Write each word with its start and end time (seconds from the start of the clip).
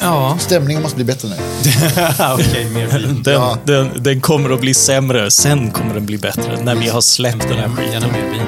Ja, 0.00 0.36
stämningen 0.40 0.82
måste 0.82 0.96
bli 0.96 1.04
bättre 1.04 1.28
nu. 1.28 1.34
okej, 2.34 2.70
mer 2.70 2.86
vin. 2.98 3.22
Den, 3.22 3.34
Ja. 3.34 3.58
den, 3.64 3.90
den 4.02 4.20
kommer 4.20 4.50
att 4.50 4.60
bli 4.60 4.74
sämre, 4.74 5.30
sen 5.30 5.70
kommer 5.70 5.94
den 5.94 6.06
bli 6.06 6.18
bättre. 6.18 6.62
När 6.62 6.74
vi 6.74 6.88
har 6.88 7.00
släppt 7.00 7.48
den 7.48 7.58
här 7.58 7.68
skiten. 7.68 7.92
Gärna 7.92 8.06
mer 8.06 8.30
vin. 8.30 8.40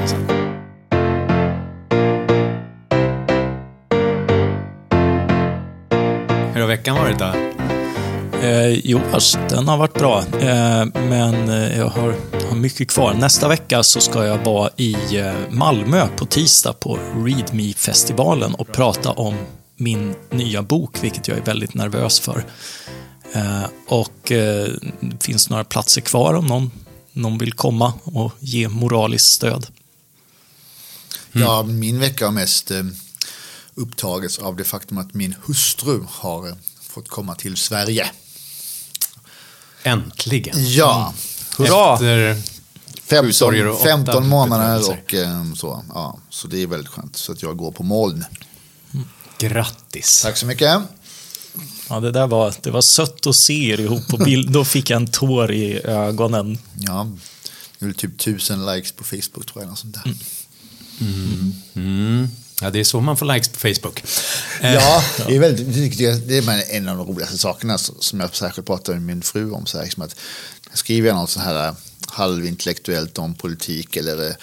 Hur 6.54 6.60
har 6.60 6.68
veckan 6.68 6.96
varit 6.96 7.18
då? 7.18 7.32
Eh, 8.42 8.68
jo, 8.84 9.00
alltså, 9.12 9.38
den 9.48 9.68
har 9.68 9.76
varit 9.76 9.94
bra. 9.94 10.18
Eh, 10.40 10.84
men 11.08 11.48
eh, 11.48 11.78
jag 11.78 11.86
har, 11.88 12.14
har 12.48 12.56
mycket 12.56 12.88
kvar. 12.90 13.14
Nästa 13.14 13.48
vecka 13.48 13.82
så 13.82 14.00
ska 14.00 14.24
jag 14.26 14.38
vara 14.38 14.70
i 14.76 14.96
eh, 15.18 15.32
Malmö 15.50 16.06
på 16.16 16.26
tisdag 16.26 16.72
på 16.72 16.98
Read 17.16 17.54
Me-festivalen 17.54 18.54
och 18.54 18.72
prata 18.72 19.10
om 19.10 19.34
min 19.82 20.14
nya 20.30 20.62
bok, 20.62 21.04
vilket 21.04 21.28
jag 21.28 21.38
är 21.38 21.42
väldigt 21.42 21.74
nervös 21.74 22.20
för. 22.20 22.44
Eh, 23.32 23.64
och 23.86 24.32
eh, 24.32 24.68
det 25.00 25.24
finns 25.24 25.50
några 25.50 25.64
platser 25.64 26.00
kvar 26.00 26.34
om 26.34 26.46
någon, 26.46 26.70
någon 27.12 27.38
vill 27.38 27.52
komma 27.52 27.92
och 28.04 28.32
ge 28.38 28.68
moraliskt 28.68 29.28
stöd. 29.32 29.66
Ja, 31.32 31.62
min 31.62 32.00
vecka 32.00 32.24
har 32.24 32.32
mest 32.32 32.70
eh, 32.70 32.82
upptagits 33.74 34.38
av 34.38 34.56
det 34.56 34.64
faktum 34.64 34.98
att 34.98 35.14
min 35.14 35.34
hustru 35.46 36.04
har 36.08 36.48
eh, 36.48 36.54
fått 36.80 37.08
komma 37.08 37.34
till 37.34 37.56
Sverige. 37.56 38.10
Äntligen. 39.82 40.54
Ja, 40.56 41.14
Hurra! 41.56 41.98
Efter 43.12 43.32
sorger 43.32 43.64
15, 43.64 43.68
och 43.68 43.80
åtta 43.80 43.88
15 43.88 44.28
månader 44.28 44.90
och 44.90 45.14
eh, 45.14 45.52
så. 45.54 45.84
Ja, 45.94 46.18
så 46.30 46.48
det 46.48 46.62
är 46.62 46.66
väldigt 46.66 46.88
skönt. 46.88 47.16
Så 47.16 47.32
att 47.32 47.42
jag 47.42 47.56
går 47.56 47.72
på 47.72 47.82
moln. 47.82 48.24
Grattis. 49.48 50.22
Tack 50.22 50.36
så 50.36 50.46
mycket. 50.46 50.80
Ja, 51.88 52.00
det 52.00 52.10
där 52.12 52.26
var, 52.26 52.54
det 52.62 52.70
var 52.70 52.82
sött 52.82 53.26
att 53.26 53.36
se 53.36 53.70
er 53.72 53.80
ihop 53.80 54.08
på 54.08 54.16
bild. 54.16 54.50
Då 54.52 54.64
fick 54.64 54.90
jag 54.90 54.96
en 54.96 55.06
tår 55.06 55.52
i 55.52 55.80
ögonen. 55.86 56.58
Ja, 56.78 57.10
det 57.78 57.84
är 57.84 57.86
väl 57.88 57.96
typ 57.96 58.18
tusen 58.18 58.66
likes 58.66 58.92
på 58.92 59.04
Facebook 59.04 59.46
tror 59.46 59.62
jag. 59.62 59.68
Något 59.68 59.78
sånt 59.78 59.94
där. 60.04 60.14
Mm. 61.74 62.28
Ja, 62.60 62.70
det 62.70 62.80
är 62.80 62.84
så 62.84 63.00
man 63.00 63.16
får 63.16 63.34
likes 63.34 63.48
på 63.48 63.58
Facebook. 63.58 64.04
Eh, 64.60 64.74
Ja, 64.74 65.04
det 65.28 65.36
är, 65.36 65.40
väldigt, 65.40 65.98
det 66.28 66.38
är- 66.38 66.76
en 66.76 66.88
av 66.88 66.96
de 66.96 67.06
roligaste 67.06 67.38
sakerna 67.38 67.78
som 67.78 68.20
jag 68.20 68.36
särskilt 68.36 68.66
pratar 68.66 68.92
med 68.92 69.02
min 69.02 69.22
fru 69.22 69.50
om. 69.50 69.66
Så 69.66 69.76
här, 69.78 69.84
liksom 69.84 70.02
att 70.02 70.16
skriver 70.74 71.08
jag 71.08 71.16
något 71.16 71.30
så 71.30 71.40
här 71.40 71.66
äh, 71.68 71.74
halvintellektuellt 72.06 73.18
om 73.18 73.34
politik 73.34 73.96
eller 73.96 74.28
eh, 74.28 74.34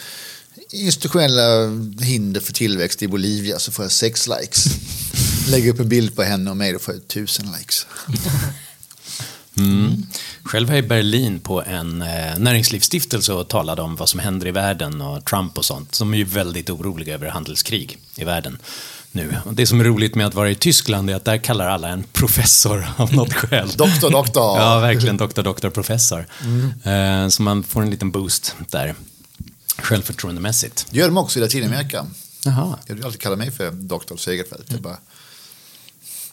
institutionella 0.71 1.67
hinder 2.01 2.41
för 2.41 2.53
tillväxt 2.53 3.03
i 3.03 3.07
Bolivia 3.07 3.59
så 3.59 3.71
får 3.71 3.85
jag 3.85 3.91
sex 3.91 4.27
likes. 4.27 4.65
Lägger 5.49 5.73
upp 5.73 5.79
en 5.79 5.89
bild 5.89 6.15
på 6.15 6.23
henne 6.23 6.49
och 6.49 6.57
mig 6.57 6.73
då 6.73 6.79
får 6.79 6.93
jag 6.93 7.07
tusen 7.07 7.45
likes. 7.59 7.87
Själv 10.43 10.67
var 10.67 10.75
jag 10.75 10.85
i 10.85 10.87
Berlin 10.87 11.39
på 11.39 11.63
en 11.63 12.01
eh, 12.01 12.37
näringslivsstiftelse 12.37 13.33
och 13.33 13.47
talade 13.47 13.81
om 13.81 13.95
vad 13.95 14.09
som 14.09 14.19
händer 14.19 14.47
i 14.47 14.51
världen 14.51 15.01
och 15.01 15.25
Trump 15.25 15.57
och 15.57 15.65
sånt. 15.65 15.95
Som 15.95 16.13
är 16.13 16.17
ju 16.17 16.23
väldigt 16.23 16.69
oroliga 16.69 17.13
över 17.13 17.27
handelskrig 17.27 17.97
i 18.15 18.23
världen 18.23 18.57
nu. 19.11 19.35
Och 19.45 19.53
det 19.53 19.67
som 19.67 19.79
är 19.79 19.83
roligt 19.83 20.15
med 20.15 20.27
att 20.27 20.33
vara 20.33 20.49
i 20.49 20.55
Tyskland 20.55 21.09
är 21.09 21.15
att 21.15 21.25
där 21.25 21.37
kallar 21.37 21.67
alla 21.69 21.87
en 21.87 22.03
professor 22.03 22.87
av 22.97 23.13
något 23.13 23.33
skäl. 23.33 23.69
Doktor, 23.75 24.09
doktor. 24.09 24.57
Ja, 24.59 24.79
verkligen 24.79 25.17
doktor, 25.17 25.43
doktor, 25.43 25.69
professor. 25.69 26.25
Eh, 26.83 27.27
så 27.27 27.41
man 27.41 27.63
får 27.63 27.81
en 27.81 27.89
liten 27.89 28.11
boost 28.11 28.55
där. 28.69 28.95
Självförtroendemässigt. 29.83 30.87
Det 30.89 30.97
gör 30.97 31.07
de 31.07 31.17
också 31.17 31.39
i 31.39 31.41
Latinamerika. 31.41 32.05
Jaha. 32.45 32.79
Jag 32.85 32.95
vill 32.95 33.05
alltid 33.05 33.21
kalla 33.21 33.35
mig 33.35 33.51
för 33.51 33.71
doktor 33.71 34.17
Segerfeldt. 34.17 34.69
Det 34.69 34.75
är 34.75 34.79
bara, 34.79 34.97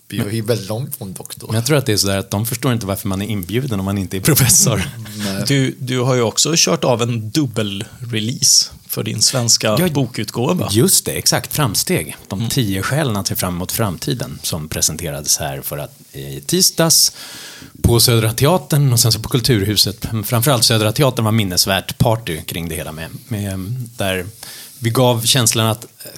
vi 0.09 0.19
är 0.19 0.31
ju 0.31 0.43
väldigt 0.43 0.69
långt 0.69 0.97
från 0.97 1.13
doktor. 1.13 1.47
Men 1.47 1.55
jag 1.55 1.67
tror 1.67 1.79
att 1.79 1.87
det 1.87 1.93
är 1.93 1.97
sådär 1.97 2.19
att 2.19 2.31
de 2.31 2.47
förstår 2.47 2.73
inte 2.73 2.87
varför 2.87 3.09
man 3.09 3.23
är 3.23 3.27
inbjuden 3.27 3.79
om 3.79 3.85
man 3.85 3.99
inte 3.99 4.17
är 4.17 4.21
professor. 4.21 4.83
Du, 5.47 5.77
du 5.79 6.01
har 6.01 6.15
ju 6.15 6.23
också 6.23 6.53
kört 6.57 6.85
av 6.85 7.03
en 7.03 7.31
dubbel-release 7.31 8.71
för 8.89 9.03
din 9.03 9.23
svenska 9.23 9.77
Ja, 9.79 9.89
bokutgåva. 9.89 10.69
Just 10.73 11.05
det, 11.05 11.13
exakt. 11.13 11.53
Framsteg. 11.55 12.17
De 12.29 12.49
tio 12.49 12.83
skälen 12.83 13.17
att 13.17 13.27
se 13.27 13.37
fram 13.37 13.55
emot 13.55 13.73
framtiden 13.73 14.39
som 14.43 14.69
presenterades 14.69 15.39
här 15.39 15.61
för 15.61 15.79
att 15.79 15.99
i 16.13 16.41
tisdags 16.41 17.13
på 17.83 18.01
Södra 18.01 18.33
Teatern 18.33 18.93
och 18.93 19.01
sen 19.01 19.13
så 19.13 19.21
på 19.21 19.29
Kulturhuset. 19.29 20.13
Men 20.13 20.25
Framförallt 20.25 20.65
Södra 20.65 20.93
Teatern 20.93 21.25
var 21.25 21.33
minnesvärt 21.33 21.99
party 21.99 22.41
kring 22.43 22.69
det 22.69 22.75
hela 22.75 22.93
med, 22.93 23.11
med 23.29 23.59
där 23.97 24.27
vi 24.79 24.91
gav 24.91 25.23
känslan 25.23 25.67
att 25.67 25.85
eh, 25.85 26.11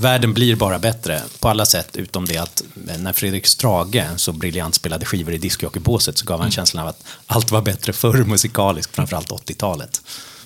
världen 0.00 0.34
blir 0.34 0.56
bara 0.56 0.78
bättre 0.78 1.22
på 1.40 1.48
alla 1.48 1.66
sätt 1.66 1.96
utom 1.96 2.24
det 2.24 2.36
att 2.36 2.62
när 2.98 3.12
Fredrik 3.12 3.46
Strage 3.46 4.04
så 4.16 4.32
briljant 4.32 4.74
spelade 4.74 5.06
skivor 5.06 5.34
i 5.34 5.38
discjockeybåset 5.38 6.18
så 6.18 6.26
gav 6.26 6.40
han 6.40 6.50
känslan 6.50 6.82
av 6.82 6.88
att 6.88 7.04
allt 7.26 7.50
var 7.50 7.62
bättre 7.62 7.92
förr 7.92 8.24
musikaliskt, 8.24 8.94
framförallt 8.94 9.30
80-talet. 9.30 10.02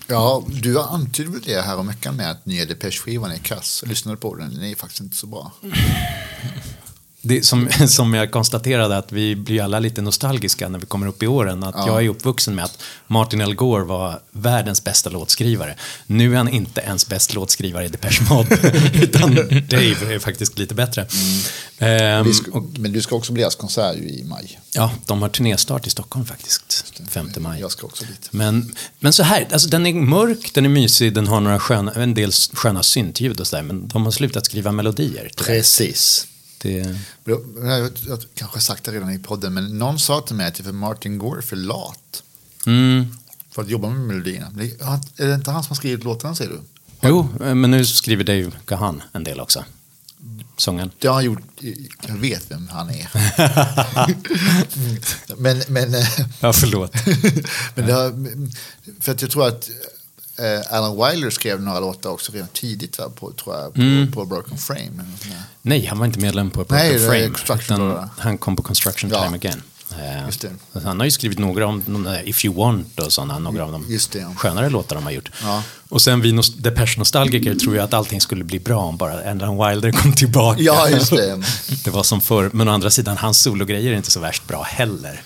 Ja, 0.06 0.44
du 0.48 0.80
antydde 0.80 1.30
väl 1.30 1.40
det 1.44 1.60
här 1.60 1.78
om 1.78 1.86
veckan 1.86 2.16
med 2.16 2.30
att 2.30 2.46
nya 2.46 2.64
Depeche-skivan 2.64 3.30
är 3.30 3.38
kass. 3.38 3.80
Jag 3.82 3.88
lyssnade 3.88 4.16
på 4.16 4.34
den, 4.34 4.54
den 4.54 4.64
är 4.64 4.74
faktiskt 4.74 5.00
inte 5.00 5.16
så 5.16 5.26
bra. 5.26 5.52
Det, 7.26 7.44
som, 7.44 7.68
som 7.88 8.14
jag 8.14 8.30
konstaterade 8.30 8.96
att 8.96 9.12
vi 9.12 9.36
blir 9.36 9.62
alla 9.62 9.78
lite 9.78 10.02
nostalgiska 10.02 10.68
när 10.68 10.78
vi 10.78 10.86
kommer 10.86 11.06
upp 11.06 11.22
i 11.22 11.26
åren. 11.26 11.64
Att 11.64 11.86
Jag 11.86 12.04
är 12.04 12.08
uppvuxen 12.08 12.54
med 12.54 12.64
att 12.64 12.82
Martin 13.06 13.40
L. 13.40 13.54
Gore 13.54 13.84
var 13.84 14.20
världens 14.30 14.84
bästa 14.84 15.10
låtskrivare. 15.10 15.76
Nu 16.06 16.32
är 16.32 16.36
han 16.36 16.48
inte 16.48 16.80
ens 16.80 17.08
bäst 17.08 17.34
låtskrivare 17.34 17.84
i 17.84 17.88
Depeche 17.88 18.22
Mode. 18.30 18.58
utan 19.02 19.34
Dave 19.68 20.14
är 20.14 20.18
faktiskt 20.18 20.58
lite 20.58 20.74
bättre. 20.74 21.06
Vi 22.24 22.34
ska, 22.34 22.50
och, 22.50 22.64
men 22.78 22.92
du 22.92 23.02
ska 23.02 23.16
också 23.16 23.32
bli 23.32 23.48
konsert 23.58 23.96
i 23.96 24.24
maj. 24.24 24.60
ja, 24.74 24.90
de 25.06 25.22
har 25.22 25.28
turnéstart 25.28 25.86
i 25.86 25.90
Stockholm 25.90 26.26
faktiskt. 26.26 26.84
5 27.08 27.30
maj. 27.38 27.60
Jag 27.60 27.70
ska 27.70 27.86
också 27.86 28.04
dit. 28.04 28.28
Men, 28.30 28.74
men 29.00 29.12
så 29.12 29.22
här, 29.22 29.48
alltså 29.52 29.68
den 29.68 29.86
är 29.86 29.92
mörk, 29.94 30.50
den 30.54 30.64
är 30.64 30.68
mysig, 30.68 31.14
den 31.14 31.26
har 31.26 31.40
några 31.40 31.58
sköna, 31.58 31.92
en 31.92 32.14
del 32.14 32.32
sköna 32.32 32.82
syntljud 32.82 33.40
och 33.40 33.46
sådär. 33.46 33.62
Men 33.62 33.88
de 33.88 34.04
har 34.04 34.12
slutat 34.12 34.46
skriva 34.46 34.72
melodier. 34.72 35.30
Precis. 35.36 36.26
Det, 36.64 36.98
Jag, 37.24 37.90
jag, 38.06 38.24
kanske 38.34 38.56
har 38.56 38.60
sagt 38.60 38.84
det 38.84 38.92
redan 38.92 39.10
i 39.10 39.18
podden, 39.18 39.54
men 39.54 39.78
någon 39.78 39.98
sa 39.98 40.20
till 40.20 40.36
mig 40.36 40.46
att 40.46 40.56
för 40.58 40.72
Martin 40.72 41.18
Gore 41.18 41.42
för 41.42 41.56
lat. 41.56 42.22
mm, 42.66 43.16
För 43.50 43.62
att 43.62 43.68
jobba 43.68 43.88
med 43.88 44.00
melodierna. 44.00 44.46
Är 45.16 45.26
det 45.26 45.34
inte 45.34 45.50
han 45.50 45.62
som 45.62 45.70
har 45.70 45.76
skrivit 45.76 46.04
låtarna 46.04 46.34
säger 46.34 46.50
du? 46.50 46.60
Jo, 47.02 47.28
eh, 47.40 47.54
men 47.54 47.70
nu 47.70 47.84
skriver 47.86 48.24
Dave 48.24 48.50
Gahan 48.66 49.02
en 49.12 49.24
del 49.24 49.40
också. 49.40 49.64
Sången. 50.56 50.90
Det 50.98 51.06
har 51.08 51.14
han 51.14 51.24
gjort, 51.24 51.42
jag 52.06 52.14
vet 52.14 52.50
vem 52.50 52.68
han 52.68 52.90
är. 52.90 53.08
men, 55.36 55.62
men, 55.68 55.94
eh, 55.94 56.06
Ja, 56.40 56.52
förlåt. 56.52 56.94
men 57.74 57.90
har, 57.90 58.12
för 59.00 59.12
att 59.12 59.22
jag 59.22 59.30
tror 59.30 59.48
att 59.48 59.70
eh, 60.38 60.76
Alan 60.76 60.96
Wilder 60.96 61.30
skrev 61.30 61.62
några 61.62 61.80
låtar 61.80 62.10
också 62.10 62.32
redan 62.32 62.48
tidigt 62.48 62.98
va, 62.98 63.04
på, 63.14 63.32
tror 63.32 63.56
jag, 63.56 63.74
på, 63.74 64.12
på 64.14 64.24
Broken 64.24 64.58
Frame. 64.58 65.04
Nej, 65.62 65.86
han 65.86 65.98
var 65.98 66.06
inte 66.06 66.18
medlem 66.18 66.50
på 66.50 66.64
Broken 66.64 66.76
Nej, 66.76 66.98
Frame. 66.98 67.58
Utan 67.64 68.08
han 68.18 68.38
kom 68.38 68.56
på 68.56 68.62
Construction 68.62 69.10
Ja. 69.10 69.24
Time 69.24 69.36
Again. 69.36 69.62
Eh. 69.98 70.82
Han 70.84 71.00
har 71.00 71.04
ju 71.04 71.10
skrivit 71.10 71.38
några 71.38 71.66
om 71.66 72.04
där 72.04 72.28
If 72.28 72.44
You 72.44 72.54
Want 72.54 73.00
och 73.00 73.12
sådana, 73.12 73.38
några 73.38 73.64
av 73.64 73.72
de 73.72 73.86
Just 73.88 74.12
det, 74.12 74.18
ja. 74.18 74.34
skönare 74.36 74.70
låtar 74.70 74.96
de 74.96 75.04
har 75.04 75.10
gjort. 75.10 75.30
Ja. 75.42 75.62
Och 75.88 76.02
sen 76.02 76.20
vi 76.20 76.40
Depeche 76.56 76.98
Nostalgiker 76.98 77.54
tror 77.54 77.76
jag 77.76 77.84
att 77.84 77.94
allting 77.94 78.20
skulle 78.20 78.44
bli 78.44 78.58
bra 78.58 78.78
om 78.78 78.96
bara 78.96 79.30
Alan 79.30 79.68
Wilder 79.68 79.92
kom 79.92 80.12
tillbaka. 80.12 80.62
Ja, 80.62 80.88
just 80.88 81.10
det. 81.10 81.42
det 81.84 81.90
var 81.90 82.02
som 82.02 82.20
förr, 82.20 82.50
men 82.52 82.68
å 82.68 82.72
andra 82.72 82.90
sidan, 82.90 83.16
hans 83.16 83.42
sologrejer 83.42 83.92
är 83.92 83.96
inte 83.96 84.10
så 84.10 84.20
värst 84.20 84.46
bra 84.46 84.62
heller. 84.62 85.22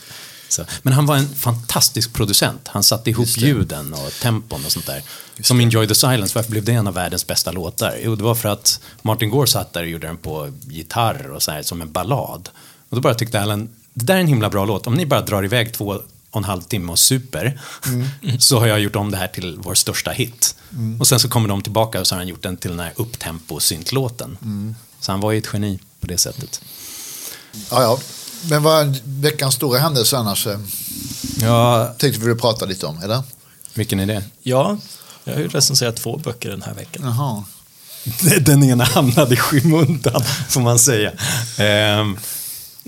Så, 0.49 0.65
men 0.83 0.93
han 0.93 1.07
var 1.07 1.17
en 1.17 1.35
fantastisk 1.35 2.13
producent. 2.13 2.69
Han 2.69 2.83
satte 2.83 3.11
ihop 3.11 3.29
ljuden 3.37 3.95
och 3.95 4.13
tempon 4.23 4.65
och 4.65 4.73
sånt 4.73 4.87
där. 4.87 5.03
Som 5.41 5.61
Enjoy 5.61 5.89
the 5.89 5.95
Silence, 5.95 6.35
varför 6.35 6.51
blev 6.51 6.65
det 6.65 6.73
en 6.73 6.87
av 6.87 6.95
världens 6.95 7.27
bästa 7.27 7.53
låtar? 7.53 7.99
Jo, 8.03 8.15
det 8.15 8.25
var 8.25 8.35
för 8.35 8.49
att 8.49 8.81
Martin 9.03 9.31
Gore 9.31 9.47
satt 9.47 9.73
där 9.73 9.83
och 9.83 9.89
gjorde 9.89 10.07
den 10.07 10.17
på 10.17 10.53
gitarr 10.69 11.31
och 11.31 11.43
så 11.43 11.51
här, 11.51 11.63
som 11.63 11.83
en 11.83 11.93
ballad. 11.93 12.49
Och 12.89 12.97
då 12.97 13.01
bara 13.01 13.15
tyckte 13.15 13.41
Alan, 13.41 13.69
det 13.95 14.05
där 14.05 14.15
är 14.15 14.21
en 14.21 14.27
himla 14.27 14.51
bra 14.51 14.65
låt. 14.65 14.87
Om 14.87 14.95
ni 14.95 15.07
bara 15.07 15.21
drar 15.21 15.45
iväg 15.45 15.75
två 15.75 16.01
och 16.31 16.39
en 16.39 16.45
halv 16.45 16.63
timme 16.63 16.93
och 16.93 16.99
super 16.99 17.61
så 18.39 18.59
har 18.59 18.67
jag 18.67 18.81
gjort 18.81 18.97
om 18.97 19.11
det 19.11 19.17
här 19.17 19.29
till 19.29 19.57
vår 19.59 19.75
största 19.75 20.11
hit. 20.11 20.55
Och 21.01 21.09
sen 21.09 21.21
så 21.21 21.29
kommer 21.29 21.49
de 21.49 21.63
tillbaka 21.63 22.01
och 22.01 22.07
så 22.07 22.15
har 22.15 22.21
han 22.21 22.29
gjort 22.29 22.43
den 22.43 22.57
till 22.57 22.71
den 22.71 22.81
här 22.81 22.93
upptempo-syntlåten. 22.97 24.39
Så 25.01 25.13
han 25.13 25.21
var 25.21 25.33
ju 25.33 25.39
ett 25.39 25.49
geni 25.53 25.79
på 26.01 26.07
det 26.07 26.19
sättet. 26.19 26.61
Ja, 27.71 27.83
ja. 27.83 27.99
Men 28.51 28.63
vad 28.63 28.89
är 28.89 28.95
veckans 29.05 29.55
stora 29.55 29.79
händelse 29.79 30.17
annars? 30.17 30.47
eh, 30.47 30.59
Ja, 31.43 31.95
Tänkte 31.99 32.21
vi 32.21 32.35
prata 32.35 32.65
lite 32.67 32.87
om, 32.87 33.03
eller? 33.03 33.23
vilken 33.75 34.01
är 34.01 34.07
det? 34.07 34.23
Ja, 34.43 34.79
jag 35.25 35.35
har 35.35 35.41
ju 35.41 35.49
recenserat 35.49 35.97
två 35.97 36.17
böcker 36.17 36.51
den 36.51 36.63
här 36.63 36.75
veckan. 36.75 37.03
Jaha. 37.05 37.45
Den 38.41 38.65
ena 38.65 38.85
hamnade 38.85 39.35
i 39.35 39.37
skymundan, 39.37 40.23
får 40.49 40.61
man 40.61 40.79
säga. 40.79 41.13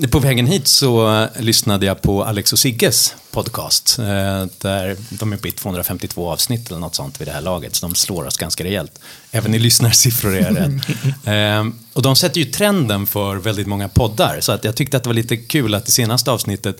På 0.09 0.19
vägen 0.19 0.47
hit 0.47 0.69
så 0.69 1.27
lyssnade 1.39 1.87
jag 1.87 2.03
på 2.03 2.25
Alex 2.25 2.53
och 2.53 2.59
Sigges 2.59 3.15
podcast. 3.31 3.99
Eh, 3.99 4.47
där 4.61 4.97
de 5.11 5.33
är 5.33 5.37
uppe 5.37 5.49
i 5.49 5.51
252 5.51 6.31
avsnitt 6.31 6.69
eller 6.69 6.81
något 6.81 6.95
sånt 6.95 7.21
vid 7.21 7.29
det 7.29 7.33
här 7.33 7.41
laget, 7.41 7.75
så 7.75 7.87
de 7.87 7.95
slår 7.95 8.27
oss 8.27 8.37
ganska 8.37 8.65
rejält. 8.65 9.01
Även 9.31 9.55
i 9.55 9.59
lyssnarsiffror 9.59 10.37
är 10.37 10.51
det. 10.51 10.81
Ehm, 11.31 11.75
och 11.93 12.03
de 12.03 12.17
sätter 12.17 12.41
ju 12.41 12.45
trenden 12.45 13.07
för 13.07 13.37
väldigt 13.37 13.67
många 13.67 13.89
poddar, 13.89 14.41
så 14.41 14.53
att 14.53 14.65
jag 14.65 14.77
tyckte 14.77 14.97
att 14.97 15.03
det 15.03 15.09
var 15.09 15.15
lite 15.15 15.37
kul 15.37 15.75
att 15.75 15.89
i 15.89 15.93
senaste 15.93 16.31
avsnittet 16.31 16.77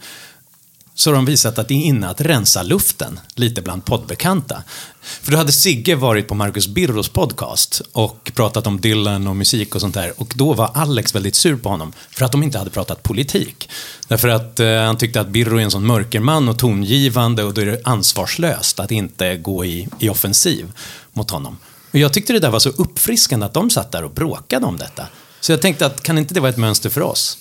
så 1.01 1.11
har 1.11 1.15
de 1.15 1.25
visat 1.25 1.59
att 1.59 1.69
det 1.69 1.75
är 1.75 1.85
inne 1.85 2.09
att 2.09 2.21
rensa 2.21 2.63
luften 2.63 3.21
lite 3.35 3.63
bland 3.63 3.85
poddbekanta. 3.85 4.63
För 5.01 5.33
då 5.33 5.39
hade 5.39 5.53
Sigge 5.53 5.95
varit 5.95 6.29
på 6.29 6.35
Marcus 6.35 6.69
Birros 6.69 7.09
podcast 7.09 7.83
och 7.93 8.33
pratat 8.35 8.67
om 8.67 8.81
Dylan 8.81 9.27
och 9.27 9.37
musik 9.37 9.75
och 9.75 9.81
sånt 9.81 9.95
där. 9.95 10.13
Och 10.17 10.33
då 10.37 10.53
var 10.53 10.71
Alex 10.75 11.15
väldigt 11.15 11.35
sur 11.35 11.57
på 11.57 11.69
honom 11.69 11.93
för 12.11 12.25
att 12.25 12.33
de 12.33 12.43
inte 12.43 12.59
hade 12.59 12.71
pratat 12.71 13.03
politik. 13.03 13.71
Därför 14.09 14.29
att 14.29 14.61
eh, 14.61 14.77
han 14.77 14.97
tyckte 14.97 15.21
att 15.21 15.29
Birro 15.29 15.59
är 15.59 15.63
en 15.63 15.71
sån 15.71 15.87
mörkerman 15.87 16.49
och 16.49 16.59
tongivande 16.59 17.45
och 17.45 17.55
då 17.55 17.61
är 17.61 17.67
det 17.67 17.81
ansvarslöst 17.85 18.81
att 18.81 18.91
inte 18.91 19.37
gå 19.37 19.65
i, 19.65 19.89
i 19.99 20.09
offensiv 20.09 20.73
mot 21.13 21.31
honom. 21.31 21.59
Och 21.93 21.99
jag 21.99 22.13
tyckte 22.13 22.33
det 22.33 22.39
där 22.39 22.51
var 22.51 22.59
så 22.59 22.71
uppfriskande 22.71 23.47
att 23.47 23.55
de 23.55 23.71
satt 23.71 23.93
där 23.93 24.05
och 24.05 24.11
bråkade 24.11 24.67
om 24.67 24.77
detta. 24.77 25.07
Så 25.41 25.53
jag 25.53 25.63
tänkte 25.63 25.87
att 25.87 26.03
kan 26.03 26.19
inte 26.19 26.35
det 26.35 26.41
vara 26.41 26.51
ett 26.51 26.57
mönster 26.57 26.91
för 26.91 27.01
oss? 27.01 27.39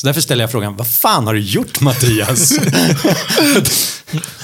Så 0.00 0.06
därför 0.06 0.20
ställer 0.20 0.42
jag 0.42 0.50
frågan, 0.50 0.76
vad 0.76 0.86
fan 0.86 1.26
har 1.26 1.34
du 1.34 1.40
gjort 1.40 1.80
Mattias? 1.80 2.52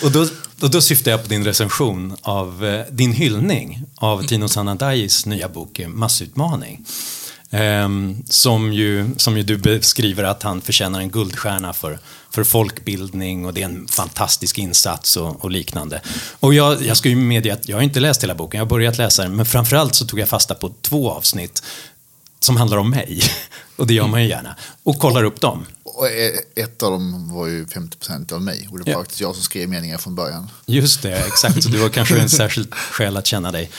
och, 0.02 0.10
då, 0.12 0.28
och 0.60 0.70
då 0.70 0.80
syftar 0.80 1.10
jag 1.10 1.22
på 1.22 1.28
din 1.28 1.44
recension 1.44 2.16
av 2.22 2.64
eh, 2.64 2.84
din 2.90 3.12
hyllning 3.12 3.82
av 3.94 4.26
Tino 4.26 4.48
Sanandajis 4.48 5.26
nya 5.26 5.48
bok 5.48 5.78
eh, 5.78 5.88
Massutmaning. 5.88 6.84
Ehm, 7.50 8.22
som, 8.28 8.72
ju, 8.72 9.10
som 9.16 9.36
ju 9.36 9.42
du 9.42 9.56
beskriver 9.56 10.24
att 10.24 10.42
han 10.42 10.60
förtjänar 10.60 11.00
en 11.00 11.10
guldstjärna 11.10 11.72
för, 11.72 11.98
för 12.30 12.44
folkbildning 12.44 13.46
och 13.46 13.54
det 13.54 13.62
är 13.62 13.66
en 13.66 13.88
fantastisk 13.88 14.58
insats 14.58 15.16
och, 15.16 15.44
och 15.44 15.50
liknande. 15.50 16.00
Och 16.40 16.54
jag, 16.54 16.82
jag 16.82 16.96
ska 16.96 17.08
ju 17.08 17.16
medge 17.16 17.52
att 17.52 17.68
jag 17.68 17.76
har 17.76 17.82
inte 17.82 18.00
läst 18.00 18.22
hela 18.22 18.34
boken, 18.34 18.58
jag 18.58 18.64
har 18.64 18.70
börjat 18.70 18.98
läsa 18.98 19.22
den, 19.22 19.36
men 19.36 19.46
framförallt 19.46 19.94
så 19.94 20.06
tog 20.06 20.18
jag 20.18 20.28
fasta 20.28 20.54
på 20.54 20.74
två 20.82 21.10
avsnitt 21.10 21.62
som 22.40 22.56
handlar 22.56 22.76
om 22.76 22.90
mig. 22.90 23.22
Och 23.76 23.86
det 23.86 23.94
gör 23.94 24.06
man 24.06 24.22
ju 24.22 24.28
gärna. 24.28 24.56
Och 24.82 24.98
kollar 24.98 25.24
upp 25.24 25.40
dem. 25.40 25.66
Och 25.84 26.06
eh, 26.08 26.32
ett 26.64 26.82
av 26.82 26.90
dem 26.90 27.34
var 27.34 27.46
ju 27.46 27.64
50% 27.64 28.32
av 28.32 28.42
mig. 28.42 28.68
Och 28.70 28.78
det 28.78 28.84
var 28.84 28.92
Ja. 28.92 28.98
faktiskt 28.98 29.20
jag 29.20 29.34
som 29.34 29.42
skrev 29.44 29.68
meningar 29.68 29.98
från 29.98 30.14
början. 30.14 30.50
Just 30.66 31.02
det, 31.02 31.16
exakt. 31.26 31.62
Så 31.62 31.68
du 31.68 31.78
var 31.78 31.88
kanske 31.88 32.18
en 32.20 32.28
särskild 32.28 32.74
skäl 32.74 33.16
att 33.16 33.26
känna 33.26 33.52
dig 33.52 33.70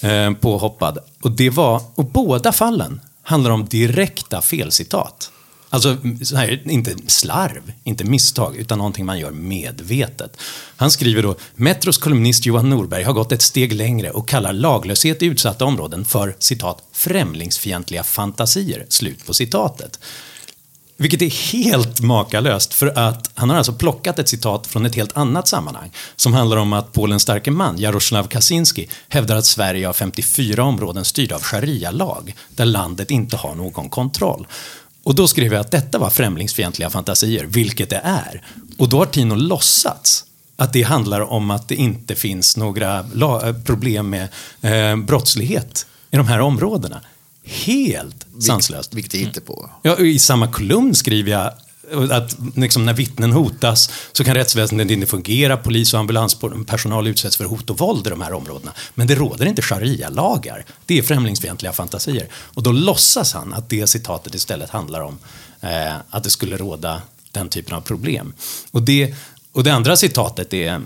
eh, 0.00 0.32
påhoppad. 0.32 0.98
Och 1.22 1.30
det 1.30 1.50
var, 1.50 1.82
och 1.94 2.04
båda 2.04 2.52
fallen 2.52 3.00
handlar 3.22 3.50
om 3.50 3.64
direkta 3.66 4.42
felcitat. 4.42 5.30
Alltså, 5.72 5.96
så 6.22 6.36
här, 6.36 6.70
inte 6.70 6.94
slarv, 7.06 7.72
inte 7.84 8.04
misstag, 8.04 8.56
utan 8.56 8.78
någonting 8.78 9.06
man 9.06 9.18
gör 9.18 9.30
medvetet. 9.30 10.36
Han 10.76 10.90
skriver 10.90 11.22
då, 11.22 11.36
Metros 11.54 11.98
kolumnist 11.98 12.46
Johan 12.46 12.70
Norberg 12.70 13.02
har 13.02 13.12
gått 13.12 13.32
ett 13.32 13.42
steg 13.42 13.72
längre 13.72 14.10
och 14.10 14.28
kallar 14.28 14.52
laglöshet 14.52 15.22
i 15.22 15.26
utsatta 15.26 15.64
områden 15.64 16.04
för, 16.04 16.36
citat, 16.38 16.82
främlingsfientliga 16.92 18.02
fantasier, 18.02 18.86
slut 18.88 19.26
på 19.26 19.34
citatet. 19.34 19.98
Vilket 21.00 21.22
är 21.22 21.52
helt 21.52 22.00
makalöst 22.00 22.74
för 22.74 22.98
att 22.98 23.30
han 23.34 23.50
har 23.50 23.56
alltså 23.56 23.72
plockat 23.72 24.18
ett 24.18 24.28
citat 24.28 24.66
från 24.66 24.86
ett 24.86 24.94
helt 24.94 25.16
annat 25.16 25.48
sammanhang 25.48 25.92
som 26.16 26.34
handlar 26.34 26.56
om 26.56 26.72
att 26.72 26.92
Polens 26.92 27.22
starke 27.22 27.50
man, 27.50 27.78
Jaroslav 27.78 28.24
Kaczynski, 28.24 28.88
hävdar 29.08 29.36
att 29.36 29.46
Sverige 29.46 29.86
har 29.86 29.92
54 29.92 30.64
områden 30.64 31.04
styrda 31.04 31.34
av 31.34 31.42
sharia-lag 31.42 32.34
där 32.48 32.64
landet 32.64 33.10
inte 33.10 33.36
har 33.36 33.54
någon 33.54 33.88
kontroll. 33.88 34.46
Och 35.10 35.16
då 35.16 35.28
skrev 35.28 35.52
jag 35.52 35.60
att 35.60 35.70
detta 35.70 35.98
var 35.98 36.10
främlingsfientliga 36.10 36.90
fantasier, 36.90 37.44
vilket 37.44 37.90
det 37.90 38.00
är. 38.04 38.42
Och 38.78 38.88
då 38.88 38.98
har 38.98 39.06
Tino 39.06 39.34
låtsats 39.34 40.24
att 40.56 40.72
det 40.72 40.82
handlar 40.82 41.20
om 41.20 41.50
att 41.50 41.68
det 41.68 41.74
inte 41.74 42.14
finns 42.14 42.56
några 42.56 42.98
eh, 42.98 43.62
problem 43.64 44.10
med 44.10 44.28
eh, 44.60 44.96
brottslighet 44.96 45.86
i 46.10 46.16
de 46.16 46.26
här 46.26 46.40
områdena. 46.40 47.00
Helt 47.44 48.26
sanslöst. 48.40 48.94
Vilket 48.94 49.14
jag 49.14 49.20
hittar 49.20 49.40
på. 49.40 49.70
Ja, 49.82 49.98
I 49.98 50.18
samma 50.18 50.52
kolumn 50.52 50.94
skriver 50.94 51.30
jag 51.30 51.52
att 52.10 52.36
liksom 52.56 52.86
när 52.86 52.94
vittnen 52.94 53.32
hotas 53.32 53.90
så 54.12 54.24
kan 54.24 54.34
rättsväsendet 54.34 54.90
inte 54.90 55.06
fungera, 55.06 55.56
polis 55.56 55.94
och 55.94 56.00
ambulanspersonal 56.00 57.06
utsätts 57.06 57.36
för 57.36 57.44
hot 57.44 57.70
och 57.70 57.78
våld 57.78 58.06
i 58.06 58.10
de 58.10 58.20
här 58.20 58.32
områdena. 58.32 58.72
Men 58.94 59.06
det 59.06 59.14
råder 59.14 59.46
inte 59.46 59.62
sharia-lagar. 59.62 60.64
Det 60.86 60.98
är 60.98 61.02
främlingsfientliga 61.02 61.72
fantasier. 61.72 62.28
Och 62.32 62.62
då 62.62 62.72
låtsas 62.72 63.34
han 63.34 63.54
att 63.54 63.68
det 63.68 63.86
citatet 63.86 64.34
istället 64.34 64.70
handlar 64.70 65.00
om 65.00 65.18
eh, 65.60 65.94
att 66.10 66.24
det 66.24 66.30
skulle 66.30 66.56
råda 66.56 67.02
den 67.32 67.48
typen 67.48 67.74
av 67.74 67.80
problem. 67.80 68.32
Och 68.70 68.82
det, 68.82 69.14
och 69.52 69.64
det 69.64 69.70
andra 69.70 69.96
citatet 69.96 70.54
är 70.54 70.80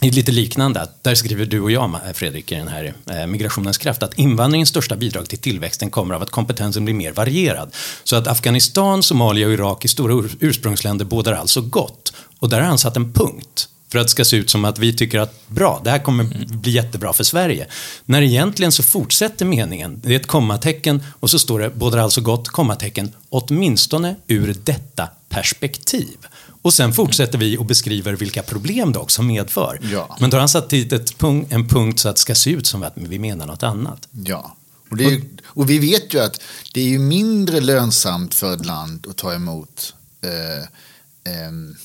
det 0.00 0.08
är 0.08 0.12
lite 0.12 0.32
liknande. 0.32 0.88
Där 1.02 1.14
skriver 1.14 1.46
du 1.46 1.60
och 1.60 1.70
jag, 1.70 1.98
Fredrik, 2.14 2.52
i 2.52 2.54
den 2.54 2.68
här 2.68 2.94
eh, 3.10 3.26
Migrationens 3.26 3.78
kraft, 3.78 4.02
att 4.02 4.18
invandringens 4.18 4.68
största 4.68 4.96
bidrag 4.96 5.28
till 5.28 5.38
tillväxten 5.38 5.90
kommer 5.90 6.14
av 6.14 6.22
att 6.22 6.30
kompetensen 6.30 6.84
blir 6.84 6.94
mer 6.94 7.12
varierad. 7.12 7.74
Så 8.04 8.16
att 8.16 8.26
Afghanistan, 8.26 9.02
Somalia 9.02 9.46
och 9.46 9.52
Irak 9.52 9.84
i 9.84 9.88
stora 9.88 10.14
ur- 10.14 10.36
ursprungsländer 10.40 11.04
bådar 11.04 11.32
alltså 11.32 11.60
gott. 11.60 12.12
Och 12.38 12.48
där 12.48 12.60
har 12.60 12.66
han 12.66 12.78
satt 12.78 12.96
en 12.96 13.12
punkt. 13.12 13.68
För 13.92 13.98
att 13.98 14.06
det 14.06 14.10
ska 14.10 14.24
se 14.24 14.36
ut 14.36 14.50
som 14.50 14.64
att 14.64 14.78
vi 14.78 14.96
tycker 14.96 15.18
att 15.18 15.48
bra, 15.48 15.80
det 15.84 15.90
här 15.90 15.98
kommer 15.98 16.24
bli 16.56 16.72
jättebra 16.72 17.12
för 17.12 17.24
Sverige. 17.24 17.66
När 18.04 18.22
egentligen 18.22 18.72
så 18.72 18.82
fortsätter 18.82 19.44
meningen, 19.44 20.00
det 20.04 20.12
är 20.12 20.16
ett 20.16 20.26
kommatecken 20.26 21.02
och 21.20 21.30
så 21.30 21.38
står 21.38 21.60
det 21.60 21.70
bådar 21.70 21.98
alltså 21.98 22.20
gott, 22.20 22.48
kommatecken, 22.48 23.12
åtminstone 23.28 24.16
ur 24.26 24.56
detta 24.64 25.08
perspektiv. 25.28 26.16
Och 26.64 26.74
sen 26.74 26.92
fortsätter 26.92 27.38
vi 27.38 27.58
och 27.58 27.64
beskriver 27.66 28.12
vilka 28.12 28.42
problem 28.42 28.92
det 28.92 28.98
också 28.98 29.22
medför. 29.22 29.80
Ja. 29.92 30.16
Men 30.20 30.30
då 30.30 30.36
har 30.36 30.40
han 30.40 30.48
satt 30.48 30.70
dit 30.70 30.92
ett 30.92 31.18
punk, 31.18 31.52
en 31.52 31.68
punkt 31.68 32.00
så 32.00 32.08
att 32.08 32.16
det 32.16 32.20
ska 32.20 32.34
se 32.34 32.50
ut 32.50 32.66
som 32.66 32.82
att 32.82 32.92
vi 32.96 33.18
menar 33.18 33.46
något 33.46 33.62
annat. 33.62 34.08
Ja. 34.10 34.56
Och, 34.90 34.98
ju- 35.00 35.24
och 35.44 35.70
vi 35.70 35.78
vet 35.78 36.14
ju 36.14 36.20
att 36.20 36.40
det 36.72 36.80
är 36.80 36.88
ju 36.88 36.98
mindre 36.98 37.60
lönsamt 37.60 38.34
för 38.34 38.54
ett 38.54 38.66
land 38.66 39.06
att 39.10 39.16
ta 39.16 39.34
emot 39.34 39.94
eh, 40.20 41.32
ehm, 41.34 41.76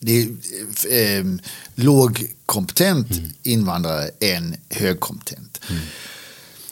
det 0.00 0.22
är, 0.22 0.28
eh, 1.18 1.24
lågkompetent 1.74 3.06
invandrare 3.42 4.10
än 4.20 4.56
högkompetent. 4.70 5.60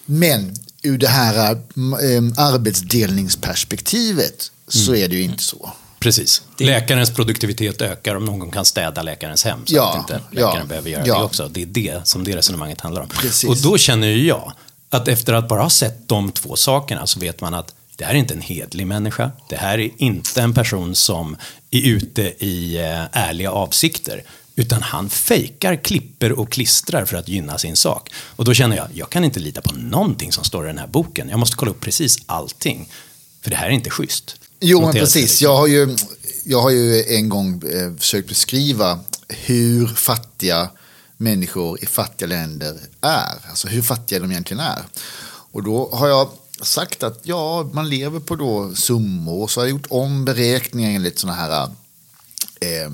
Men 0.06 0.54
ur 0.82 0.98
det 0.98 1.08
här 1.08 1.50
eh, 1.52 2.22
arbetsdelningsperspektivet 2.36 4.52
så 4.68 4.94
är 4.94 5.08
det 5.08 5.16
ju 5.16 5.22
inte 5.22 5.42
så. 5.42 5.72
Precis. 6.06 6.42
Läkarens 6.58 7.10
produktivitet 7.10 7.82
ökar 7.82 8.14
om 8.14 8.24
någon 8.24 8.50
kan 8.50 8.64
städa 8.64 9.02
läkarens 9.02 9.44
hem 9.44 9.66
så 9.66 9.76
Ja, 9.76 9.90
att 9.90 9.98
inte 9.98 10.20
läkaren 10.30 10.56
ja, 10.58 10.64
behöver 10.64 10.90
göra 10.90 11.06
ja. 11.06 11.18
det 11.18 11.24
också. 11.24 11.48
Det 11.48 11.62
är 11.62 11.66
det 11.66 12.08
som 12.08 12.24
det 12.24 12.36
resonemanget 12.36 12.80
handlar 12.80 13.02
om. 13.02 13.08
Precis. 13.08 13.50
Och 13.50 13.56
då 13.56 13.78
känner 13.78 14.08
ju 14.08 14.26
jag 14.26 14.52
att 14.90 15.08
efter 15.08 15.32
att 15.32 15.48
bara 15.48 15.62
ha 15.62 15.70
sett 15.70 16.08
de 16.08 16.32
två 16.32 16.56
sakerna 16.56 17.06
så 17.06 17.20
vet 17.20 17.40
man 17.40 17.54
att 17.54 17.74
det 17.96 18.04
här 18.04 18.14
är 18.14 18.18
inte 18.18 18.34
en 18.34 18.40
hedlig 18.40 18.86
människa. 18.86 19.30
Det 19.48 19.56
här 19.56 19.78
är 19.78 19.90
inte 19.96 20.42
en 20.42 20.54
person 20.54 20.94
som 20.94 21.36
är 21.70 21.86
ute 21.86 22.22
i 22.22 22.76
eh, 22.76 23.04
ärliga 23.12 23.50
avsikter. 23.50 24.22
Utan 24.56 24.82
han 24.82 25.10
fejkar, 25.10 25.76
klipper 25.76 26.32
och 26.32 26.52
klistrar 26.52 27.04
för 27.04 27.16
att 27.16 27.28
gynna 27.28 27.58
sin 27.58 27.76
sak. 27.76 28.10
Och 28.36 28.44
då 28.44 28.54
känner 28.54 28.76
jag, 28.76 28.88
jag 28.94 29.10
kan 29.10 29.24
inte 29.24 29.40
lita 29.40 29.60
på 29.60 29.72
någonting 29.72 30.32
som 30.32 30.44
står 30.44 30.64
i 30.64 30.66
den 30.66 30.78
här 30.78 30.86
boken. 30.86 31.28
Jag 31.28 31.38
måste 31.38 31.56
kolla 31.56 31.70
upp 31.70 31.80
precis 31.80 32.18
allting. 32.26 32.88
För 33.42 33.50
det 33.50 33.56
här 33.56 33.66
är 33.66 33.70
inte 33.70 33.90
schysst. 33.90 34.36
Jo, 34.60 34.80
men 34.80 34.92
precis. 34.92 35.12
Fredrik. 35.12 35.42
Jag 35.42 35.56
har 35.56 35.66
ju, 35.66 35.96
jag 36.44 36.62
har 36.62 36.70
ju 36.70 37.04
en 37.04 37.28
gång 37.28 37.62
eh, 37.62 37.96
försökt 37.96 38.28
beskriva 38.28 39.00
hur 39.28 39.86
fattiga 39.86 40.70
människor 41.16 41.82
i 41.82 41.86
fattiga 41.86 42.28
länder 42.28 42.76
är. 43.00 43.48
Alltså 43.48 43.68
hur 43.68 43.82
fattiga 43.82 44.18
de 44.18 44.30
egentligen 44.30 44.60
är. 44.60 44.82
Och 45.52 45.62
då 45.62 45.90
har 45.92 46.08
jag 46.08 46.28
sagt 46.62 47.02
att 47.02 47.20
ja, 47.22 47.70
man 47.72 47.88
lever 47.88 48.20
på 48.20 48.36
då 48.36 48.74
summor. 48.74 49.48
Så 49.48 49.60
har 49.60 49.66
jag 49.66 49.70
gjort 49.70 49.86
om 49.90 50.24
beräkningar 50.24 50.90
enligt 50.90 51.18
sådana 51.18 51.38
här 51.38 51.68
eh, 52.60 52.90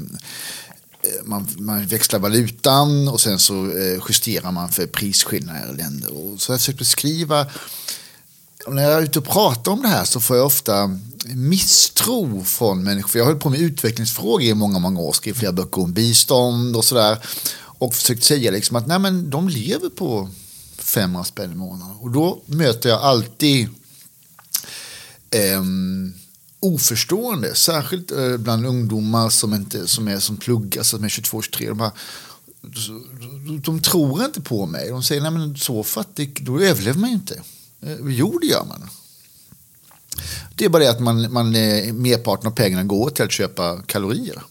man, 1.24 1.48
man, 1.58 1.86
växlar 1.86 2.20
valutan 2.20 3.08
och 3.08 3.20
sen 3.20 3.38
så 3.38 3.54
eh, 3.54 4.02
justerar 4.08 4.52
man 4.52 4.68
för 4.68 4.86
prisskillnader 4.86 5.74
i 5.74 5.76
länder. 5.76 6.12
Och 6.16 6.40
så 6.40 6.50
har 6.50 6.54
jag 6.54 6.60
försökt 6.60 6.78
beskriva, 6.78 7.46
när 8.68 8.82
jag 8.82 8.92
är 8.92 9.02
ute 9.02 9.18
och 9.18 9.24
pratar 9.24 9.72
om 9.72 9.82
det 9.82 9.88
här 9.88 10.04
så 10.04 10.20
får 10.20 10.36
jag 10.36 10.46
ofta 10.46 10.98
misstro 11.26 12.44
från 12.44 12.84
människor. 12.84 13.08
För 13.08 13.18
jag 13.18 13.24
har 13.24 13.30
hållit 13.30 13.42
på 13.42 13.50
med 13.50 13.60
utvecklingsfrågor 13.60 14.42
i 14.42 14.54
många, 14.54 14.78
många 14.78 15.00
år, 15.00 15.12
skrivit 15.12 15.38
flera 15.38 15.52
böcker 15.52 15.82
om 15.82 15.92
bistånd 15.92 16.76
och 16.76 16.84
sådär. 16.84 17.18
Och 17.54 17.94
försökt 17.94 18.24
säga 18.24 18.50
liksom 18.50 18.76
att 18.76 18.86
nej, 18.86 18.98
men 18.98 19.30
de 19.30 19.48
lever 19.48 19.88
på 19.88 20.28
500 20.78 21.24
spänn 21.24 21.52
i 21.52 21.54
månaden. 21.54 21.96
Och 21.96 22.10
då 22.10 22.42
möter 22.46 22.88
jag 22.88 23.02
alltid 23.02 23.68
eh, 25.30 25.62
oförstående, 26.60 27.54
särskilt 27.54 28.10
eh, 28.10 28.36
bland 28.36 28.66
ungdomar 28.66 29.30
som, 29.30 29.54
inte, 29.54 29.88
som 29.88 30.08
är 30.08 30.18
som 30.18 30.36
pluggar, 30.36 30.80
alltså 30.80 30.96
som 30.96 31.04
är 31.04 31.08
22-23. 31.08 31.74
De, 31.74 31.90
de, 33.46 33.60
de 33.60 33.80
tror 33.80 34.24
inte 34.24 34.40
på 34.40 34.66
mig. 34.66 34.88
De 34.88 35.02
säger, 35.02 35.22
nej 35.22 35.30
men 35.30 35.56
så 35.56 35.82
fattig, 35.82 36.44
då 36.44 36.60
överlever 36.60 37.00
man 37.00 37.10
ju 37.10 37.16
inte. 37.16 37.42
Eh, 37.82 37.96
jo, 38.06 38.38
det 38.38 38.46
gör 38.46 38.64
man. 38.64 38.88
Det 40.54 40.64
är 40.64 40.68
bara 40.68 40.82
det 40.82 40.90
att 40.90 41.00
man, 41.00 41.32
man, 41.32 41.56
eh, 41.56 41.92
merparten 41.92 42.46
av 42.46 42.50
pengarna 42.50 42.84
går 42.84 43.10
till 43.10 43.24
att 43.24 43.32
köpa 43.32 43.82
kalorier. 43.82 44.42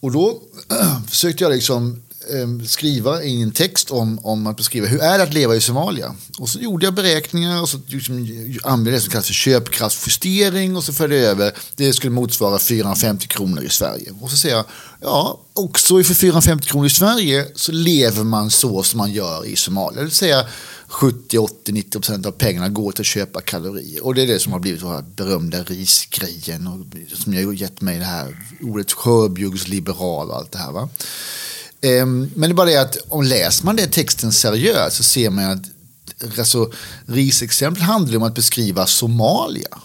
Och 0.00 0.12
då 0.12 0.42
försökte 1.08 1.44
jag 1.44 1.52
liksom 1.52 2.02
eh, 2.38 2.66
skriva 2.66 3.22
i 3.22 3.42
en 3.42 3.52
text 3.52 3.90
om, 3.90 4.18
om 4.22 4.46
att 4.46 4.56
beskriva 4.56 4.86
hur 4.86 5.00
är 5.00 5.18
det 5.18 5.24
att 5.24 5.34
leva 5.34 5.56
i 5.56 5.60
Somalia. 5.60 6.14
Och 6.38 6.48
så 6.48 6.58
gjorde 6.58 6.86
jag 6.86 6.94
beräkningar 6.94 7.62
och 7.62 7.68
så 7.68 7.78
liksom, 7.86 8.26
använde 8.62 8.90
det 8.90 9.00
som 9.00 9.10
kallas 9.10 9.26
för 9.26 9.34
köpkraftsjustering 9.34 10.76
och 10.76 10.84
så 10.84 10.92
förde 10.92 11.16
jag 11.16 11.24
över, 11.24 11.52
det 11.76 11.92
skulle 11.92 12.10
motsvara 12.10 12.58
450 12.58 13.26
kronor 13.26 13.62
i 13.64 13.68
Sverige. 13.68 14.12
Och 14.20 14.30
så 14.30 14.36
säger 14.36 14.56
jag, 14.56 14.64
ja, 15.00 15.40
också 15.54 16.02
för 16.02 16.14
450 16.14 16.66
kronor 16.66 16.86
i 16.86 16.90
Sverige 16.90 17.46
så 17.54 17.72
lever 17.72 18.24
man 18.24 18.50
så 18.50 18.82
som 18.82 18.98
man 18.98 19.12
gör 19.12 19.46
i 19.46 19.56
Somalia. 19.56 19.98
Det 19.98 20.04
vill 20.04 20.10
säga 20.10 20.46
70, 20.90 21.38
80, 21.38 21.72
90 21.72 21.90
procent 21.90 22.26
av 22.26 22.30
pengarna 22.30 22.68
går 22.68 22.92
till 22.92 23.02
att 23.02 23.06
köpa 23.06 23.40
kalorier. 23.40 24.04
Och 24.04 24.14
det 24.14 24.22
är 24.22 24.26
det 24.26 24.38
som 24.38 24.52
har 24.52 24.60
blivit 24.60 24.80
den 24.80 25.14
berömda 25.16 25.62
risgrejen. 25.62 26.66
Och 26.66 27.16
som 27.16 27.32
har 27.32 27.52
gett 27.52 27.80
mig 27.80 27.98
det 27.98 28.04
här 28.04 28.36
ordet 28.62 28.92
skörbjuggsliberal 28.92 30.30
och 30.30 30.36
allt 30.36 30.52
det 30.52 30.58
här. 30.58 30.72
Va? 30.72 30.88
Ehm, 31.82 32.30
men 32.34 32.50
det 32.50 32.52
är 32.52 32.54
bara 32.54 32.70
det 32.70 32.80
att 32.80 32.98
om 33.08 33.22
läser 33.22 33.64
man 33.64 33.76
den 33.76 33.90
texten 33.90 34.32
seriöst 34.32 34.96
så 34.96 35.02
ser 35.02 35.30
man 35.30 35.44
att 35.44 36.38
alltså, 36.38 36.72
risexempel 37.06 37.82
handlar 37.82 38.16
om 38.16 38.22
att 38.22 38.34
beskriva 38.34 38.86
Somalia. 38.86 39.78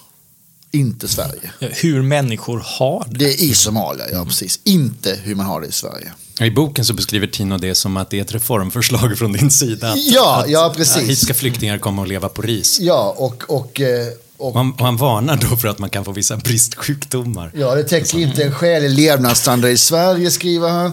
Inte 0.72 1.08
Sverige. 1.08 1.52
Hur 1.60 2.02
människor 2.02 2.64
har 2.66 3.08
det. 3.10 3.18
Det 3.18 3.34
är 3.34 3.44
i 3.44 3.54
Somalia, 3.54 4.06
ja 4.12 4.26
precis. 4.26 4.60
Inte 4.64 5.20
hur 5.24 5.36
man 5.36 5.46
har 5.46 5.62
det 5.62 5.68
i 5.68 5.72
Sverige. 5.72 6.12
I 6.42 6.52
boken 6.52 6.86
så 6.86 6.94
beskriver 6.94 7.28
Tino 7.28 7.58
det 7.58 7.76
som 7.76 7.98
att 7.98 8.10
det 8.10 8.18
är 8.18 8.22
ett 8.22 8.34
reformförslag 8.34 9.18
från 9.18 9.34
din 9.34 9.52
sida. 9.52 9.92
Att, 9.92 9.98
ja, 9.98 10.42
att, 10.42 10.50
ja, 10.50 10.74
precis. 10.78 11.10
Hit 11.10 11.20
ska 11.20 11.34
flyktingar 11.34 11.78
komma 11.78 12.02
och 12.02 12.08
leva 12.08 12.30
på 12.30 12.42
ris. 12.42 12.80
Ja, 12.80 13.16
och... 13.18 13.44
och, 13.48 13.82
eh, 13.82 14.08
och, 14.38 14.56
och 14.56 14.86
han 14.86 14.98
varnar 14.98 15.38
då 15.50 15.58
för 15.58 15.68
att 15.68 15.80
man 15.80 15.90
kan 15.90 16.06
få 16.06 16.12
vissa 16.12 16.38
bristsjukdomar. 16.38 17.52
Ja, 17.56 17.76
det 17.76 17.84
täcker 17.84 18.20
inte 18.20 18.44
en 18.44 18.52
skälig 18.52 18.90
levnadsstandard 18.90 19.72
i 19.72 19.78
Sverige, 19.78 20.32
skriver 20.32 20.70
han. 20.70 20.92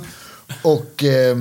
Och 0.62 1.04
eh, 1.04 1.36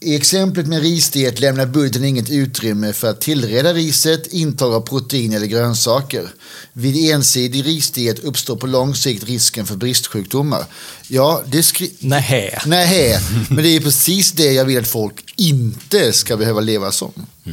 i 0.00 0.14
exemplet 0.16 0.66
med 0.66 0.82
risdiet 0.82 1.40
lämnar 1.40 1.66
budgeten 1.66 2.04
inget 2.04 2.30
utrymme 2.30 2.92
för 2.92 3.10
att 3.10 3.20
tillreda 3.20 3.72
riset, 3.74 4.26
intag 4.26 4.74
av 4.74 4.80
protein 4.80 5.32
eller 5.32 5.46
grönsaker. 5.46 6.28
Vid 6.72 7.10
ensidig 7.14 7.66
risdiet 7.66 8.18
uppstår 8.18 8.56
på 8.56 8.66
lång 8.66 8.94
sikt 8.94 9.24
risken 9.24 9.66
för 9.66 9.76
bristsjukdomar. 9.76 10.64
Ja, 11.08 11.42
det 11.46 11.62
skri- 11.62 11.92
Nähä. 11.98 12.62
Nähä. 12.66 13.20
Men 13.50 13.64
det 13.64 13.68
är 13.76 13.80
precis 13.80 14.32
det 14.32 14.52
jag 14.52 14.64
vill 14.64 14.78
att 14.78 14.88
folk 14.88 15.24
inte 15.36 16.12
ska 16.12 16.36
behöva 16.36 16.60
leva 16.60 16.92
som. 16.92 17.12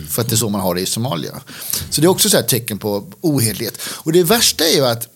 För 0.10 0.22
att 0.22 0.30
det 0.30 0.36
är 0.36 0.38
så 0.38 0.50
man 0.50 0.62
har 0.62 0.76
det 0.76 0.82
i 0.82 0.86
Somalia. 0.86 1.42
Så 1.90 2.02
det 2.02 2.08
är 2.08 2.10
också 2.10 2.38
ett 2.38 2.48
tecken 2.48 2.78
på 2.78 3.06
ohederlighet. 3.22 3.78
Och 3.88 4.12
det 4.12 4.24
värsta 4.24 4.68
är 4.68 4.76
ju 4.76 4.86
att 4.86 5.08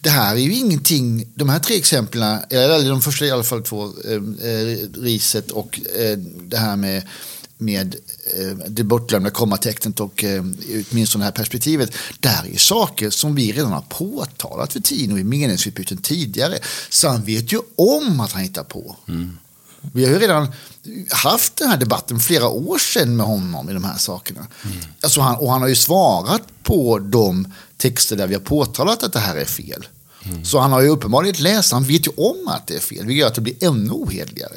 det 0.00 0.10
här 0.10 0.34
är 0.34 0.40
ju 0.40 0.54
ingenting, 0.54 1.26
de 1.34 1.48
här 1.48 1.58
tre 1.58 1.76
exemplen, 1.76 2.40
eller 2.50 2.88
de 2.90 3.02
första 3.02 3.24
i 3.24 3.30
alla 3.30 3.42
fall 3.42 3.62
två, 3.62 3.84
eh, 3.84 4.50
eh, 4.50 4.78
riset 4.94 5.50
och 5.50 5.80
eh, 5.96 6.18
det 6.18 6.56
här 6.56 6.76
med, 6.76 7.02
med 7.58 7.96
eh, 8.36 8.56
det 8.68 8.84
bortglömda 8.84 9.30
kommatecknet 9.30 10.00
och 10.00 10.24
eh, 10.24 10.44
åtminstone 10.90 11.22
det 11.22 11.26
här 11.26 11.32
perspektivet. 11.32 11.92
Det 12.20 12.28
här 12.28 12.46
är 12.54 12.58
saker 12.58 13.10
som 13.10 13.34
vi 13.34 13.52
redan 13.52 13.72
har 13.72 13.84
påtalat 13.88 14.72
för 14.72 14.80
Tino 14.80 15.18
i 15.18 15.24
meningsutbyten 15.24 15.98
tidigare. 15.98 16.58
Så 16.88 17.08
han 17.08 17.24
vet 17.24 17.52
ju 17.52 17.60
om 17.76 18.20
att 18.20 18.32
han 18.32 18.42
hittar 18.42 18.64
på. 18.64 18.96
Mm. 19.08 19.38
Vi 19.92 20.04
har 20.04 20.12
ju 20.12 20.18
redan 20.18 20.52
haft 21.10 21.56
den 21.56 21.68
här 21.68 21.76
debatten 21.76 22.20
flera 22.20 22.48
år 22.48 22.78
sedan 22.78 23.16
med 23.16 23.26
honom 23.26 23.70
i 23.70 23.72
de 23.72 23.84
här 23.84 23.98
sakerna. 23.98 24.46
Mm. 24.64 24.76
Alltså 25.00 25.20
han, 25.20 25.36
och 25.36 25.52
han 25.52 25.60
har 25.60 25.68
ju 25.68 25.76
svarat 25.76 26.42
på 26.62 26.98
de 26.98 27.52
texter 27.78 28.16
där 28.16 28.26
vi 28.26 28.34
har 28.34 28.40
påtalat 28.40 29.02
att 29.02 29.12
det 29.12 29.18
här 29.18 29.36
är 29.36 29.44
fel. 29.44 29.86
Mm. 30.24 30.44
Så 30.44 30.58
han 30.58 30.72
har 30.72 30.82
ju 30.82 30.88
uppenbarligen 30.88 31.42
läst, 31.42 31.72
han 31.72 31.84
vet 31.84 32.06
ju 32.06 32.10
om 32.16 32.48
att 32.48 32.66
det 32.66 32.74
är 32.74 32.80
fel, 32.80 33.06
vilket 33.06 33.20
gör 33.20 33.26
att 33.26 33.34
det 33.34 33.40
blir 33.40 33.64
ännu 33.64 33.90
ohederligare. 33.90 34.52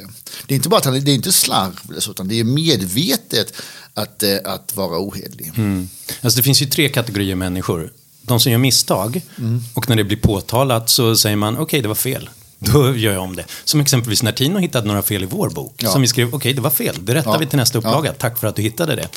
Det 0.48 0.54
är 0.54 0.56
inte 0.56 0.70
bara 0.70 0.78
att 0.78 0.86
han, 0.86 1.04
det 1.04 1.12
är 1.12 1.16
inte 1.16 1.32
slarv, 1.32 1.80
utan 2.10 2.28
det 2.28 2.40
är 2.40 2.44
medvetet 2.44 3.54
att, 3.94 4.24
eh, 4.24 4.38
att 4.46 4.76
vara 4.76 5.00
ohederlig. 5.00 5.52
Mm. 5.56 5.90
Alltså 6.22 6.38
det 6.38 6.44
finns 6.44 6.62
ju 6.62 6.66
tre 6.66 6.90
kategorier 6.90 7.36
människor. 7.36 7.94
De 8.22 8.40
som 8.40 8.52
gör 8.52 8.60
misstag 8.60 9.22
mm. 9.38 9.64
och 9.74 9.90
när 9.90 9.96
det 9.96 10.04
blir 10.04 10.18
påtalat 10.18 10.90
så 10.90 11.16
säger 11.16 11.36
man 11.36 11.54
okej, 11.54 11.64
okay, 11.64 11.82
det 11.82 11.88
var 11.88 11.96
fel. 11.96 12.30
Då 12.60 12.96
gör 12.96 13.14
jag 13.14 13.24
om 13.24 13.36
det. 13.36 13.46
Som 13.64 13.80
exempelvis 13.80 14.24
när 14.24 14.32
Tino 14.32 14.60
hittade 14.60 14.88
några 14.88 15.02
fel 15.02 15.24
i 15.24 15.26
vår 15.26 15.50
bok. 15.50 15.74
Ja. 15.78 15.92
Som 15.92 16.02
vi 16.02 16.08
skrev, 16.08 16.28
okej 16.28 16.38
okay, 16.38 16.54
det 16.54 16.62
var 16.62 16.70
fel, 16.70 16.96
det 17.00 17.14
rättar 17.14 17.32
ja. 17.32 17.38
vi 17.38 17.46
till 17.46 17.58
nästa 17.58 17.78
upplaga. 17.78 18.10
Ja. 18.10 18.16
Tack 18.18 18.40
för 18.40 18.48
att 18.48 18.56
du 18.56 18.62
hittade 18.62 18.96
det. 18.96 19.08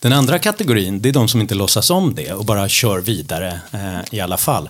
Den 0.00 0.12
andra 0.12 0.38
kategorin, 0.38 1.00
det 1.00 1.08
är 1.08 1.12
de 1.12 1.28
som 1.28 1.40
inte 1.40 1.54
låtsas 1.54 1.90
om 1.90 2.14
det 2.14 2.32
och 2.32 2.44
bara 2.44 2.68
kör 2.68 2.98
vidare 2.98 3.60
eh, 3.72 4.14
i 4.14 4.20
alla 4.20 4.36
fall. 4.36 4.68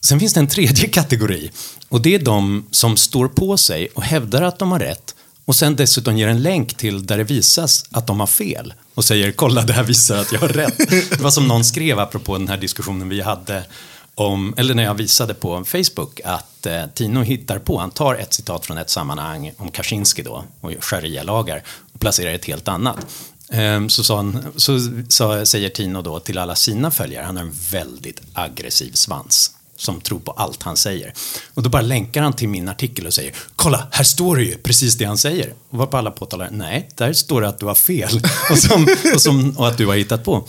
Sen 0.00 0.20
finns 0.20 0.34
det 0.34 0.40
en 0.40 0.48
tredje 0.48 0.88
kategori 0.88 1.50
och 1.88 2.00
det 2.00 2.14
är 2.14 2.18
de 2.18 2.66
som 2.70 2.96
står 2.96 3.28
på 3.28 3.56
sig 3.56 3.88
och 3.94 4.02
hävdar 4.02 4.42
att 4.42 4.58
de 4.58 4.72
har 4.72 4.78
rätt 4.78 5.14
och 5.44 5.56
sen 5.56 5.76
dessutom 5.76 6.18
ger 6.18 6.28
en 6.28 6.42
länk 6.42 6.74
till 6.74 7.06
där 7.06 7.18
det 7.18 7.24
visas 7.24 7.84
att 7.90 8.06
de 8.06 8.20
har 8.20 8.26
fel 8.26 8.74
och 8.94 9.04
säger 9.04 9.32
kolla 9.32 9.62
det 9.62 9.72
här 9.72 9.82
visar 9.82 10.16
att 10.16 10.32
jag 10.32 10.40
har 10.40 10.48
rätt. 10.48 10.78
Det 10.88 11.20
var 11.20 11.30
som 11.30 11.48
någon 11.48 11.64
skrev 11.64 11.98
apropå 11.98 12.38
den 12.38 12.48
här 12.48 12.56
diskussionen 12.56 13.08
vi 13.08 13.20
hade 13.20 13.64
om, 14.14 14.54
eller 14.56 14.74
när 14.74 14.82
jag 14.82 14.94
visade 14.94 15.34
på 15.34 15.64
Facebook 15.64 16.20
att 16.24 16.66
eh, 16.66 16.86
Tino 16.94 17.22
hittar 17.22 17.58
på, 17.58 17.78
han 17.78 17.90
tar 17.90 18.14
ett 18.14 18.34
citat 18.34 18.66
från 18.66 18.78
ett 18.78 18.90
sammanhang 18.90 19.52
om 19.56 19.70
Kaczynski 19.70 20.22
då 20.22 20.44
och 20.60 20.72
sharia-lagar 20.80 21.62
och 21.92 22.00
placerar 22.00 22.32
ett 22.32 22.44
helt 22.44 22.68
annat. 22.68 22.96
Ehm, 23.50 23.88
så, 23.88 24.04
sa 24.04 24.16
han, 24.16 24.46
så, 24.56 24.78
så 25.08 25.46
säger 25.46 25.68
Tino 25.68 26.02
då 26.02 26.20
till 26.20 26.38
alla 26.38 26.54
sina 26.54 26.90
följare, 26.90 27.24
han 27.24 27.36
har 27.36 27.44
en 27.44 27.54
väldigt 27.70 28.20
aggressiv 28.32 28.92
svans 28.92 29.50
som 29.76 30.00
tror 30.00 30.18
på 30.18 30.30
allt 30.30 30.62
han 30.62 30.76
säger. 30.76 31.12
Och 31.54 31.62
då 31.62 31.70
bara 31.70 31.82
länkar 31.82 32.22
han 32.22 32.32
till 32.32 32.48
min 32.48 32.68
artikel 32.68 33.06
och 33.06 33.14
säger 33.14 33.34
Kolla, 33.56 33.88
här 33.90 34.04
står 34.04 34.36
det 34.36 34.42
ju 34.42 34.56
precis 34.58 34.94
det 34.94 35.04
han 35.04 35.18
säger. 35.18 35.54
Och 35.70 35.78
varpå 35.78 35.96
alla 35.96 36.10
påtalar 36.10 36.48
Nej, 36.52 36.88
där 36.94 37.12
står 37.12 37.40
det 37.40 37.48
att 37.48 37.58
du 37.58 37.66
har 37.66 37.74
fel. 37.74 38.20
och, 38.50 38.58
som, 38.58 38.86
och, 39.14 39.22
som, 39.22 39.50
och 39.58 39.68
att 39.68 39.78
du 39.78 39.86
har 39.86 39.94
hittat 39.94 40.24
på. 40.24 40.48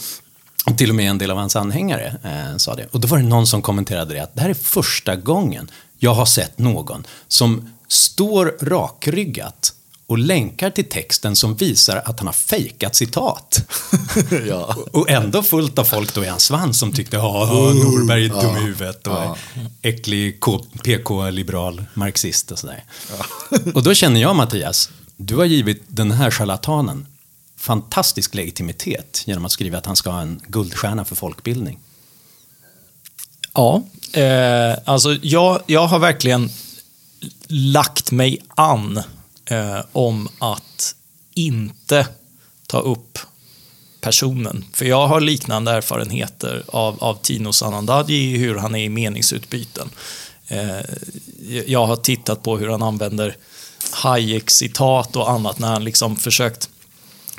Och 0.65 0.77
till 0.77 0.89
och 0.89 0.95
med 0.95 1.09
en 1.09 1.17
del 1.17 1.31
av 1.31 1.37
hans 1.37 1.55
anhängare 1.55 2.17
eh, 2.23 2.57
sa 2.57 2.75
det. 2.75 2.87
Och 2.91 2.99
då 2.99 3.07
var 3.07 3.17
det 3.17 3.23
någon 3.23 3.47
som 3.47 3.61
kommenterade 3.61 4.13
det 4.13 4.19
att 4.19 4.35
det 4.35 4.41
här 4.41 4.49
är 4.49 4.53
första 4.53 5.15
gången 5.15 5.71
jag 5.99 6.13
har 6.13 6.25
sett 6.25 6.57
någon 6.57 7.03
som 7.27 7.73
står 7.87 8.57
rakryggat 8.61 9.73
och 10.07 10.17
länkar 10.17 10.69
till 10.69 10.89
texten 10.89 11.35
som 11.35 11.55
visar 11.55 12.01
att 12.05 12.19
han 12.19 12.27
har 12.27 12.33
fejkat 12.33 12.95
citat. 12.95 13.61
ja. 14.47 14.75
Och 14.91 15.09
ändå 15.09 15.43
fullt 15.43 15.79
av 15.79 15.83
folk 15.83 16.13
då 16.13 16.23
i 16.23 16.27
hans 16.27 16.43
svans 16.43 16.79
som 16.79 16.93
tyckte 16.93 17.17
att 17.17 17.23
Norberg 17.23 18.25
är 18.25 18.29
dum 18.29 18.57
i 18.57 18.59
huvudet 18.59 19.07
och 19.07 19.13
ja. 19.13 19.37
äcklig 19.81 20.39
PK-liberal 20.83 21.85
marxist 21.93 22.51
och 22.51 22.59
sådär. 22.59 22.83
Ja. 23.09 23.57
och 23.73 23.83
då 23.83 23.93
känner 23.93 24.21
jag 24.21 24.35
Mattias, 24.35 24.89
du 25.17 25.35
har 25.35 25.45
givit 25.45 25.83
den 25.87 26.11
här 26.11 26.31
charlatanen 26.31 27.07
fantastisk 27.57 28.35
legitimitet 28.35 29.23
genom 29.25 29.45
att 29.45 29.51
skriva 29.51 29.77
att 29.77 29.85
han 29.85 29.95
ska 29.95 30.09
ha 30.09 30.21
en 30.21 30.41
guldstjärna 30.47 31.05
för 31.05 31.15
folkbildning. 31.15 31.79
Ja, 33.53 33.83
eh, 34.13 34.77
alltså 34.85 35.13
jag, 35.21 35.61
jag 35.65 35.87
har 35.87 35.99
verkligen 35.99 36.49
lagt 37.47 38.11
mig 38.11 38.39
an 38.55 39.03
eh, 39.47 39.79
om 39.91 40.27
att 40.39 40.95
inte 41.33 42.07
ta 42.67 42.79
upp 42.79 43.19
personen. 44.01 44.65
För 44.73 44.85
jag 44.85 45.07
har 45.07 45.21
liknande 45.21 45.71
erfarenheter 45.71 46.63
av, 46.67 47.03
av 47.03 47.19
Tino 47.21 47.53
Sanandaji, 47.53 48.37
hur 48.37 48.55
han 48.55 48.75
är 48.75 48.83
i 48.83 48.89
meningsutbyten. 48.89 49.89
Eh, 50.47 50.79
jag 51.65 51.85
har 51.85 51.95
tittat 51.95 52.43
på 52.43 52.57
hur 52.57 52.69
han 52.69 52.83
använder 52.83 53.35
Hayek-citat 53.91 55.15
och 55.15 55.31
annat 55.31 55.59
när 55.59 55.67
han 55.67 55.83
liksom 55.83 56.15
försökt 56.15 56.69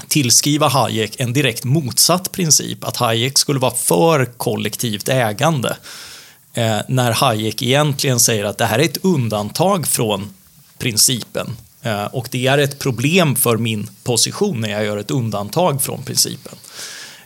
tillskriva 0.09 0.69
Hayek 0.69 1.21
en 1.21 1.33
direkt 1.33 1.65
motsatt 1.65 2.33
princip, 2.33 2.85
att 2.85 2.97
Hayek 2.97 3.39
skulle 3.39 3.59
vara 3.59 3.75
för 3.75 4.25
kollektivt 4.25 5.09
ägande. 5.09 5.77
Eh, 6.55 6.79
när 6.89 7.13
Hayek 7.13 7.63
egentligen 7.63 8.21
säger 8.21 8.45
att 8.45 8.59
det 8.59 8.67
här 8.67 8.79
är 8.79 8.85
ett 8.85 9.05
undantag 9.05 9.87
från 9.87 10.35
principen. 10.79 11.57
Eh, 11.89 12.05
och 12.05 12.29
det 12.31 12.47
är 12.47 12.59
ett 12.59 12.79
problem 12.79 13.37
för 13.37 13.57
min 13.57 13.91
position 14.03 14.61
när 14.61 14.69
jag 14.69 14.85
gör 14.85 14.97
ett 14.97 15.11
undantag 15.11 15.83
från 15.83 16.03
principen. 16.03 16.55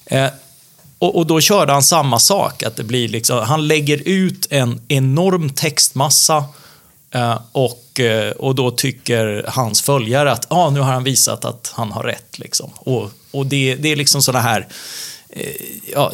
Eh, 0.07 0.29
och, 0.99 1.27
då 1.27 1.41
körde 1.41 1.73
han 1.73 1.83
samma 1.83 2.19
sak, 2.19 2.63
att 2.63 2.77
det 2.77 2.85
blir 2.85 3.09
liksom, 3.09 3.39
han 3.39 3.69
lägger 3.69 4.03
ut 4.09 4.47
en 4.51 4.81
enorm 4.89 5.51
textmassa 5.51 6.45
eh, 7.11 7.39
och, 7.53 8.01
och 8.37 8.55
då 8.55 8.71
tycker 8.71 9.45
hans 9.49 9.83
följare 9.83 10.33
att 10.33 10.47
ah, 10.49 10.71
nu 10.71 10.81
har 10.81 10.93
han 10.93 11.05
visat 11.05 11.45
att 11.45 11.73
han 11.75 11.93
har 11.93 12.03
rätt. 12.03 12.39
Liksom. 12.39 12.71
Och, 12.75 13.11
och 13.31 13.47
det, 13.47 13.75
det 13.75 13.89
är 13.89 13.97
liksom 13.97 14.23
sådana 14.23 14.43
här 14.43 14.69
ja, 15.93 16.13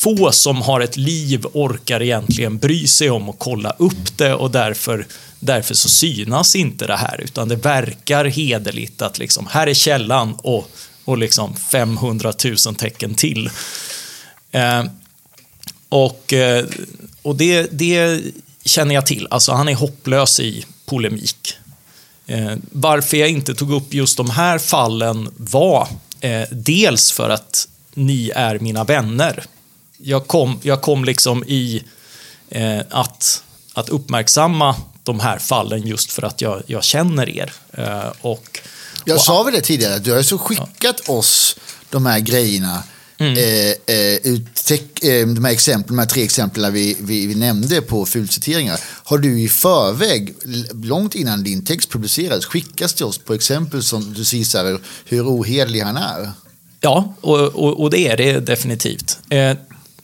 få 0.00 0.32
som 0.32 0.62
har 0.62 0.80
ett 0.80 0.96
liv 0.96 1.44
orkar 1.52 2.02
egentligen 2.02 2.58
bry 2.58 2.86
sig 2.86 3.10
om 3.10 3.28
att 3.28 3.38
kolla 3.38 3.70
upp 3.70 4.18
det 4.18 4.34
och 4.34 4.50
därför, 4.50 5.06
därför 5.38 5.74
så 5.74 5.88
synas 5.88 6.56
inte 6.56 6.86
det 6.86 6.96
här 6.96 7.20
utan 7.20 7.48
det 7.48 7.56
verkar 7.56 8.24
hederligt 8.24 9.02
att 9.02 9.18
liksom, 9.18 9.46
här 9.50 9.66
är 9.66 9.74
källan 9.74 10.34
och, 10.34 10.68
och 11.04 11.18
liksom 11.18 11.56
500 11.56 12.32
000 12.66 12.74
tecken 12.74 13.14
till. 13.14 13.50
Eh, 14.52 14.84
och 15.88 16.32
eh, 16.32 16.64
och 17.22 17.36
det, 17.36 17.68
det 17.72 18.20
känner 18.64 18.94
jag 18.94 19.06
till, 19.06 19.28
alltså 19.30 19.52
han 19.52 19.68
är 19.68 19.74
hopplös 19.74 20.40
i 20.40 20.64
polemik. 20.86 21.54
Eh, 22.26 22.52
varför 22.72 23.16
jag 23.16 23.28
inte 23.28 23.54
tog 23.54 23.72
upp 23.72 23.94
just 23.94 24.16
de 24.16 24.30
här 24.30 24.58
fallen 24.58 25.28
var 25.36 25.88
eh, 26.20 26.48
dels 26.50 27.12
för 27.12 27.30
att 27.30 27.68
ni 27.94 28.30
är 28.34 28.58
mina 28.58 28.84
vänner 28.84 29.44
jag 30.04 30.26
kom, 30.26 30.58
jag 30.62 30.82
kom 30.82 31.04
liksom 31.04 31.44
i 31.44 31.82
eh, 32.48 32.80
att, 32.90 33.42
att 33.74 33.88
uppmärksamma 33.88 34.76
de 35.02 35.20
här 35.20 35.38
fallen 35.38 35.86
just 35.86 36.12
för 36.12 36.22
att 36.22 36.40
jag, 36.40 36.62
jag 36.66 36.84
känner 36.84 37.28
er. 37.28 37.52
Eh, 37.72 38.12
och, 38.20 38.60
jag 39.04 39.14
och, 39.14 39.22
sa 39.22 39.42
väl 39.42 39.54
det 39.54 39.60
tidigare, 39.60 39.98
du 39.98 40.10
har 40.10 40.18
ju 40.18 40.24
så 40.24 40.38
skickat 40.38 41.00
ja. 41.06 41.12
oss 41.12 41.56
de 41.90 42.06
här 42.06 42.20
grejerna. 42.20 42.82
Mm. 43.18 43.36
Eh, 43.36 43.96
eh, 43.96 44.18
uttäck, 44.24 45.04
eh, 45.04 45.26
de 45.26 45.44
här 45.44 45.52
exemplen, 45.52 45.96
de 45.96 45.98
här 45.98 46.06
tre 46.06 46.22
exemplen 46.22 46.72
vi, 46.72 46.96
vi, 47.00 47.26
vi, 47.26 47.34
nämnde 47.34 47.82
på 47.82 48.06
fulciteringar. 48.06 48.80
Har 48.84 49.18
du 49.18 49.40
i 49.40 49.48
förväg, 49.48 50.34
långt 50.82 51.14
innan 51.14 51.44
din 51.44 51.64
text 51.64 51.90
publicerades, 51.90 52.44
skickats 52.44 52.94
till 52.94 53.04
oss 53.04 53.18
på 53.18 53.34
exempel 53.34 53.82
som 53.82 54.14
du 54.14 54.24
säger 54.24 54.80
hur 55.04 55.26
ohederlig 55.26 55.80
han 55.80 55.96
är? 55.96 56.30
Ja, 56.80 57.14
och, 57.20 57.40
och, 57.40 57.80
och, 57.80 57.90
det 57.90 58.08
är 58.08 58.16
det 58.16 58.40
definitivt. 58.40 59.18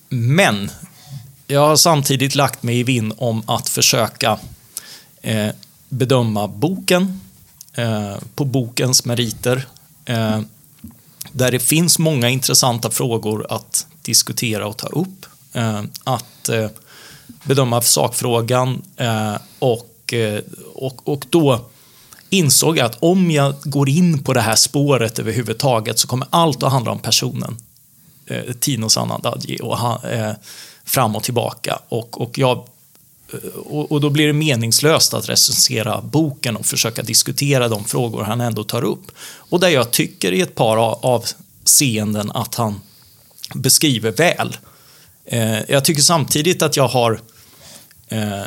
Men 0.08 0.70
jag 1.46 1.60
har 1.68 1.76
samtidigt 1.76 2.34
lagt 2.34 2.62
mig 2.62 2.78
i 2.78 2.82
vinn 2.82 3.12
om 3.16 3.42
att 3.46 3.68
försöka 3.68 4.38
eh, 5.22 5.48
bedöma 5.88 6.48
boken 6.48 7.20
eh, 7.74 8.16
på 8.34 8.44
bokens 8.44 9.04
meriter. 9.04 9.66
Eh, 10.04 10.40
där 11.32 11.50
det 11.50 11.58
finns 11.58 11.98
många 11.98 12.28
intressanta 12.28 12.90
frågor 12.90 13.46
att 13.50 13.86
diskutera 14.02 14.66
och 14.66 14.76
ta 14.76 14.86
upp. 14.86 15.26
Eh, 15.52 15.82
att 16.04 16.48
eh, 16.48 16.68
bedöma 17.42 17.82
sakfrågan 17.82 18.82
eh, 18.96 19.36
och, 19.58 20.12
eh, 20.12 20.40
och, 20.74 21.08
och 21.08 21.26
då 21.30 21.64
insåg 22.30 22.78
jag 22.78 22.86
att 22.86 22.98
om 23.00 23.30
jag 23.30 23.54
går 23.62 23.88
in 23.88 24.24
på 24.24 24.32
det 24.32 24.40
här 24.40 24.56
spåret 24.56 25.18
överhuvudtaget 25.18 25.98
så 25.98 26.08
kommer 26.08 26.26
allt 26.30 26.62
att 26.62 26.72
handla 26.72 26.90
om 26.90 26.98
personen 26.98 27.56
eh, 28.28 28.52
Tino 28.60 28.88
Sanandaji 28.88 29.58
och 29.62 29.78
han, 29.78 30.10
eh, 30.10 30.32
fram 30.84 31.16
och 31.16 31.22
tillbaka. 31.22 31.78
Och, 31.88 32.20
och, 32.20 32.38
jag, 32.38 32.68
eh, 33.32 33.58
och, 33.58 33.92
och, 33.92 34.00
då 34.00 34.10
blir 34.10 34.26
det 34.26 34.32
meningslöst 34.32 35.14
att 35.14 35.28
recensera 35.28 36.00
boken 36.00 36.56
och 36.56 36.66
försöka 36.66 37.02
diskutera 37.02 37.68
de 37.68 37.84
frågor 37.84 38.22
han 38.22 38.40
ändå 38.40 38.64
tar 38.64 38.84
upp. 38.84 39.12
Och 39.20 39.60
där 39.60 39.68
jag 39.68 39.90
tycker 39.90 40.32
i 40.32 40.40
ett 40.40 40.54
par 40.54 40.76
avseenden 41.06 42.30
att 42.30 42.54
han 42.54 42.80
beskriver 43.54 44.12
väl. 44.12 44.56
Eh, 45.24 45.70
jag 45.70 45.84
tycker 45.84 46.02
samtidigt 46.02 46.62
att 46.62 46.76
jag 46.76 46.88
har 46.88 47.20
eh, 48.08 48.42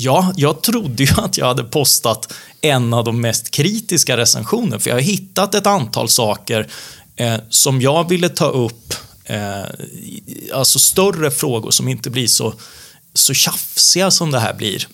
Ja, 0.00 0.32
jag 0.36 0.62
trodde 0.62 1.04
ju 1.04 1.10
att 1.16 1.38
jag 1.38 1.46
hade 1.46 1.64
postat 1.64 2.32
en 2.60 2.94
av 2.94 3.04
de 3.04 3.20
mest 3.20 3.50
kritiska 3.50 4.16
recensioner 4.16 4.78
för 4.78 4.90
jag 4.90 4.96
har 4.96 5.00
hittat 5.00 5.54
ett 5.54 5.66
antal 5.66 6.08
saker 6.08 6.68
eh, 7.18 7.40
som 7.48 7.80
jag 7.80 8.08
ville 8.08 8.28
ta 8.28 8.48
upp, 8.48 8.94
eh, 9.24 9.64
alltså 10.52 10.78
större 10.78 11.30
frågor 11.30 11.70
som 11.70 11.88
inte 11.88 12.10
blir 12.10 12.26
så, 12.26 12.54
så 13.14 13.34
tjafsiga 13.34 14.10
som 14.10 14.30
det 14.30 14.40
här 14.40 14.54
blir. 14.54 14.88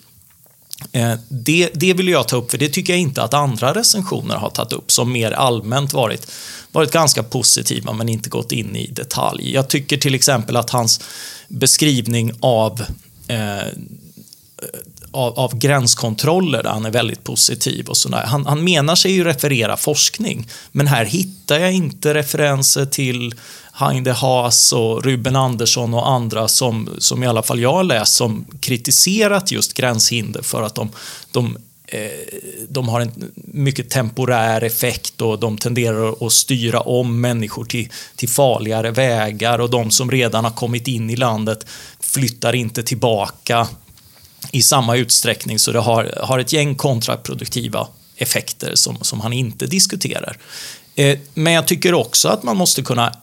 Eh, 0.92 1.14
det, 1.28 1.70
det 1.74 1.94
vill 1.94 2.08
jag 2.08 2.28
ta 2.28 2.36
upp, 2.36 2.50
för 2.50 2.58
det 2.58 2.68
tycker 2.68 2.92
jag 2.92 3.00
inte 3.00 3.22
att 3.22 3.34
andra 3.34 3.74
recensioner 3.74 4.36
har 4.36 4.50
tagit 4.50 4.72
upp, 4.72 4.92
som 4.92 5.12
mer 5.12 5.32
allmänt 5.32 5.92
varit, 5.92 6.30
varit 6.72 6.92
ganska 6.92 7.22
positiva 7.22 7.92
men 7.92 8.08
inte 8.08 8.30
gått 8.30 8.52
in 8.52 8.76
i 8.76 8.86
detalj. 8.86 9.54
Jag 9.54 9.68
tycker 9.68 9.96
till 9.96 10.14
exempel 10.14 10.56
att 10.56 10.70
hans 10.70 11.00
beskrivning 11.48 12.32
av 12.40 12.84
eh, 13.28 13.66
av, 15.14 15.38
av 15.38 15.58
gränskontroller 15.58 16.62
där 16.62 16.70
han 16.70 16.86
är 16.86 16.90
väldigt 16.90 17.24
positiv. 17.24 17.88
och 17.88 17.96
sådär. 17.96 18.22
Han, 18.26 18.46
han 18.46 18.64
menar 18.64 18.94
sig 18.94 19.12
ju 19.12 19.24
referera 19.24 19.76
forskning, 19.76 20.48
men 20.72 20.86
här 20.86 21.04
hittar 21.04 21.58
jag 21.58 21.72
inte 21.72 22.14
referenser 22.14 22.86
till 22.86 23.34
Heinde 23.72 24.12
Haas 24.12 24.72
och 24.72 25.04
Ruben 25.04 25.36
Andersson 25.36 25.94
och 25.94 26.10
andra 26.10 26.48
som, 26.48 26.88
som 26.98 27.22
i 27.22 27.26
alla 27.26 27.42
fall 27.42 27.60
jag 27.60 27.72
har 27.72 27.84
läst 27.84 28.14
som 28.14 28.44
kritiserat 28.60 29.50
just 29.50 29.74
gränshinder 29.74 30.42
för 30.42 30.62
att 30.62 30.74
de, 30.74 30.90
de 31.30 31.56
eh, 31.86 32.00
de 32.68 32.88
har 32.88 33.00
en 33.00 33.32
mycket 33.34 33.90
temporär 33.90 34.64
effekt 34.64 35.20
och 35.20 35.38
de 35.38 35.58
tenderar 35.58 36.26
att 36.26 36.32
styra 36.32 36.80
om 36.80 37.20
människor 37.20 37.64
till, 37.64 37.88
till 38.16 38.28
farligare 38.28 38.90
vägar 38.90 39.58
och 39.58 39.70
de 39.70 39.90
som 39.90 40.10
redan 40.10 40.44
har 40.44 40.52
kommit 40.52 40.88
in 40.88 41.10
i 41.10 41.16
landet 41.16 41.66
flyttar 42.00 42.54
inte 42.54 42.82
tillbaka 42.82 43.68
i 44.50 44.62
samma 44.62 44.96
utsträckning 44.96 45.58
så 45.58 45.72
det 45.72 45.78
har, 45.78 46.18
har 46.22 46.38
ett 46.38 46.52
gäng 46.52 46.74
kontraproduktiva 46.74 47.88
effekter 48.16 48.74
som, 48.74 48.98
som 49.00 49.20
han 49.20 49.32
inte 49.32 49.66
diskuterar. 49.66 50.36
Eh, 50.94 51.18
men 51.34 51.52
jag 51.52 51.66
tycker 51.66 51.94
också 51.94 52.28
att 52.28 52.42
man 52.42 52.56
måste 52.56 52.82
kunna 52.82 53.16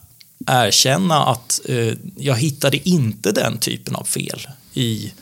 erkänna 0.48 1.24
att 1.26 1.62
eh, 1.66 1.94
jag 2.18 2.36
hittade 2.36 2.90
inte 2.90 3.32
den 3.32 3.58
typen 3.58 3.96
av 3.96 4.04
fel 4.04 4.48
i 4.74 5.14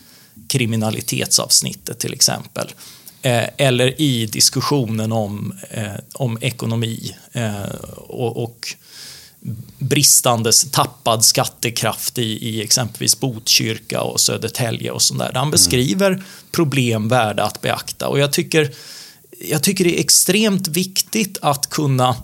kriminalitetsavsnittet 0.47 1.99
till 1.99 2.13
exempel. 2.13 2.71
Eh, 3.21 3.43
eller 3.57 4.01
i 4.01 4.25
diskussionen 4.25 5.11
om, 5.11 5.53
eh, 5.69 5.93
om 6.13 6.37
ekonomi 6.41 7.15
eh, 7.31 7.75
och, 7.95 8.43
och 8.43 8.75
bristande, 9.77 10.51
tappad 10.71 11.25
skattekraft 11.25 12.17
i, 12.17 12.49
i 12.49 12.61
exempelvis 12.61 13.19
Botkyrka 13.19 14.01
och 14.01 14.19
Södertälje 14.19 14.91
och 14.91 15.01
sånt 15.01 15.19
där. 15.19 15.31
Han 15.33 15.51
beskriver 15.51 16.23
problem 16.51 17.07
värda 17.07 17.43
att 17.43 17.61
beakta 17.61 18.07
och 18.07 18.19
jag 18.19 18.33
tycker, 18.33 18.71
jag 19.39 19.63
tycker 19.63 19.83
det 19.83 19.97
är 19.97 19.99
extremt 19.99 20.67
viktigt 20.67 21.37
att 21.41 21.69
kunna, 21.69 22.15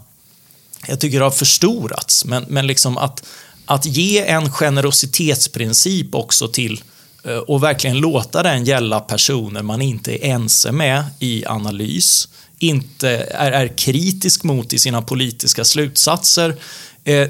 jag 0.87 0.99
tycker 0.99 1.19
det 1.19 1.25
har 1.25 1.31
förstorats, 1.31 2.25
men, 2.25 2.45
men 2.49 2.67
liksom 2.67 2.97
att, 2.97 3.25
att 3.65 3.85
ge 3.85 4.27
en 4.27 4.51
generositetsprincip 4.51 6.15
också 6.15 6.47
till 6.47 6.83
eh, 7.23 7.37
och 7.37 7.63
verkligen 7.63 7.97
låta 7.97 8.43
den 8.43 8.65
gälla 8.65 8.99
personer 8.99 9.61
man 9.61 9.81
inte 9.81 10.11
är 10.11 10.29
ense 10.29 10.71
med 10.71 11.03
i 11.19 11.45
analys, 11.45 12.27
inte 12.59 13.09
är, 13.09 13.51
är 13.51 13.77
kritisk 13.77 14.43
mot 14.43 14.73
i 14.73 14.79
sina 14.79 15.01
politiska 15.01 15.63
slutsatser, 15.63 16.55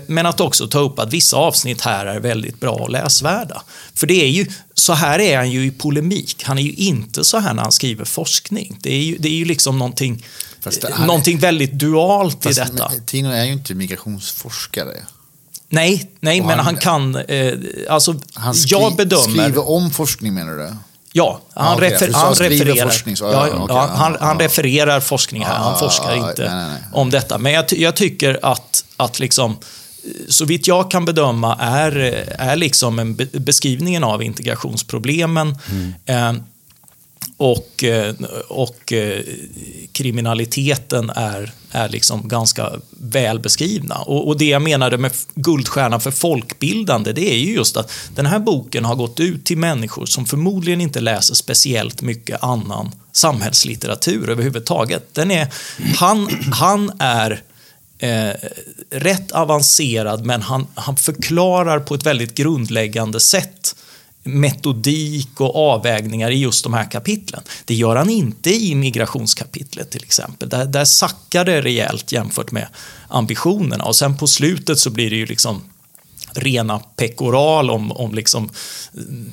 men 0.07 0.25
att 0.25 0.39
också 0.39 0.67
ta 0.67 0.79
upp 0.79 0.99
att 0.99 1.13
vissa 1.13 1.37
avsnitt 1.37 1.81
här 1.81 2.05
är 2.05 2.19
väldigt 2.19 2.59
bra 2.59 2.71
och 2.71 2.89
läsvärda. 2.89 3.61
För 3.93 4.07
det 4.07 4.23
är 4.23 4.29
ju, 4.29 4.47
så 4.73 4.93
här 4.93 5.19
är 5.19 5.37
han 5.37 5.51
ju 5.51 5.65
i 5.65 5.71
polemik. 5.71 6.43
Han 6.43 6.57
är 6.57 6.61
ju 6.61 6.73
inte 6.73 7.23
så 7.23 7.37
här 7.39 7.53
när 7.53 7.63
han 7.63 7.71
skriver 7.71 8.05
forskning. 8.05 8.77
Det 8.81 8.93
är 8.93 9.03
ju, 9.03 9.17
det 9.17 9.27
är 9.27 9.33
ju 9.33 9.45
liksom 9.45 9.79
någonting, 9.79 10.25
det, 10.63 10.99
någonting 10.99 11.39
väldigt 11.39 11.71
dualt 11.71 12.45
i 12.45 12.53
detta. 12.53 12.91
Tino 13.05 13.29
är 13.29 13.43
ju 13.43 13.53
inte 13.53 13.73
migrationsforskare. 13.73 15.05
Nej, 15.69 16.11
nej 16.19 16.41
men 16.41 16.49
han, 16.49 16.59
han 16.59 16.77
kan, 16.77 17.15
eh, 17.15 17.53
alltså, 17.89 18.19
han 18.33 18.55
skri, 18.55 18.71
jag 18.71 18.95
bedömer... 18.95 19.23
skriver 19.23 19.69
om 19.69 19.91
forskning 19.91 20.33
menar 20.33 20.57
du? 20.57 20.75
Ja, 21.17 21.39
han, 21.53 21.67
ah, 21.67 21.75
okay. 21.75 21.89
refer 21.89 22.13
han 22.13 22.33
refererar. 22.33 22.85
Forskning, 22.85 23.17
så, 23.17 23.25
ja, 23.25 23.47
ja, 23.47 23.63
okay. 23.63 23.75
ja, 23.75 23.89
han, 23.95 24.17
han 24.19 24.39
refererar 24.39 24.99
forskning 24.99 25.45
här, 25.45 25.55
han 25.55 25.79
forskar 25.79 26.15
inte 26.15 26.55
nej, 26.55 26.69
nej. 26.69 26.81
om 26.93 27.09
detta. 27.09 27.37
Men 27.37 27.51
jag, 27.51 27.65
jag, 27.69 27.95
tycker 27.95 28.39
att, 28.41 28.85
att 28.97 29.19
liksom, 29.19 29.57
så 30.29 30.45
vitt 30.45 30.67
jag 30.67 30.91
kan 30.91 31.05
bedöma 31.05 31.55
är, 31.61 31.95
är 32.39 32.55
liksom 32.55 32.99
en 32.99 33.15
beskrivningen 33.31 34.03
av 34.03 34.23
integrationsproblemen. 34.23 35.57
Mm. 35.71 35.93
Eh, 36.05 36.43
och, 37.37 37.83
eh, 37.83 38.15
och 38.47 38.93
eh, 38.93 39.21
kriminaliteten 39.95 41.09
är, 41.09 41.51
är 41.71 41.89
liksom 41.89 42.27
ganska 42.27 42.71
väl 42.89 43.39
beskrivna. 43.39 43.95
Och, 43.95 44.27
och 44.27 44.37
det 44.37 44.45
jag 44.45 44.61
menade 44.61 44.97
med 44.97 45.11
Guldstjärnan 45.35 46.01
för 46.01 46.11
folkbildande, 46.11 47.11
det 47.11 47.33
är 47.33 47.37
ju 47.37 47.53
just 47.53 47.77
att 47.77 47.91
den 48.15 48.25
här 48.25 48.39
boken 48.39 48.85
har 48.85 48.95
gått 48.95 49.19
ut 49.19 49.45
till 49.45 49.57
människor 49.57 50.05
som 50.05 50.25
förmodligen 50.25 50.81
inte 50.81 51.01
läser 51.01 51.35
speciellt 51.35 52.01
mycket 52.01 52.43
annan 52.43 52.91
samhällslitteratur 53.11 54.29
överhuvudtaget. 54.29 55.13
Den 55.13 55.31
är, 55.31 55.47
han, 55.97 56.29
han 56.51 56.91
är 56.99 57.41
eh, 57.99 58.31
rätt 58.89 59.31
avancerad, 59.31 60.25
men 60.25 60.41
han, 60.41 60.67
han 60.75 60.97
förklarar 60.97 61.79
på 61.79 61.95
ett 61.95 62.05
väldigt 62.05 62.35
grundläggande 62.35 63.19
sätt 63.19 63.75
metodik 64.25 65.41
och 65.41 65.55
avvägningar 65.55 66.31
i 66.31 66.35
just 66.35 66.63
de 66.63 66.73
här 66.73 66.91
kapitlen. 66.91 67.41
Det 67.65 67.75
gör 67.75 67.95
han 67.95 68.09
inte 68.09 68.49
i 68.49 68.75
migrationskapitlet 68.75 69.89
till 69.91 70.03
exempel. 70.03 70.49
Där, 70.49 70.65
där 70.65 70.85
sackar 70.85 71.45
det 71.45 71.61
rejält 71.61 72.11
jämfört 72.11 72.51
med 72.51 72.67
ambitionerna 73.07 73.83
och 73.83 73.95
sen 73.95 74.17
på 74.17 74.27
slutet 74.27 74.79
så 74.79 74.89
blir 74.89 75.09
det 75.09 75.15
ju 75.15 75.25
liksom 75.25 75.61
rena 76.33 76.79
pekoral 76.79 77.69
om, 77.69 77.91
om 77.91 78.15
liksom, 78.15 78.49